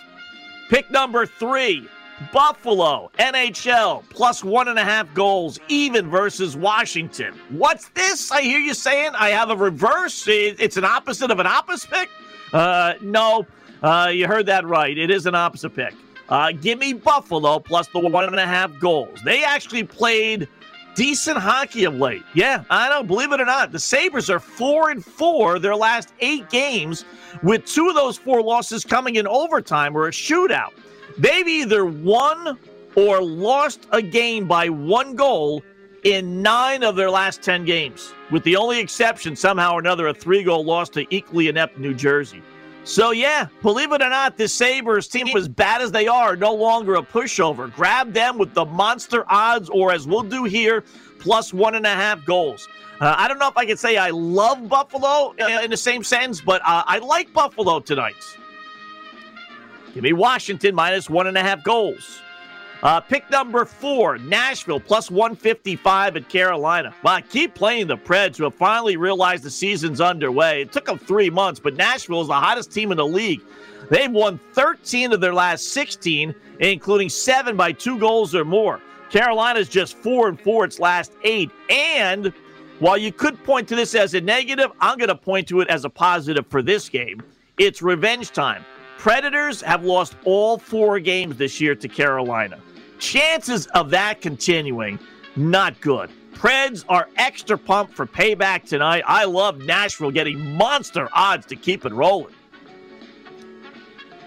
Pick 0.69 0.91
number 0.91 1.27
three. 1.27 1.89
Buffalo, 2.33 3.11
NHL, 3.19 4.05
plus 4.11 4.45
one 4.45 4.69
and 4.69 4.79
a 4.79 4.85
half 4.85 5.13
goals, 5.13 5.59
even 5.69 6.09
versus 6.09 6.57
Washington. 6.57 7.35
What's 7.49 7.89
this? 7.91 8.31
I 8.31 8.43
hear 8.43 8.61
you 8.61 8.75
saying 8.75 9.13
I 9.15 9.31
have 9.31 9.51
a 9.51 9.57
reverse. 9.57 10.25
It's 10.29 10.77
an 10.77 10.85
opposite 10.85 11.31
of 11.31 11.41
an 11.41 11.47
opposite 11.47 11.91
pick? 11.91 12.11
Uh, 12.53 12.95
no, 13.01 13.47
uh, 13.83 14.11
you 14.13 14.29
heard 14.29 14.47
that 14.47 14.65
right. 14.67 14.97
It 14.97 15.11
is 15.11 15.27
an 15.27 15.35
opposite 15.35 15.75
pick. 15.75 15.95
Uh, 16.29 16.53
give 16.53 16.79
me 16.79 16.93
Buffalo 16.93 17.59
plus 17.59 17.89
the 17.89 17.99
one 17.99 18.25
and 18.25 18.39
a 18.39 18.47
half 18.47 18.71
goals. 18.79 19.19
They 19.25 19.43
actually 19.43 19.85
played 19.85 20.49
decent 20.95 21.39
hockey 21.39 21.85
of 21.85 21.97
late. 21.97 22.23
Yeah, 22.35 22.65
I 22.71 22.89
know. 22.89 23.03
Believe 23.03 23.33
it 23.33 23.41
or 23.41 23.45
not, 23.45 23.73
the 23.73 23.79
Sabres 23.79 24.31
are 24.31 24.41
four 24.41 24.91
and 24.91 25.05
four 25.05 25.59
their 25.59 25.77
last 25.77 26.13
eight 26.21 26.49
games, 26.51 27.05
with 27.43 27.65
two 27.65 27.89
of 27.89 27.95
those 27.95 28.17
four 28.17 28.43
losses 28.43 28.85
coming 28.85 29.17
in 29.17 29.27
overtime 29.27 29.97
or 29.97 30.09
a 30.09 30.11
shootout. 30.11 30.73
They've 31.19 31.47
either 31.47 31.85
won 31.85 32.59
or 32.95 33.23
lost 33.23 33.87
a 33.93 34.03
game 34.03 34.47
by 34.47 34.69
one 34.69 35.17
goal 35.17 35.63
in 36.05 36.43
nine 36.43 36.83
of 36.83 36.97
their 36.97 37.11
last 37.11 37.43
10 37.43 37.65
games, 37.65 38.13
with 38.31 38.43
the 38.45 38.57
only 38.57 38.81
exception, 38.81 39.37
somehow 39.37 39.75
or 39.75 39.81
another, 39.81 40.09
a 40.09 40.15
three 40.15 40.43
goal 40.43 40.65
loss 40.65 40.89
to 40.91 41.07
equally 41.15 41.49
inept 41.49 41.79
New 41.79 41.95
Jersey. 41.95 42.43
So, 42.85 43.13
yeah, 43.13 43.47
believe 43.63 43.93
it 43.93 44.03
or 44.03 44.09
not, 44.09 44.37
this 44.37 44.53
Sabres 44.53 45.07
team, 45.07 45.29
as 45.37 45.49
bad 45.49 45.81
as 45.83 45.93
they 45.93 46.09
are, 46.09 46.35
no 46.35 46.53
longer 46.53 46.97
a 46.97 47.03
pushover. 47.03 47.73
Grab 47.73 48.13
them 48.13 48.39
with 48.39 48.55
the 48.55 48.65
monster 48.65 49.25
odds, 49.29 49.69
or 49.69 49.93
as 49.93 50.07
we'll 50.07 50.23
do 50.25 50.45
here, 50.45 50.83
plus 51.21 51.55
one 51.55 51.77
and 51.77 51.87
a 51.87 51.95
half 51.95 52.25
goals. 52.25 52.69
Uh, 53.01 53.15
I 53.17 53.29
don't 53.29 53.39
know 53.39 53.49
if 53.49 53.57
I 53.57 53.67
can 53.67 53.77
say 53.77 53.97
I 53.97 54.11
love 54.11 54.69
Buffalo 54.69 55.33
in 55.33 55.71
the 55.71 55.77
same 55.77 56.03
sense, 56.03 56.41
but 56.41 56.61
uh, 56.63 56.83
I 56.87 56.99
like 56.99 57.33
Buffalo 57.33 57.79
tonight. 57.81 58.17
Give 59.95 60.03
me 60.03 60.13
Washington 60.13 60.75
minus 60.75 61.11
one 61.11 61.27
and 61.27 61.37
a 61.37 61.43
half 61.43 61.63
goals. 61.63 62.22
Uh, 62.83 63.01
pick 63.01 63.31
number 63.31 63.65
four, 63.65 64.19
Nashville 64.19 64.81
plus 64.81 65.09
155 65.09 66.17
at 66.17 66.29
Carolina. 66.29 66.93
Well, 67.05 67.21
keep 67.23 67.55
playing 67.55 67.87
the 67.87 67.97
Preds, 67.97 68.37
who 68.37 68.45
have 68.45 68.57
finally 68.57 68.97
realized 68.97 69.45
the 69.45 69.51
season's 69.51 70.01
underway. 70.01 70.63
It 70.63 70.73
took 70.73 70.87
them 70.87 70.99
three 70.99 71.31
months, 71.31 71.61
but 71.61 71.77
Nashville 71.77 72.23
is 72.23 72.27
the 72.27 72.35
hottest 72.35 72.73
team 72.73 72.91
in 72.91 72.97
the 72.97 73.07
league. 73.07 73.41
They've 73.89 74.11
won 74.11 74.41
13 74.55 75.13
of 75.13 75.21
their 75.21 75.33
last 75.33 75.73
16, 75.73 76.35
including 76.59 77.09
seven 77.09 77.57
by 77.57 77.71
two 77.71 77.99
goals 78.01 78.35
or 78.35 78.45
more. 78.45 78.81
Carolina's 79.11 79.69
just 79.69 79.97
four 79.97 80.29
and 80.29 80.41
four 80.41 80.65
its 80.65 80.81
last 80.81 81.13
eight. 81.23 81.53
And 81.71 82.33
while 82.81 82.99
you 82.99 83.13
could 83.13 83.45
point 83.45 83.69
to 83.69 83.77
this 83.77 83.95
as 83.95 84.15
a 84.15 84.21
negative, 84.21 84.73
I'm 84.81 84.99
going 84.99 85.09
to 85.09 85.15
point 85.15 85.47
to 85.49 85.61
it 85.61 85.69
as 85.69 85.85
a 85.85 85.91
positive 85.91 86.49
for 86.49 86.63
this 86.63 86.89
game. 86.89 87.23
It's 87.59 87.81
revenge 87.81 88.33
time. 88.33 88.65
Predators 88.99 89.61
have 89.61 89.85
lost 89.85 90.17
all 90.25 90.59
four 90.59 90.99
games 90.99 91.37
this 91.37 91.61
year 91.61 91.75
to 91.77 91.89
Carolina. 91.89 92.59
Chances 93.03 93.67
of 93.67 93.91
that 93.91 94.21
continuing, 94.21 94.97
not 95.35 95.81
good. 95.81 96.09
Preds 96.35 96.85
are 96.89 97.09
extra 97.17 97.59
pumped 97.59 97.95
for 97.95 98.07
payback 98.07 98.63
tonight. 98.63 99.03
I 99.05 99.25
love 99.25 99.59
Nashville 99.59 100.13
getting 100.13 100.57
monster 100.57 101.09
odds 101.13 101.45
to 101.47 101.57
keep 101.57 101.85
it 101.85 101.93
rolling. 101.93 102.33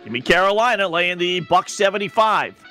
Give 0.03 0.11
me 0.11 0.19
Carolina 0.19 0.89
laying 0.89 1.17
the 1.17 1.39
buck 1.39 1.69
75. 1.69 2.64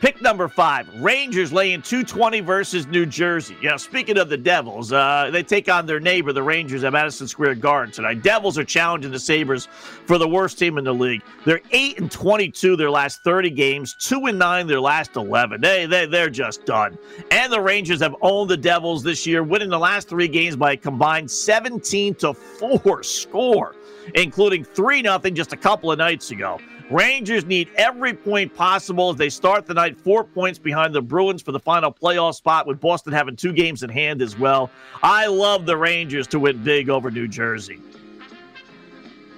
Pick 0.00 0.22
number 0.22 0.48
five, 0.48 0.88
Rangers 1.02 1.52
laying 1.52 1.82
220 1.82 2.40
versus 2.40 2.86
New 2.86 3.04
Jersey. 3.04 3.54
You 3.60 3.68
know, 3.68 3.76
speaking 3.76 4.16
of 4.16 4.30
the 4.30 4.36
Devils, 4.38 4.94
uh, 4.94 5.28
they 5.30 5.42
take 5.42 5.68
on 5.68 5.84
their 5.84 6.00
neighbor, 6.00 6.32
the 6.32 6.42
Rangers, 6.42 6.84
at 6.84 6.94
Madison 6.94 7.28
Square 7.28 7.56
Garden 7.56 7.92
tonight. 7.92 8.22
Devils 8.22 8.56
are 8.56 8.64
challenging 8.64 9.10
the 9.10 9.18
Sabres 9.18 9.66
for 10.06 10.16
the 10.16 10.26
worst 10.26 10.58
team 10.58 10.78
in 10.78 10.84
the 10.84 10.94
league. 10.94 11.20
They're 11.44 11.60
8 11.70 12.00
and 12.00 12.10
22 12.10 12.76
their 12.76 12.90
last 12.90 13.22
30 13.24 13.50
games, 13.50 13.92
2 13.92 14.24
and 14.24 14.38
9 14.38 14.66
their 14.66 14.80
last 14.80 15.16
11. 15.16 15.60
They, 15.60 15.84
they, 15.84 16.06
they're 16.06 16.30
just 16.30 16.64
done. 16.64 16.96
And 17.30 17.52
the 17.52 17.60
Rangers 17.60 18.00
have 18.00 18.16
owned 18.22 18.48
the 18.48 18.56
Devils 18.56 19.02
this 19.02 19.26
year, 19.26 19.42
winning 19.42 19.68
the 19.68 19.78
last 19.78 20.08
three 20.08 20.28
games 20.28 20.56
by 20.56 20.72
a 20.72 20.76
combined 20.78 21.30
17 21.30 22.14
to 22.14 22.32
4 22.32 23.02
score, 23.02 23.76
including 24.14 24.64
3 24.64 25.02
0 25.02 25.18
just 25.30 25.52
a 25.52 25.56
couple 25.56 25.90
of 25.90 25.98
nights 25.98 26.30
ago. 26.30 26.58
Rangers 26.90 27.44
need 27.44 27.70
every 27.76 28.12
point 28.12 28.52
possible 28.52 29.10
as 29.10 29.16
they 29.16 29.30
start 29.30 29.64
the 29.66 29.74
night 29.74 29.96
four 29.96 30.24
points 30.24 30.58
behind 30.58 30.92
the 30.92 31.00
Bruins 31.00 31.40
for 31.40 31.52
the 31.52 31.60
final 31.60 31.92
playoff 31.92 32.34
spot, 32.34 32.66
with 32.66 32.80
Boston 32.80 33.12
having 33.12 33.36
two 33.36 33.52
games 33.52 33.84
in 33.84 33.90
hand 33.90 34.20
as 34.20 34.36
well. 34.36 34.70
I 35.02 35.26
love 35.26 35.66
the 35.66 35.76
Rangers 35.76 36.26
to 36.28 36.40
win 36.40 36.64
big 36.64 36.90
over 36.90 37.10
New 37.10 37.28
Jersey. 37.28 37.80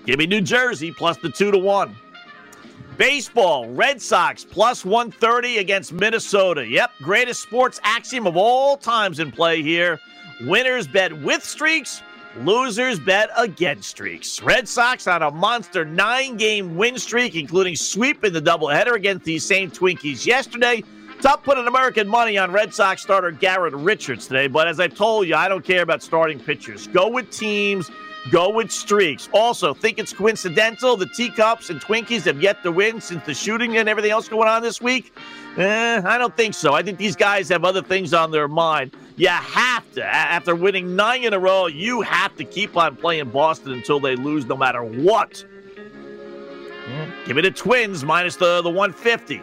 Give 0.07 0.19
me 0.19 0.27
New 0.27 0.41
Jersey 0.41 0.93
plus 0.93 1.19
the 1.19 1.31
two 1.31 1.51
to 1.51 1.59
one. 1.59 1.95
Baseball, 2.97 3.69
Red 3.69 4.01
Sox 4.01 4.45
plus 4.45 4.85
130 4.85 5.59
against 5.59 5.93
Minnesota. 5.93 6.67
Yep, 6.67 6.91
greatest 7.03 7.43
sports 7.43 7.81
axiom 7.85 8.27
of 8.27 8.37
all 8.37 8.77
times 8.79 9.19
in 9.19 9.31
play 9.31 9.63
here. 9.63 10.01
Winners 10.43 10.87
bet 10.87 11.13
with 11.21 11.45
streaks 11.45 12.03
Losers 12.39 12.99
bet 12.99 13.31
against 13.37 13.91
streaks. 13.91 14.43
Red 14.43 14.69
Sox 14.69 15.07
on 15.07 15.23
a 15.23 15.31
monster 15.31 15.85
nine 15.85 16.37
game 16.37 16.77
win 16.77 16.99
streak, 16.99 17.35
including 17.35 17.77
sweeping 17.77 18.33
the 18.33 18.41
doubleheader 18.41 18.95
against 18.95 19.25
these 19.25 19.45
same 19.45 19.71
Twinkies 19.71 20.27
yesterday. 20.27 20.83
Tough 21.21 21.43
putting 21.45 21.67
American 21.67 22.09
money 22.09 22.39
on 22.39 22.51
Red 22.51 22.75
Sox 22.75 23.03
starter 23.03 23.31
Garrett 23.31 23.75
Richards 23.75 24.27
today, 24.27 24.49
but 24.49 24.67
as 24.67 24.81
I've 24.81 24.95
told 24.95 25.29
you, 25.29 25.37
I 25.37 25.49
don't 25.49 25.65
care 25.65 25.83
about 25.83 26.03
starting 26.03 26.41
pitchers. 26.41 26.89
Go 26.89 27.09
with 27.09 27.31
teams 27.31 27.91
Go 28.31 28.51
with 28.51 28.71
streaks. 28.71 29.29
Also, 29.33 29.75
think 29.75 29.99
it's 29.99 30.13
coincidental 30.13 30.97
the 30.97 31.07
teacups 31.07 31.71
and 31.71 31.81
Twinkies 31.81 32.23
have 32.23 32.41
yet 32.41 32.63
to 32.63 32.71
win 32.71 33.01
since 33.01 33.25
the 33.27 33.35
shooting 33.35 33.77
and 33.79 33.89
everything 33.89 34.13
else 34.13 34.29
going 34.29 34.49
on 34.49 34.63
this 34.63 34.81
week? 34.81 35.13
Eh, 35.57 36.03
I 36.03 36.19
don't 36.19 36.35
think 36.37 36.55
so. 36.55 36.73
I 36.73 36.83
think 36.83 36.99
these 36.99 37.17
guys 37.17 37.49
have 37.51 37.65
other 37.65 37.83
things 37.83 38.15
on 38.15 38.31
their 38.31 38.49
mind. 38.49 38.93
You 39.17 39.29
have 39.29 39.91
to, 39.93 40.05
after 40.05 40.55
winning 40.55 40.97
nine 40.97 41.25
in 41.25 41.35
a 41.35 41.39
row, 41.39 41.67
you 41.67 42.01
have 42.01 42.35
to 42.37 42.45
keep 42.45 42.77
on 42.77 42.97
playing 42.97 43.29
Boston 43.31 43.73
until 43.73 44.01
they 44.01 44.17
lose 44.17 44.47
no 44.47 44.57
matter 44.57 44.83
what. 44.83 45.45
Give 47.27 47.37
me 47.37 47.43
the 47.43 47.51
Twins 47.51 48.03
minus 48.03 48.37
the, 48.37 48.63
the 48.63 48.71
150. 48.71 49.43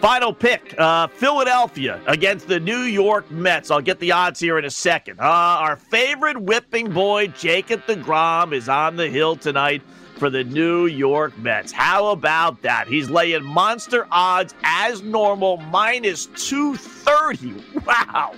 Final 0.00 0.32
pick 0.32 0.74
uh, 0.78 1.06
Philadelphia 1.08 2.00
against 2.06 2.48
the 2.48 2.60
New 2.60 2.80
York 2.80 3.30
Mets. 3.30 3.70
I'll 3.70 3.80
get 3.80 3.98
the 3.98 4.12
odds 4.12 4.40
here 4.40 4.58
in 4.58 4.64
a 4.64 4.70
second. 4.70 5.20
Uh, 5.20 5.24
our 5.24 5.76
favorite 5.76 6.40
whipping 6.40 6.90
boy, 6.90 7.28
Jacob 7.28 7.82
DeGrom, 7.86 8.52
is 8.52 8.68
on 8.68 8.96
the 8.96 9.08
hill 9.08 9.36
tonight 9.36 9.82
for 10.16 10.30
the 10.30 10.44
New 10.44 10.86
York 10.86 11.36
Mets. 11.38 11.72
How 11.72 12.08
about 12.08 12.62
that? 12.62 12.88
He's 12.88 13.10
laying 13.10 13.44
monster 13.44 14.06
odds 14.10 14.54
as 14.62 15.02
normal, 15.02 15.58
minus 15.58 16.26
230. 16.26 17.54
Wow. 17.86 18.34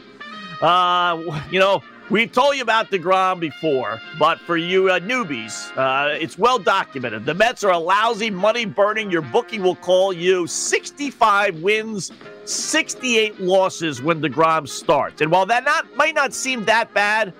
Uh, 0.61 1.43
you 1.51 1.61
know, 1.61 1.83
We've 2.11 2.33
told 2.33 2.57
you 2.57 2.62
about 2.62 2.91
DeGrom 2.91 3.39
before, 3.39 4.01
but 4.18 4.41
for 4.41 4.57
you 4.57 4.91
uh, 4.91 4.99
newbies, 4.99 5.70
uh, 5.76 6.16
it's 6.18 6.39
well 6.39 6.59
documented. 6.59 7.26
The 7.26 7.35
Mets 7.35 7.62
are 7.64 7.72
a 7.72 7.79
lousy, 7.79 8.31
money 8.31 8.64
burning, 8.64 9.11
your 9.11 9.20
bookie 9.20 9.59
will 9.59 9.76
call 9.76 10.14
you 10.14 10.47
65 10.47 11.61
wins, 11.61 12.11
68 12.47 13.41
losses 13.41 14.01
when 14.01 14.22
DeGrom 14.22 14.66
starts. 14.66 15.20
And 15.20 15.31
while 15.31 15.45
that 15.47 15.64
not 15.64 15.95
might 15.97 16.14
not 16.14 16.33
seem 16.33 16.64
that 16.64 16.95
bad, 16.95 17.35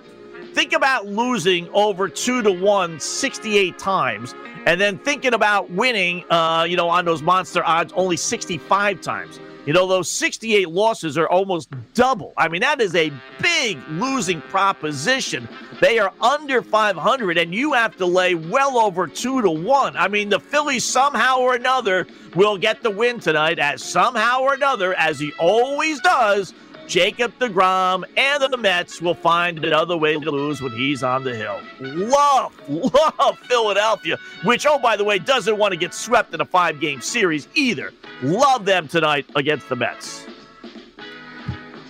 think 0.53 0.73
about 0.73 1.07
losing 1.07 1.69
over 1.69 2.07
two 2.09 2.41
to 2.41 2.51
one 2.51 2.99
68 2.99 3.77
times, 3.77 4.35
and 4.65 4.79
then 4.79 4.97
thinking 4.97 5.33
about 5.33 5.69
winning, 5.71 6.23
uh, 6.29 6.65
you 6.67 6.77
know, 6.77 6.89
on 6.89 7.05
those 7.05 7.21
monster 7.21 7.63
odds 7.65 7.93
only 7.95 8.17
65 8.17 9.01
times. 9.01 9.39
You 9.65 9.73
know, 9.73 9.85
those 9.85 10.09
68 10.09 10.69
losses 10.69 11.17
are 11.17 11.29
almost 11.29 11.69
double. 11.93 12.33
I 12.37 12.47
mean, 12.47 12.61
that 12.61 12.81
is 12.81 12.95
a 12.95 13.11
big 13.41 13.77
losing 13.89 14.41
proposition. 14.41 15.47
They 15.79 15.99
are 15.99 16.11
under 16.21 16.61
500, 16.61 17.37
and 17.37 17.53
you 17.53 17.73
have 17.73 17.95
to 17.97 18.05
lay 18.05 18.35
well 18.35 18.79
over 18.79 19.05
two 19.05 19.41
to 19.41 19.49
one. 19.51 19.95
I 19.95 20.07
mean, 20.07 20.29
the 20.29 20.39
Phillies 20.39 20.85
somehow 20.85 21.39
or 21.39 21.55
another 21.55 22.07
will 22.35 22.57
get 22.57 22.81
the 22.81 22.89
win 22.89 23.19
tonight, 23.19 23.59
as 23.59 23.83
somehow 23.83 24.41
or 24.41 24.53
another, 24.55 24.93
as 24.95 25.19
he 25.19 25.33
always 25.39 25.99
does, 26.01 26.53
Jacob 26.89 27.37
DeGrom 27.37 28.03
and 28.17 28.51
the 28.51 28.57
Mets 28.57 28.99
will 28.99 29.13
find 29.13 29.63
another 29.63 29.95
way 29.95 30.19
to 30.19 30.31
lose 30.31 30.59
when 30.59 30.71
he's 30.71 31.03
on 31.03 31.23
the 31.23 31.35
hill. 31.35 31.61
Love, 31.79 32.51
love 32.67 33.37
Philadelphia, 33.47 34.17
which, 34.43 34.65
oh, 34.65 34.79
by 34.79 34.97
the 34.97 35.03
way, 35.03 35.19
doesn't 35.19 35.55
want 35.55 35.71
to 35.71 35.77
get 35.77 35.93
swept 35.93 36.33
in 36.33 36.41
a 36.41 36.45
five 36.45 36.79
game 36.79 36.99
series 36.99 37.47
either. 37.53 37.93
Love 38.23 38.65
them 38.65 38.87
tonight 38.87 39.27
against 39.35 39.69
the 39.69 39.75
Mets. 39.75 40.25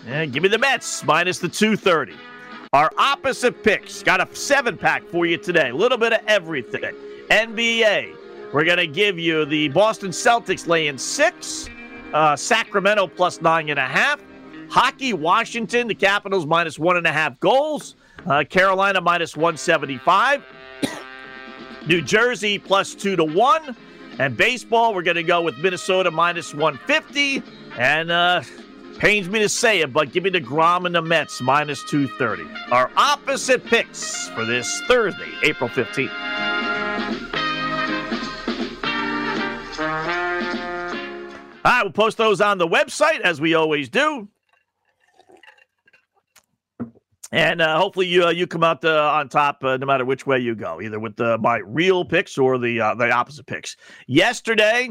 And 0.05 0.33
give 0.33 0.43
me 0.43 0.49
the 0.49 0.57
Mets 0.57 1.05
minus 1.05 1.39
the 1.39 1.47
230. 1.47 2.13
Our 2.73 2.91
opposite 2.97 3.63
picks 3.63 4.03
got 4.03 4.19
a 4.19 4.35
seven 4.35 4.77
pack 4.77 5.05
for 5.05 5.25
you 5.25 5.37
today. 5.37 5.69
A 5.69 5.75
little 5.75 5.97
bit 5.97 6.11
of 6.11 6.19
everything. 6.27 6.93
NBA, 7.29 8.51
we're 8.51 8.65
going 8.65 8.77
to 8.77 8.87
give 8.87 9.17
you 9.17 9.45
the 9.45 9.69
Boston 9.69 10.09
Celtics 10.09 10.67
laying 10.67 10.97
six, 10.97 11.69
uh, 12.13 12.35
Sacramento 12.35 13.07
plus 13.07 13.41
nine 13.41 13.69
and 13.69 13.79
a 13.79 13.87
half. 13.87 14.19
Hockey, 14.69 15.13
Washington, 15.13 15.87
the 15.87 15.95
Capitals 15.95 16.45
minus 16.45 16.77
one 16.77 16.97
and 16.97 17.07
a 17.07 17.11
half 17.11 17.39
goals. 17.39 17.95
Uh, 18.25 18.43
Carolina 18.47 19.01
minus 19.01 19.35
175. 19.35 20.43
New 21.87 22.01
Jersey 22.01 22.59
plus 22.59 22.93
two 22.93 23.15
to 23.15 23.23
one. 23.23 23.75
And 24.19 24.35
baseball, 24.35 24.93
we're 24.93 25.01
going 25.01 25.15
to 25.15 25.23
go 25.23 25.41
with 25.41 25.57
Minnesota 25.57 26.11
minus 26.11 26.53
150. 26.53 27.41
And 27.77 28.11
uh, 28.11 28.43
pains 28.97 29.29
me 29.29 29.39
to 29.39 29.49
say 29.49 29.79
it, 29.79 29.93
but 29.93 30.11
give 30.11 30.23
me 30.23 30.29
the 30.29 30.41
Grom 30.41 30.85
and 30.85 30.93
the 30.93 31.01
Mets 31.01 31.41
minus 31.41 31.83
230. 31.85 32.71
Our 32.71 32.91
opposite 32.97 33.65
picks 33.65 34.27
for 34.29 34.45
this 34.45 34.81
Thursday, 34.87 35.31
April 35.43 35.69
15th. 35.69 36.11
All 41.65 41.75
right, 41.75 41.83
we'll 41.83 41.91
post 41.91 42.17
those 42.17 42.41
on 42.41 42.57
the 42.57 42.67
website 42.67 43.21
as 43.21 43.39
we 43.41 43.53
always 43.53 43.89
do. 43.89 44.27
And 47.31 47.61
uh, 47.61 47.77
hopefully 47.77 48.07
you 48.07 48.25
uh, 48.25 48.31
you 48.31 48.47
come 48.47 48.63
out 48.63 48.83
uh, 48.83 49.11
on 49.13 49.29
top 49.29 49.63
uh, 49.63 49.77
no 49.77 49.85
matter 49.85 50.03
which 50.03 50.25
way 50.25 50.39
you 50.39 50.55
go, 50.55 50.81
either 50.81 50.99
with 50.99 51.15
the, 51.15 51.37
my 51.37 51.57
real 51.57 52.03
picks 52.03 52.37
or 52.37 52.57
the 52.57 52.81
uh, 52.81 52.95
the 52.95 53.11
opposite 53.11 53.45
picks. 53.45 53.77
Yesterday, 54.07 54.89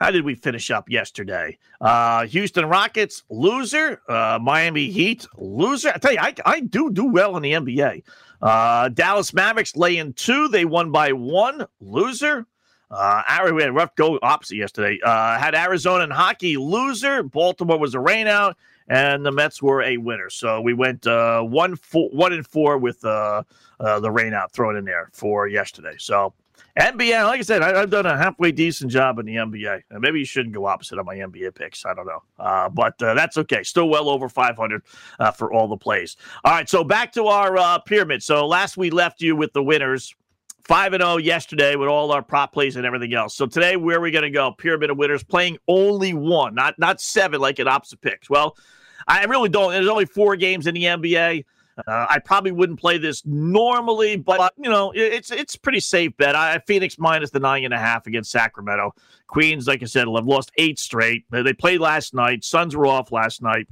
how 0.00 0.10
did 0.10 0.24
we 0.24 0.34
finish 0.34 0.70
up 0.70 0.90
yesterday? 0.90 1.56
Uh, 1.80 2.26
Houston 2.26 2.66
Rockets 2.66 3.22
loser, 3.30 4.02
Miami 4.08 4.90
Heat 4.90 5.26
loser. 5.36 5.92
I 5.94 5.98
tell 5.98 6.12
you, 6.12 6.18
I, 6.20 6.34
I 6.44 6.60
do 6.60 6.90
do 6.90 7.06
well 7.06 7.36
in 7.36 7.42
the 7.42 7.52
NBA. 7.52 8.94
Dallas 8.94 9.32
Mavericks 9.32 9.76
lay 9.76 9.96
in 9.96 10.12
two, 10.12 10.48
they 10.48 10.66
won 10.66 10.90
by 10.90 11.12
one. 11.12 11.66
Loser. 11.80 12.46
Uh, 12.90 13.22
we 13.54 13.62
had 13.62 13.70
a 13.70 13.72
rough 13.72 13.94
go 13.94 14.18
opposite 14.20 14.56
yesterday. 14.56 14.98
Uh, 15.02 15.38
had 15.38 15.54
Arizona 15.54 16.04
and 16.04 16.12
hockey 16.12 16.56
loser. 16.56 17.22
Baltimore 17.22 17.78
was 17.78 17.94
a 17.94 17.98
rainout 17.98 18.54
and 18.90 19.24
the 19.24 19.30
Mets 19.30 19.62
were 19.62 19.82
a 19.82 19.96
winner. 19.96 20.28
So 20.28 20.60
we 20.60 20.74
went 20.74 21.06
uh, 21.06 21.42
one 21.42 21.76
four, 21.76 22.10
one 22.10 22.32
and 22.32 22.46
four 22.46 22.76
with 22.76 23.02
uh, 23.04 23.44
uh, 23.78 24.00
the 24.00 24.10
rain 24.10 24.34
out 24.34 24.52
thrown 24.52 24.76
in 24.76 24.84
there 24.84 25.08
for 25.12 25.46
yesterday. 25.46 25.94
So 25.96 26.34
NBA, 26.78 27.24
like 27.24 27.38
I 27.38 27.42
said, 27.42 27.62
I, 27.62 27.78
have 27.78 27.90
done 27.90 28.04
a 28.04 28.16
halfway 28.16 28.50
decent 28.50 28.90
job 28.90 29.20
in 29.20 29.26
the 29.26 29.36
NBA. 29.36 29.82
And 29.90 30.00
maybe 30.00 30.18
you 30.18 30.24
shouldn't 30.24 30.54
go 30.54 30.66
opposite 30.66 30.98
on 30.98 31.06
my 31.06 31.14
NBA 31.14 31.54
picks. 31.54 31.86
I 31.86 31.94
don't 31.94 32.06
know, 32.06 32.22
uh, 32.38 32.68
but 32.68 33.00
uh, 33.00 33.14
that's 33.14 33.38
okay. 33.38 33.62
Still 33.62 33.88
well 33.88 34.08
over 34.08 34.28
500 34.28 34.82
uh, 35.20 35.30
for 35.30 35.52
all 35.52 35.68
the 35.68 35.76
plays. 35.76 36.16
All 36.44 36.52
right, 36.52 36.68
so 36.68 36.82
back 36.82 37.12
to 37.12 37.26
our 37.28 37.80
pyramid. 37.82 38.24
So 38.24 38.46
last 38.46 38.76
we 38.76 38.90
left 38.90 39.22
you 39.22 39.36
with 39.36 39.52
the 39.52 39.62
winners. 39.62 40.14
5 40.64 40.92
and 40.92 41.02
0 41.02 41.16
yesterday 41.16 41.74
with 41.74 41.88
all 41.88 42.12
our 42.12 42.22
prop 42.22 42.52
plays 42.52 42.76
and 42.76 42.86
everything 42.86 43.12
else. 43.12 43.34
So 43.34 43.46
today, 43.46 43.76
where 43.76 43.96
are 43.96 44.00
we 44.00 44.12
going 44.12 44.22
to 44.22 44.30
go? 44.30 44.52
Pyramid 44.52 44.90
of 44.90 44.98
winners 44.98 45.24
playing 45.24 45.58
only 45.66 46.14
one, 46.14 46.54
not 46.54 46.78
not 46.78 47.00
seven 47.00 47.40
like 47.40 47.58
at 47.58 47.66
opposite 47.66 48.00
picks. 48.00 48.30
Well, 48.30 48.56
I 49.06 49.24
really 49.24 49.48
don't. 49.48 49.72
There's 49.72 49.88
only 49.88 50.06
four 50.06 50.36
games 50.36 50.66
in 50.66 50.74
the 50.74 50.84
NBA. 50.84 51.44
Uh, 51.86 52.06
I 52.08 52.18
probably 52.18 52.52
wouldn't 52.52 52.78
play 52.78 52.98
this 52.98 53.24
normally, 53.24 54.16
but 54.16 54.52
you 54.56 54.68
know 54.68 54.92
it's 54.94 55.30
it's 55.30 55.56
pretty 55.56 55.80
safe 55.80 56.16
bet. 56.16 56.34
I 56.34 56.58
Phoenix 56.66 56.98
minus 56.98 57.30
the 57.30 57.40
nine 57.40 57.64
and 57.64 57.74
a 57.74 57.78
half 57.78 58.06
against 58.06 58.30
Sacramento. 58.30 58.94
Queens, 59.28 59.66
like 59.66 59.82
I 59.82 59.86
said, 59.86 60.06
have 60.08 60.26
lost 60.26 60.50
eight 60.56 60.78
straight. 60.78 61.24
They 61.30 61.52
played 61.52 61.80
last 61.80 62.14
night. 62.14 62.44
Suns 62.44 62.76
were 62.76 62.86
off 62.86 63.12
last 63.12 63.42
night. 63.42 63.66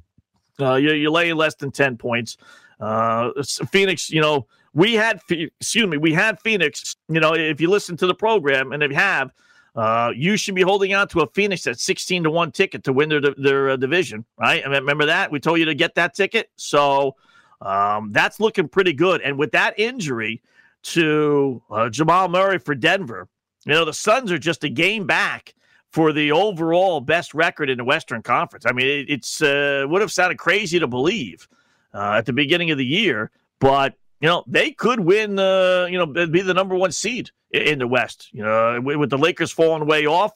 Uh, 0.61 0.75
you're, 0.75 0.95
you're 0.95 1.11
laying 1.11 1.37
less 1.37 1.55
than 1.57 1.71
ten 1.71 1.97
points. 1.97 2.37
Uh, 2.81 3.31
Phoenix, 3.71 4.09
you 4.11 4.21
know, 4.21 4.47
we 4.73 4.95
had 4.95 5.21
excuse 5.29 5.87
me, 5.87 5.97
we 5.97 6.13
had 6.13 6.41
Phoenix. 6.41 6.97
You 7.09 7.21
know, 7.21 7.35
if 7.35 7.61
you 7.61 7.69
listen 7.69 7.97
to 7.99 8.07
the 8.07 8.15
program, 8.15 8.73
and 8.73 8.83
if 8.83 8.91
you 8.91 8.97
have, 8.97 9.33
uh, 9.79 10.11
you 10.13 10.37
should 10.37 10.57
be 10.57 10.63
holding 10.63 10.93
on 10.93 11.07
to 11.07 11.21
a 11.21 11.27
Phoenix 11.29 11.65
at 11.69 11.79
16 11.79 12.25
to 12.25 12.31
1 12.33 12.51
ticket 12.51 12.83
to 12.83 12.93
win 12.93 13.09
their, 13.09 13.21
their 13.21 13.71
uh, 13.71 13.77
division, 13.77 14.25
right? 14.37 14.61
I 14.65 14.69
mean, 14.69 14.81
remember 14.81 15.07
that? 15.07 15.31
We 15.31 15.39
told 15.39 15.61
you 15.61 15.67
to 15.67 15.75
get 15.75 15.95
that 15.95 16.15
ticket. 16.15 16.51
So 16.57 17.15
um, 17.61 18.11
that's 18.11 18.41
looking 18.41 18.67
pretty 18.67 18.93
good. 18.93 19.21
And 19.21 19.39
with 19.39 19.53
that 19.53 19.79
injury 19.79 20.43
to 20.83 21.63
uh, 21.71 21.91
Jamal 21.91 22.29
Murray 22.29 22.59
for 22.59 22.75
Denver, 22.75 23.29
you 23.67 23.73
know, 23.73 23.85
the 23.85 23.93
Suns 23.93 24.33
are 24.33 24.39
just 24.39 24.65
a 24.65 24.69
game 24.69 25.07
back 25.07 25.55
for 25.93 26.13
the 26.13 26.33
overall 26.33 27.01
best 27.01 27.33
record 27.33 27.71
in 27.71 27.79
the 27.79 27.85
Western 27.85 28.21
Conference. 28.21 28.67
I 28.67 28.73
mean, 28.73 28.89
it, 28.89 29.09
it's 29.09 29.41
uh, 29.41 29.87
would 29.89 30.01
have 30.01 30.11
sounded 30.11 30.39
crazy 30.39 30.81
to 30.81 30.89
believe 30.89 31.49
uh, 31.95 32.15
at 32.17 32.27
the 32.27 32.33
beginning 32.33 32.73
of 32.73 32.79
the 32.79 32.85
year, 32.85 33.31
but 33.61 33.95
you 34.21 34.29
know, 34.29 34.45
they 34.47 34.73
could 34.73 35.01
win, 35.01 35.39
uh, 35.39 35.87
you 35.91 35.99
know, 35.99 36.07
be 36.07 36.41
the 36.43 36.55
number 36.55 36.75
one 36.75 36.93
seed 36.93 37.31
in 37.51 37.79
the 37.79 37.87
West. 37.87 38.29
You 38.33 38.43
know, 38.43 38.81
with 38.83 39.11
the 39.11 39.19
Lakers 39.19 39.53
falling 39.53 39.87
way 39.87 40.07
off, 40.07 40.33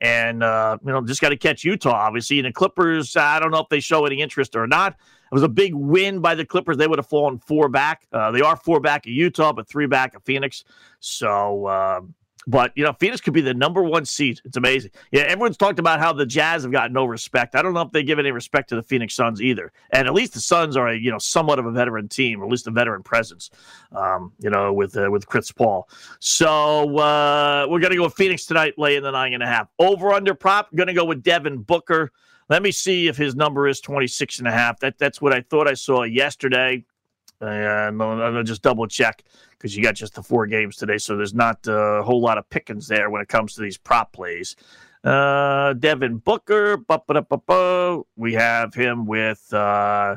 and 0.00 0.42
uh, 0.42 0.78
you 0.84 0.92
know, 0.92 1.00
just 1.02 1.20
got 1.20 1.30
to 1.30 1.36
catch 1.36 1.64
Utah, 1.64 1.90
obviously. 1.90 2.38
And 2.38 2.46
the 2.46 2.52
Clippers, 2.52 3.16
I 3.16 3.38
don't 3.40 3.50
know 3.50 3.60
if 3.60 3.68
they 3.68 3.80
show 3.80 4.06
any 4.06 4.20
interest 4.20 4.56
or 4.56 4.66
not. 4.66 4.92
It 4.92 5.34
was 5.34 5.42
a 5.42 5.48
big 5.48 5.74
win 5.74 6.20
by 6.20 6.34
the 6.34 6.44
Clippers. 6.44 6.76
They 6.76 6.86
would 6.86 6.98
have 6.98 7.08
fallen 7.08 7.38
four 7.38 7.68
back. 7.68 8.06
Uh, 8.12 8.30
they 8.30 8.40
are 8.40 8.56
four 8.56 8.80
back 8.80 9.06
at 9.06 9.12
Utah, 9.12 9.52
but 9.52 9.68
three 9.68 9.86
back 9.86 10.14
at 10.14 10.24
Phoenix. 10.24 10.64
So. 11.00 12.04
But 12.46 12.72
you 12.76 12.84
know, 12.84 12.92
Phoenix 12.92 13.20
could 13.20 13.34
be 13.34 13.40
the 13.40 13.54
number 13.54 13.82
one 13.82 14.04
seed. 14.04 14.40
It's 14.44 14.56
amazing. 14.56 14.92
Yeah, 15.10 15.22
everyone's 15.22 15.56
talked 15.56 15.78
about 15.78 15.98
how 15.98 16.12
the 16.12 16.26
Jazz 16.26 16.62
have 16.62 16.70
got 16.70 16.92
no 16.92 17.04
respect. 17.04 17.56
I 17.56 17.62
don't 17.62 17.74
know 17.74 17.80
if 17.80 17.90
they 17.90 18.04
give 18.04 18.18
any 18.20 18.30
respect 18.30 18.68
to 18.68 18.76
the 18.76 18.82
Phoenix 18.82 19.14
Suns 19.14 19.42
either. 19.42 19.72
And 19.90 20.06
at 20.06 20.14
least 20.14 20.34
the 20.34 20.40
Suns 20.40 20.76
are 20.76 20.88
a 20.88 20.96
you 20.96 21.10
know 21.10 21.18
somewhat 21.18 21.58
of 21.58 21.66
a 21.66 21.72
veteran 21.72 22.08
team, 22.08 22.40
or 22.40 22.44
at 22.44 22.50
least 22.50 22.66
a 22.68 22.70
veteran 22.70 23.02
presence. 23.02 23.50
Um, 23.90 24.32
you 24.38 24.50
know, 24.50 24.72
with 24.72 24.96
uh, 24.96 25.10
with 25.10 25.26
Chris 25.26 25.50
Paul. 25.50 25.88
So 26.20 26.96
uh, 26.98 27.66
we're 27.68 27.80
gonna 27.80 27.96
go 27.96 28.04
with 28.04 28.14
Phoenix 28.14 28.46
tonight, 28.46 28.74
laying 28.78 29.02
the 29.02 29.10
nine 29.10 29.34
and 29.34 29.42
a 29.42 29.46
half. 29.46 29.68
Over 29.78 30.12
under 30.12 30.34
prop. 30.34 30.72
Gonna 30.74 30.94
go 30.94 31.04
with 31.04 31.22
Devin 31.22 31.62
Booker. 31.62 32.12
Let 32.48 32.62
me 32.62 32.70
see 32.70 33.08
if 33.08 33.16
his 33.16 33.34
number 33.34 33.66
is 33.66 33.80
26 33.80 34.38
and 34.38 34.46
a 34.46 34.52
half. 34.52 34.78
That 34.78 34.98
that's 34.98 35.20
what 35.20 35.32
I 35.32 35.40
thought 35.40 35.66
I 35.66 35.74
saw 35.74 36.04
yesterday. 36.04 36.84
And 37.40 38.02
I'll 38.02 38.42
just 38.42 38.62
double 38.62 38.86
check 38.86 39.22
because 39.50 39.76
you 39.76 39.82
got 39.82 39.94
just 39.94 40.14
the 40.14 40.22
four 40.22 40.46
games 40.46 40.76
today, 40.76 40.98
so 40.98 41.16
there's 41.16 41.34
not 41.34 41.66
a 41.66 42.02
whole 42.02 42.20
lot 42.20 42.38
of 42.38 42.48
pickings 42.50 42.88
there 42.88 43.10
when 43.10 43.22
it 43.22 43.28
comes 43.28 43.54
to 43.54 43.62
these 43.62 43.76
prop 43.78 44.12
plays. 44.12 44.56
Uh, 45.04 45.72
Devin 45.74 46.18
Booker, 46.18 46.78
we 48.16 48.32
have 48.32 48.74
him 48.74 49.06
with 49.06 49.52
uh, 49.54 50.16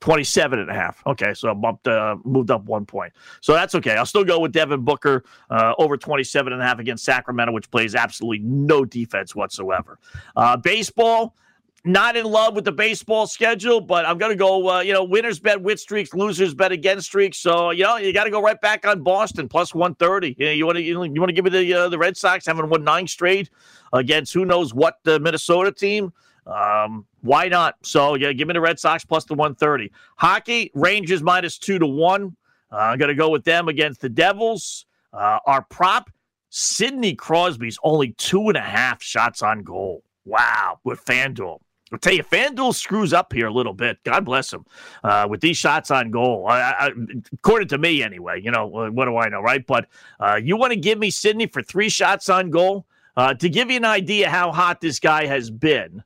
27 0.00 0.58
and 0.58 0.70
a 0.70 0.74
half. 0.74 1.02
Okay, 1.06 1.34
so 1.34 1.50
I 1.50 1.54
bumped, 1.54 1.86
uh, 1.86 2.16
moved 2.24 2.50
up 2.50 2.64
one 2.64 2.86
point. 2.86 3.12
So 3.40 3.52
that's 3.52 3.74
okay. 3.74 3.96
I'll 3.96 4.06
still 4.06 4.24
go 4.24 4.40
with 4.40 4.52
Devin 4.52 4.82
Booker 4.82 5.24
uh, 5.50 5.74
over 5.78 5.96
27 5.96 6.52
and 6.52 6.62
a 6.62 6.64
half 6.64 6.78
against 6.78 7.04
Sacramento, 7.04 7.52
which 7.52 7.70
plays 7.70 7.94
absolutely 7.94 8.38
no 8.38 8.84
defense 8.84 9.34
whatsoever. 9.34 9.98
Uh, 10.34 10.56
baseball, 10.56 11.36
not 11.84 12.16
in 12.16 12.26
love 12.26 12.54
with 12.54 12.64
the 12.64 12.72
baseball 12.72 13.26
schedule, 13.26 13.80
but 13.80 14.04
I'm 14.04 14.18
going 14.18 14.32
to 14.32 14.36
go, 14.36 14.68
uh, 14.68 14.80
you 14.80 14.92
know, 14.92 15.02
winners 15.02 15.38
bet 15.38 15.60
with 15.60 15.80
streaks, 15.80 16.12
losers 16.12 16.54
bet 16.54 16.72
against 16.72 17.06
streaks. 17.06 17.38
So, 17.38 17.70
you 17.70 17.84
know, 17.84 17.96
you 17.96 18.12
got 18.12 18.24
to 18.24 18.30
go 18.30 18.42
right 18.42 18.60
back 18.60 18.86
on 18.86 19.02
Boston 19.02 19.48
plus 19.48 19.74
130. 19.74 20.36
You, 20.38 20.60
know, 20.60 20.66
want 20.66 20.76
to 20.76 20.82
you, 20.82 20.98
want 20.98 21.28
to 21.28 21.32
give 21.32 21.44
me 21.44 21.50
the 21.50 21.74
uh, 21.74 21.88
the 21.88 21.98
Red 21.98 22.16
Sox 22.16 22.46
having 22.46 22.68
won 22.68 22.84
nine 22.84 23.06
straight 23.06 23.50
against 23.92 24.34
who 24.34 24.44
knows 24.44 24.74
what 24.74 24.98
the 25.04 25.18
Minnesota 25.20 25.72
team. 25.72 26.12
Um, 26.46 27.06
why 27.22 27.48
not? 27.48 27.76
So, 27.82 28.14
yeah, 28.14 28.32
give 28.32 28.48
me 28.48 28.54
the 28.54 28.60
Red 28.60 28.78
Sox 28.78 29.04
plus 29.04 29.24
the 29.24 29.34
130. 29.34 29.90
Hockey, 30.16 30.70
Rangers 30.74 31.22
minus 31.22 31.58
two 31.58 31.78
to 31.78 31.86
one. 31.86 32.36
Uh, 32.72 32.76
I'm 32.76 32.98
going 32.98 33.08
to 33.08 33.14
go 33.14 33.30
with 33.30 33.44
them 33.44 33.68
against 33.68 34.00
the 34.00 34.08
Devils. 34.08 34.86
Uh, 35.12 35.38
our 35.46 35.62
prop, 35.62 36.10
Sidney 36.50 37.14
Crosby's 37.14 37.78
only 37.82 38.12
two 38.12 38.48
and 38.48 38.56
a 38.56 38.62
half 38.62 39.02
shots 39.02 39.42
on 39.42 39.62
goal. 39.62 40.02
Wow, 40.24 40.78
with 40.84 41.04
FanDuel. 41.04 41.60
I'll 41.92 41.98
tell 41.98 42.12
you, 42.12 42.22
FanDuel 42.22 42.74
screws 42.74 43.12
up 43.12 43.32
here 43.32 43.48
a 43.48 43.52
little 43.52 43.72
bit. 43.72 43.98
God 44.04 44.24
bless 44.24 44.52
him 44.52 44.64
uh, 45.02 45.26
with 45.28 45.40
these 45.40 45.56
shots 45.56 45.90
on 45.90 46.10
goal. 46.10 46.46
I, 46.48 46.60
I, 46.60 46.90
according 47.32 47.68
to 47.68 47.78
me, 47.78 48.02
anyway. 48.02 48.40
You 48.40 48.52
know 48.52 48.66
what 48.66 49.06
do 49.06 49.16
I 49.16 49.28
know, 49.28 49.40
right? 49.40 49.66
But 49.66 49.88
uh, 50.20 50.40
you 50.42 50.56
want 50.56 50.72
to 50.72 50.78
give 50.78 50.98
me 50.98 51.10
Sidney 51.10 51.46
for 51.46 51.62
three 51.62 51.88
shots 51.88 52.28
on 52.28 52.50
goal 52.50 52.86
uh, 53.16 53.34
to 53.34 53.48
give 53.48 53.70
you 53.70 53.76
an 53.76 53.84
idea 53.84 54.30
how 54.30 54.52
hot 54.52 54.80
this 54.80 55.00
guy 55.00 55.26
has 55.26 55.50
been 55.50 56.04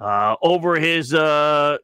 uh, 0.00 0.34
over 0.42 0.80
his. 0.80 1.14
Uh, 1.14 1.78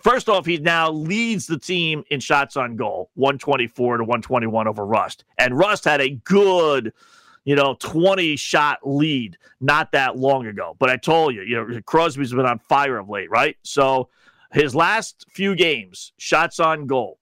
first 0.00 0.30
off, 0.30 0.46
he 0.46 0.56
now 0.56 0.90
leads 0.90 1.46
the 1.46 1.58
team 1.58 2.04
in 2.10 2.20
shots 2.20 2.56
on 2.56 2.76
goal, 2.76 3.10
one 3.14 3.36
twenty 3.36 3.66
four 3.66 3.98
to 3.98 4.04
one 4.04 4.22
twenty 4.22 4.46
one 4.46 4.66
over 4.66 4.86
Rust, 4.86 5.24
and 5.36 5.58
Rust 5.58 5.84
had 5.84 6.00
a 6.00 6.10
good 6.10 6.94
you 7.48 7.54
know, 7.54 7.74
20 7.80 8.36
shot 8.36 8.80
lead 8.84 9.38
not 9.58 9.92
that 9.92 10.18
long 10.18 10.46
ago. 10.46 10.76
But 10.78 10.90
I 10.90 10.98
told 10.98 11.34
you, 11.34 11.40
you 11.40 11.56
know, 11.56 11.80
Crosby's 11.86 12.30
been 12.30 12.44
on 12.44 12.58
fire 12.58 12.98
of 12.98 13.08
late, 13.08 13.30
right? 13.30 13.56
So 13.62 14.10
his 14.52 14.74
last 14.74 15.24
few 15.30 15.56
games, 15.56 16.12
shots 16.18 16.60
on 16.60 16.86
goal, 16.86 17.18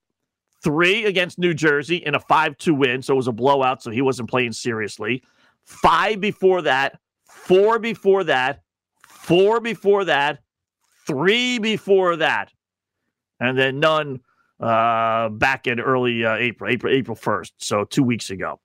three 0.65 1.05
against 1.05 1.39
New 1.39 1.55
Jersey 1.55 1.99
in 1.99 2.17
a 2.17 2.19
5 2.19 2.59
2 2.59 2.75
win. 2.75 3.03
So 3.03 3.15
it 3.15 3.17
was 3.17 3.29
a 3.29 3.33
blowout. 3.33 3.85
So 3.85 3.93
he 3.93 4.03
wasn't 4.03 4.29
playing 4.29 4.51
seriously. 4.51 5.23
Five 5.63 6.21
before 6.21 6.63
that, 6.63 6.99
four 7.25 7.79
before 7.79 8.25
that, 8.25 8.63
four 9.07 9.61
before 9.61 10.07
that, 10.07 10.41
three 11.07 11.61
before 11.61 12.17
that, 12.17 12.53
and 13.39 13.57
then 13.57 13.79
none 13.79 14.23
uh, 14.59 15.29
back 15.29 15.69
in 15.69 15.79
early 15.79 16.25
uh, 16.25 16.35
April, 16.35 16.69
April, 16.69 16.93
April 16.93 17.17
1st. 17.17 17.53
So 17.59 17.85
two 17.85 18.03
weeks 18.03 18.31
ago. 18.31 18.59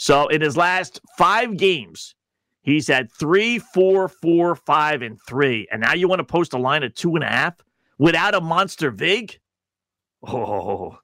So 0.00 0.28
in 0.28 0.40
his 0.40 0.56
last 0.56 1.00
five 1.18 1.56
games, 1.56 2.14
he's 2.62 2.86
had 2.86 3.10
three, 3.10 3.58
four, 3.58 4.06
four, 4.06 4.54
five, 4.54 5.02
and 5.02 5.18
three. 5.26 5.66
And 5.72 5.80
now 5.80 5.92
you 5.92 6.06
want 6.06 6.20
to 6.20 6.24
post 6.24 6.52
a 6.52 6.58
line 6.58 6.84
of 6.84 6.94
two 6.94 7.16
and 7.16 7.24
a 7.24 7.26
half 7.26 7.56
without 7.98 8.32
a 8.32 8.40
monster 8.40 8.92
vig? 8.92 9.40
Oh, 10.24 10.98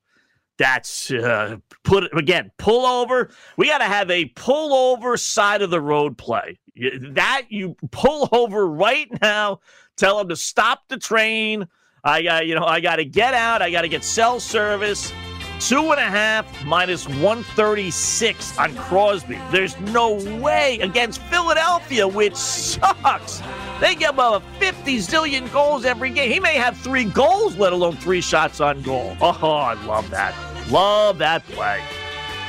that's 0.59 1.11
uh, 1.11 1.57
put 1.82 2.16
again. 2.16 2.53
Pull 2.57 2.86
over. 2.86 3.30
We 3.57 3.66
got 3.66 3.78
to 3.78 3.84
have 3.84 4.12
a 4.12 4.26
pull 4.26 4.72
over 4.72 5.16
side 5.16 5.61
of 5.61 5.70
the 5.70 5.80
road 5.80 6.16
play. 6.16 6.61
That 7.01 7.47
you 7.49 7.76
pull 7.90 8.28
over 8.30 8.64
right 8.64 9.09
now. 9.20 9.59
Tell 9.97 10.20
him 10.20 10.28
to 10.28 10.36
stop 10.36 10.84
the 10.86 10.99
train. 10.99 11.66
I 12.05 12.22
got 12.22 12.47
you 12.47 12.55
know 12.55 12.64
I 12.64 12.78
got 12.78 12.97
to 12.97 13.05
get 13.05 13.34
out. 13.34 13.61
I 13.61 13.72
got 13.72 13.82
to 13.82 13.88
get 13.88 14.05
cell 14.05 14.38
service. 14.38 15.12
Two 15.61 15.92
and 15.92 16.00
a 16.00 16.11
half 16.11 16.64
minus 16.64 17.09
136 17.09 18.59
on 18.59 18.74
Crosby. 18.74 19.40
There's 19.50 19.78
no 19.80 20.14
way 20.40 20.78
against 20.80 21.20
Philadelphia, 21.22 22.07
which 22.07 22.34
sucks. 22.34 23.42
They 23.80 23.94
give 23.94 24.18
up 24.18 24.42
50 24.59 24.98
zillion 24.98 25.50
goals 25.52 25.84
every 25.84 26.11
game. 26.11 26.30
He 26.30 26.40
may 26.40 26.55
have 26.55 26.76
three 26.78 27.05
goals, 27.05 27.57
let 27.57 27.72
alone 27.72 27.96
three 27.96 28.20
shots 28.20 28.61
on 28.61 28.82
goal. 28.82 29.16
Oh, 29.20 29.30
I 29.32 29.74
love 29.84 30.11
that. 30.11 30.34
Love 30.70 31.18
that 31.18 31.44
play. 31.46 31.82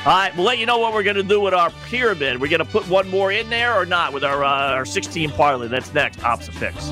All 0.05 0.11
right, 0.11 0.35
we'll 0.35 0.45
let 0.45 0.59
you 0.59 0.65
know 0.67 0.77
what 0.77 0.93
we're 0.93 1.01
going 1.03 1.15
to 1.15 1.23
do 1.23 1.41
with 1.41 1.55
our 1.55 1.71
pyramid. 1.85 2.39
We're 2.39 2.49
going 2.49 2.63
to 2.63 2.71
put 2.71 2.87
one 2.87 3.09
more 3.09 3.31
in 3.31 3.49
there 3.49 3.73
or 3.73 3.85
not 3.85 4.13
with 4.13 4.23
our 4.23 4.43
uh, 4.43 4.73
our 4.73 4.85
16 4.85 5.31
parlay. 5.31 5.67
That's 5.67 5.93
next. 5.93 6.23
Ops 6.23 6.47
picks. 6.59 6.91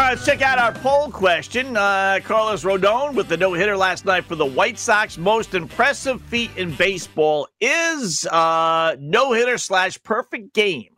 right, 0.00 0.10
let's 0.10 0.26
check 0.26 0.42
out 0.42 0.58
our 0.58 0.72
poll 0.72 1.08
question. 1.10 1.76
Uh, 1.76 2.18
Carlos 2.24 2.64
Rodon 2.64 3.14
with 3.14 3.28
the 3.28 3.36
no 3.36 3.52
hitter 3.52 3.76
last 3.76 4.04
night 4.04 4.24
for 4.24 4.34
the 4.34 4.44
White 4.44 4.78
Sox. 4.78 5.16
Most 5.16 5.54
impressive 5.54 6.20
feat 6.22 6.50
in 6.56 6.74
baseball 6.74 7.46
is 7.60 8.26
uh, 8.26 8.96
no 8.98 9.32
hitter 9.32 9.56
slash 9.56 10.02
perfect 10.02 10.52
game. 10.52 10.88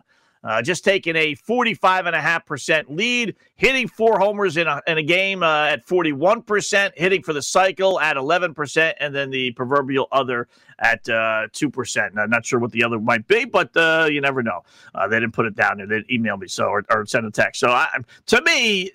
Uh, 0.42 0.62
just 0.62 0.84
taking 0.84 1.16
a 1.16 1.34
45.5% 1.34 2.84
lead, 2.88 3.34
hitting 3.56 3.88
four 3.88 4.18
homers 4.18 4.56
in 4.56 4.68
a, 4.68 4.80
in 4.86 4.96
a 4.96 5.02
game 5.02 5.42
uh, 5.42 5.66
at 5.66 5.84
41%, 5.86 6.92
hitting 6.96 7.22
for 7.22 7.32
the 7.32 7.42
cycle 7.42 7.98
at 7.98 8.16
11%, 8.16 8.94
and 9.00 9.14
then 9.14 9.30
the 9.30 9.50
proverbial 9.52 10.06
other 10.12 10.46
at 10.78 11.08
uh, 11.08 11.48
2%. 11.52 12.18
I'm 12.18 12.30
not 12.30 12.44
sure 12.44 12.58
what 12.58 12.72
the 12.72 12.84
other 12.84 12.98
might 12.98 13.26
be, 13.26 13.44
but 13.44 13.76
uh, 13.76 14.08
you 14.10 14.20
never 14.20 14.42
know. 14.42 14.62
Uh, 14.94 15.08
they 15.08 15.18
didn't 15.18 15.32
put 15.32 15.46
it 15.46 15.54
down 15.54 15.78
there. 15.78 15.86
They 15.86 16.00
emailed 16.02 16.40
me 16.40 16.48
so 16.48 16.66
or, 16.66 16.84
or 16.90 17.02
a 17.02 17.30
text. 17.30 17.60
So 17.60 17.68
I, 17.68 17.88
to 18.26 18.42
me, 18.42 18.92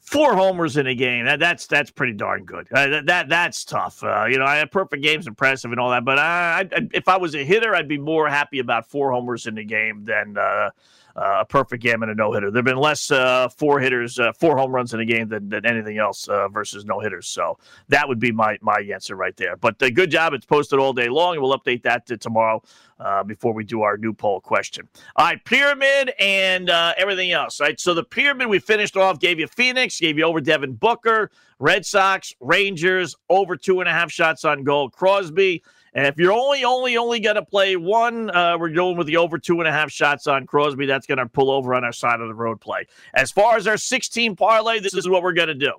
four 0.00 0.34
homers 0.34 0.76
in 0.76 0.86
a 0.86 0.94
game 0.94 1.24
that, 1.24 1.40
that's 1.40 1.66
that's 1.66 1.90
pretty 1.90 2.12
darn 2.12 2.44
good. 2.44 2.68
Uh, 2.72 2.88
that, 2.88 3.06
that 3.06 3.28
that's 3.28 3.64
tough. 3.64 4.02
Uh, 4.04 4.26
you 4.26 4.38
know, 4.38 4.44
I 4.44 4.56
have 4.56 4.70
perfect 4.70 5.02
games 5.02 5.26
impressive 5.26 5.70
and 5.70 5.80
all 5.80 5.90
that, 5.90 6.04
but 6.04 6.18
I, 6.18 6.68
I, 6.70 6.88
if 6.92 7.08
I 7.08 7.16
was 7.16 7.34
a 7.34 7.44
hitter, 7.44 7.74
I'd 7.74 7.88
be 7.88 7.98
more 7.98 8.28
happy 8.28 8.58
about 8.58 8.86
four 8.86 9.10
homers 9.12 9.46
in 9.46 9.54
the 9.54 9.64
game 9.64 10.04
than 10.04 10.36
uh, 10.36 10.70
uh, 11.16 11.38
a 11.40 11.44
perfect 11.44 11.82
game 11.82 12.02
and 12.02 12.10
a 12.10 12.14
no 12.14 12.32
hitter. 12.32 12.50
There've 12.50 12.64
been 12.64 12.76
less 12.76 13.10
uh, 13.10 13.48
four 13.48 13.80
hitters, 13.80 14.18
uh, 14.18 14.32
four 14.32 14.56
home 14.56 14.72
runs 14.72 14.94
in 14.94 15.00
a 15.00 15.04
game 15.04 15.28
than, 15.28 15.48
than 15.48 15.66
anything 15.66 15.98
else 15.98 16.28
uh, 16.28 16.48
versus 16.48 16.84
no 16.84 17.00
hitters. 17.00 17.28
So 17.28 17.58
that 17.88 18.08
would 18.08 18.18
be 18.18 18.32
my 18.32 18.58
my 18.60 18.86
answer 18.92 19.16
right 19.16 19.36
there. 19.36 19.56
But 19.56 19.82
uh, 19.82 19.90
good 19.90 20.10
job. 20.10 20.32
It's 20.32 20.46
posted 20.46 20.78
all 20.78 20.92
day 20.92 21.08
long, 21.08 21.34
and 21.34 21.42
we'll 21.42 21.58
update 21.58 21.82
that 21.82 22.06
to 22.06 22.16
tomorrow 22.16 22.62
uh, 22.98 23.24
before 23.24 23.52
we 23.52 23.64
do 23.64 23.82
our 23.82 23.96
new 23.96 24.12
poll 24.12 24.40
question. 24.40 24.88
All 25.16 25.26
right, 25.26 25.44
pyramid 25.44 26.12
and 26.18 26.70
everything 26.70 27.32
else. 27.32 27.60
Right. 27.60 27.78
So 27.78 27.94
the 27.94 28.04
pyramid 28.04 28.48
we 28.48 28.58
finished 28.58 28.96
off 28.96 29.20
gave 29.20 29.38
you 29.38 29.46
Phoenix, 29.46 30.00
gave 30.00 30.18
you 30.18 30.24
over 30.24 30.40
Devin 30.40 30.74
Booker, 30.74 31.30
Red 31.58 31.84
Sox, 31.86 32.34
Rangers 32.40 33.14
over 33.28 33.56
two 33.56 33.80
and 33.80 33.88
a 33.88 33.92
half 33.92 34.10
shots 34.10 34.44
on 34.44 34.64
goal, 34.64 34.90
Crosby. 34.90 35.62
And 35.94 36.06
if 36.06 36.16
you're 36.16 36.32
only, 36.32 36.64
only, 36.64 36.96
only 36.96 37.20
going 37.20 37.36
to 37.36 37.44
play 37.44 37.76
one, 37.76 38.30
uh, 38.30 38.56
we're 38.58 38.70
going 38.70 38.96
with 38.96 39.06
the 39.06 39.18
over 39.18 39.38
two 39.38 39.60
and 39.60 39.68
a 39.68 39.72
half 39.72 39.90
shots 39.90 40.26
on 40.26 40.46
Crosby. 40.46 40.86
That's 40.86 41.06
going 41.06 41.18
to 41.18 41.26
pull 41.26 41.50
over 41.50 41.74
on 41.74 41.84
our 41.84 41.92
side 41.92 42.20
of 42.20 42.28
the 42.28 42.34
road 42.34 42.60
play. 42.60 42.86
As 43.12 43.30
far 43.30 43.56
as 43.56 43.66
our 43.66 43.76
16 43.76 44.34
parlay, 44.36 44.80
this 44.80 44.94
is 44.94 45.08
what 45.08 45.22
we're 45.22 45.34
going 45.34 45.48
to 45.48 45.54
do. 45.54 45.72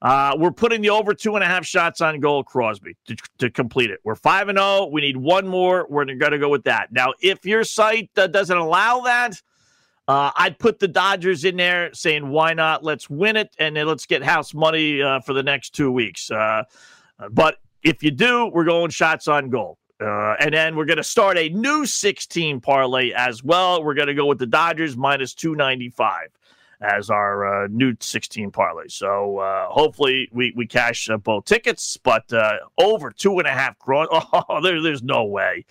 Uh, 0.00 0.36
we're 0.38 0.52
putting 0.52 0.80
the 0.80 0.90
over 0.90 1.12
two 1.12 1.34
and 1.34 1.42
a 1.42 1.46
half 1.46 1.66
shots 1.66 2.00
on 2.00 2.20
goal 2.20 2.44
Crosby 2.44 2.96
to, 3.06 3.16
to 3.38 3.50
complete 3.50 3.90
it. 3.90 4.00
We're 4.04 4.14
5 4.14 4.48
and 4.48 4.58
0. 4.58 4.86
We 4.92 5.00
need 5.00 5.16
one 5.16 5.48
more. 5.48 5.86
We're 5.88 6.04
going 6.04 6.32
to 6.32 6.38
go 6.38 6.48
with 6.48 6.64
that. 6.64 6.92
Now, 6.92 7.14
if 7.20 7.44
your 7.44 7.64
site 7.64 8.10
uh, 8.16 8.28
doesn't 8.28 8.56
allow 8.56 9.00
that, 9.00 9.42
uh, 10.06 10.30
I'd 10.36 10.58
put 10.58 10.78
the 10.78 10.88
Dodgers 10.88 11.44
in 11.44 11.56
there 11.56 11.92
saying, 11.94 12.28
why 12.28 12.54
not? 12.54 12.84
Let's 12.84 13.10
win 13.10 13.36
it 13.36 13.54
and 13.58 13.76
then 13.76 13.86
let's 13.86 14.06
get 14.06 14.22
house 14.22 14.54
money 14.54 15.02
uh, 15.02 15.20
for 15.20 15.32
the 15.32 15.42
next 15.42 15.74
two 15.74 15.90
weeks. 15.90 16.30
Uh, 16.30 16.62
but 17.30 17.58
if 17.82 18.02
you 18.02 18.10
do, 18.10 18.50
we're 18.52 18.64
going 18.64 18.90
shots 18.90 19.28
on 19.28 19.50
goal. 19.50 19.78
Uh, 20.00 20.34
and 20.38 20.54
then 20.54 20.76
we're 20.76 20.84
going 20.84 20.98
to 20.98 21.04
start 21.04 21.36
a 21.36 21.48
new 21.48 21.84
16 21.84 22.60
parlay 22.60 23.10
as 23.12 23.42
well. 23.42 23.82
We're 23.82 23.94
going 23.94 24.06
to 24.06 24.14
go 24.14 24.26
with 24.26 24.38
the 24.38 24.46
Dodgers 24.46 24.96
minus 24.96 25.34
295. 25.34 26.28
as 26.80 27.10
our 27.10 27.64
uh, 27.64 27.68
new 27.68 27.94
16 27.98 28.52
parlay. 28.52 28.84
So 28.88 29.38
uh, 29.38 29.66
hopefully 29.66 30.28
we, 30.32 30.52
we 30.54 30.66
cash 30.66 31.08
both 31.24 31.44
tickets, 31.46 31.96
but 31.96 32.32
uh, 32.32 32.58
over 32.78 33.10
two 33.10 33.38
and 33.38 33.48
a 33.48 33.52
half 33.52 33.78
gross. 33.78 34.06
Oh, 34.32 34.60
there, 34.62 34.80
there's 34.80 35.02
no 35.02 35.24
way. 35.24 35.64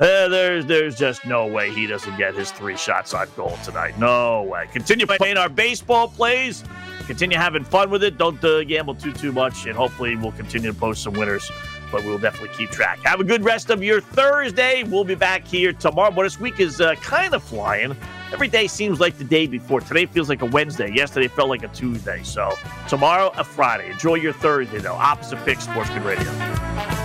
Uh, 0.00 0.28
there's 0.28 0.66
there's 0.66 0.96
just 0.96 1.24
no 1.24 1.46
way 1.46 1.70
he 1.70 1.86
doesn't 1.86 2.16
get 2.16 2.34
his 2.34 2.50
three 2.50 2.76
shots 2.76 3.14
on 3.14 3.28
goal 3.36 3.56
tonight. 3.62 3.96
No 3.96 4.42
way. 4.42 4.66
Continue 4.72 5.06
playing 5.06 5.36
our 5.36 5.48
baseball 5.48 6.08
plays. 6.08 6.64
Continue 7.06 7.36
having 7.36 7.64
fun 7.64 7.90
with 7.90 8.02
it. 8.02 8.18
Don't 8.18 8.42
uh, 8.42 8.64
gamble 8.64 8.94
too 8.94 9.12
too 9.12 9.32
much, 9.32 9.66
and 9.66 9.76
hopefully 9.76 10.16
we'll 10.16 10.32
continue 10.32 10.72
to 10.72 10.78
post 10.78 11.02
some 11.02 11.14
winners. 11.14 11.50
But 11.92 12.02
we'll 12.04 12.18
definitely 12.18 12.56
keep 12.56 12.70
track. 12.70 12.98
Have 13.04 13.20
a 13.20 13.24
good 13.24 13.44
rest 13.44 13.70
of 13.70 13.82
your 13.82 14.00
Thursday. 14.00 14.82
We'll 14.82 15.04
be 15.04 15.14
back 15.14 15.46
here 15.46 15.72
tomorrow. 15.72 16.10
But 16.10 16.24
this 16.24 16.40
week 16.40 16.58
is 16.58 16.80
uh, 16.80 16.94
kind 16.96 17.34
of 17.34 17.42
flying. 17.42 17.96
Every 18.32 18.48
day 18.48 18.66
seems 18.66 18.98
like 18.98 19.16
the 19.16 19.24
day 19.24 19.46
before. 19.46 19.80
Today 19.80 20.06
feels 20.06 20.28
like 20.28 20.42
a 20.42 20.46
Wednesday. 20.46 20.90
Yesterday 20.92 21.28
felt 21.28 21.50
like 21.50 21.62
a 21.62 21.68
Tuesday. 21.68 22.22
So 22.24 22.52
tomorrow, 22.88 23.30
a 23.36 23.44
Friday. 23.44 23.92
Enjoy 23.92 24.16
your 24.16 24.32
Thursday, 24.32 24.78
though. 24.78 24.94
Opposite 24.94 25.44
Pick 25.44 25.58
SportsGrid 25.58 26.04
Radio. 26.04 27.03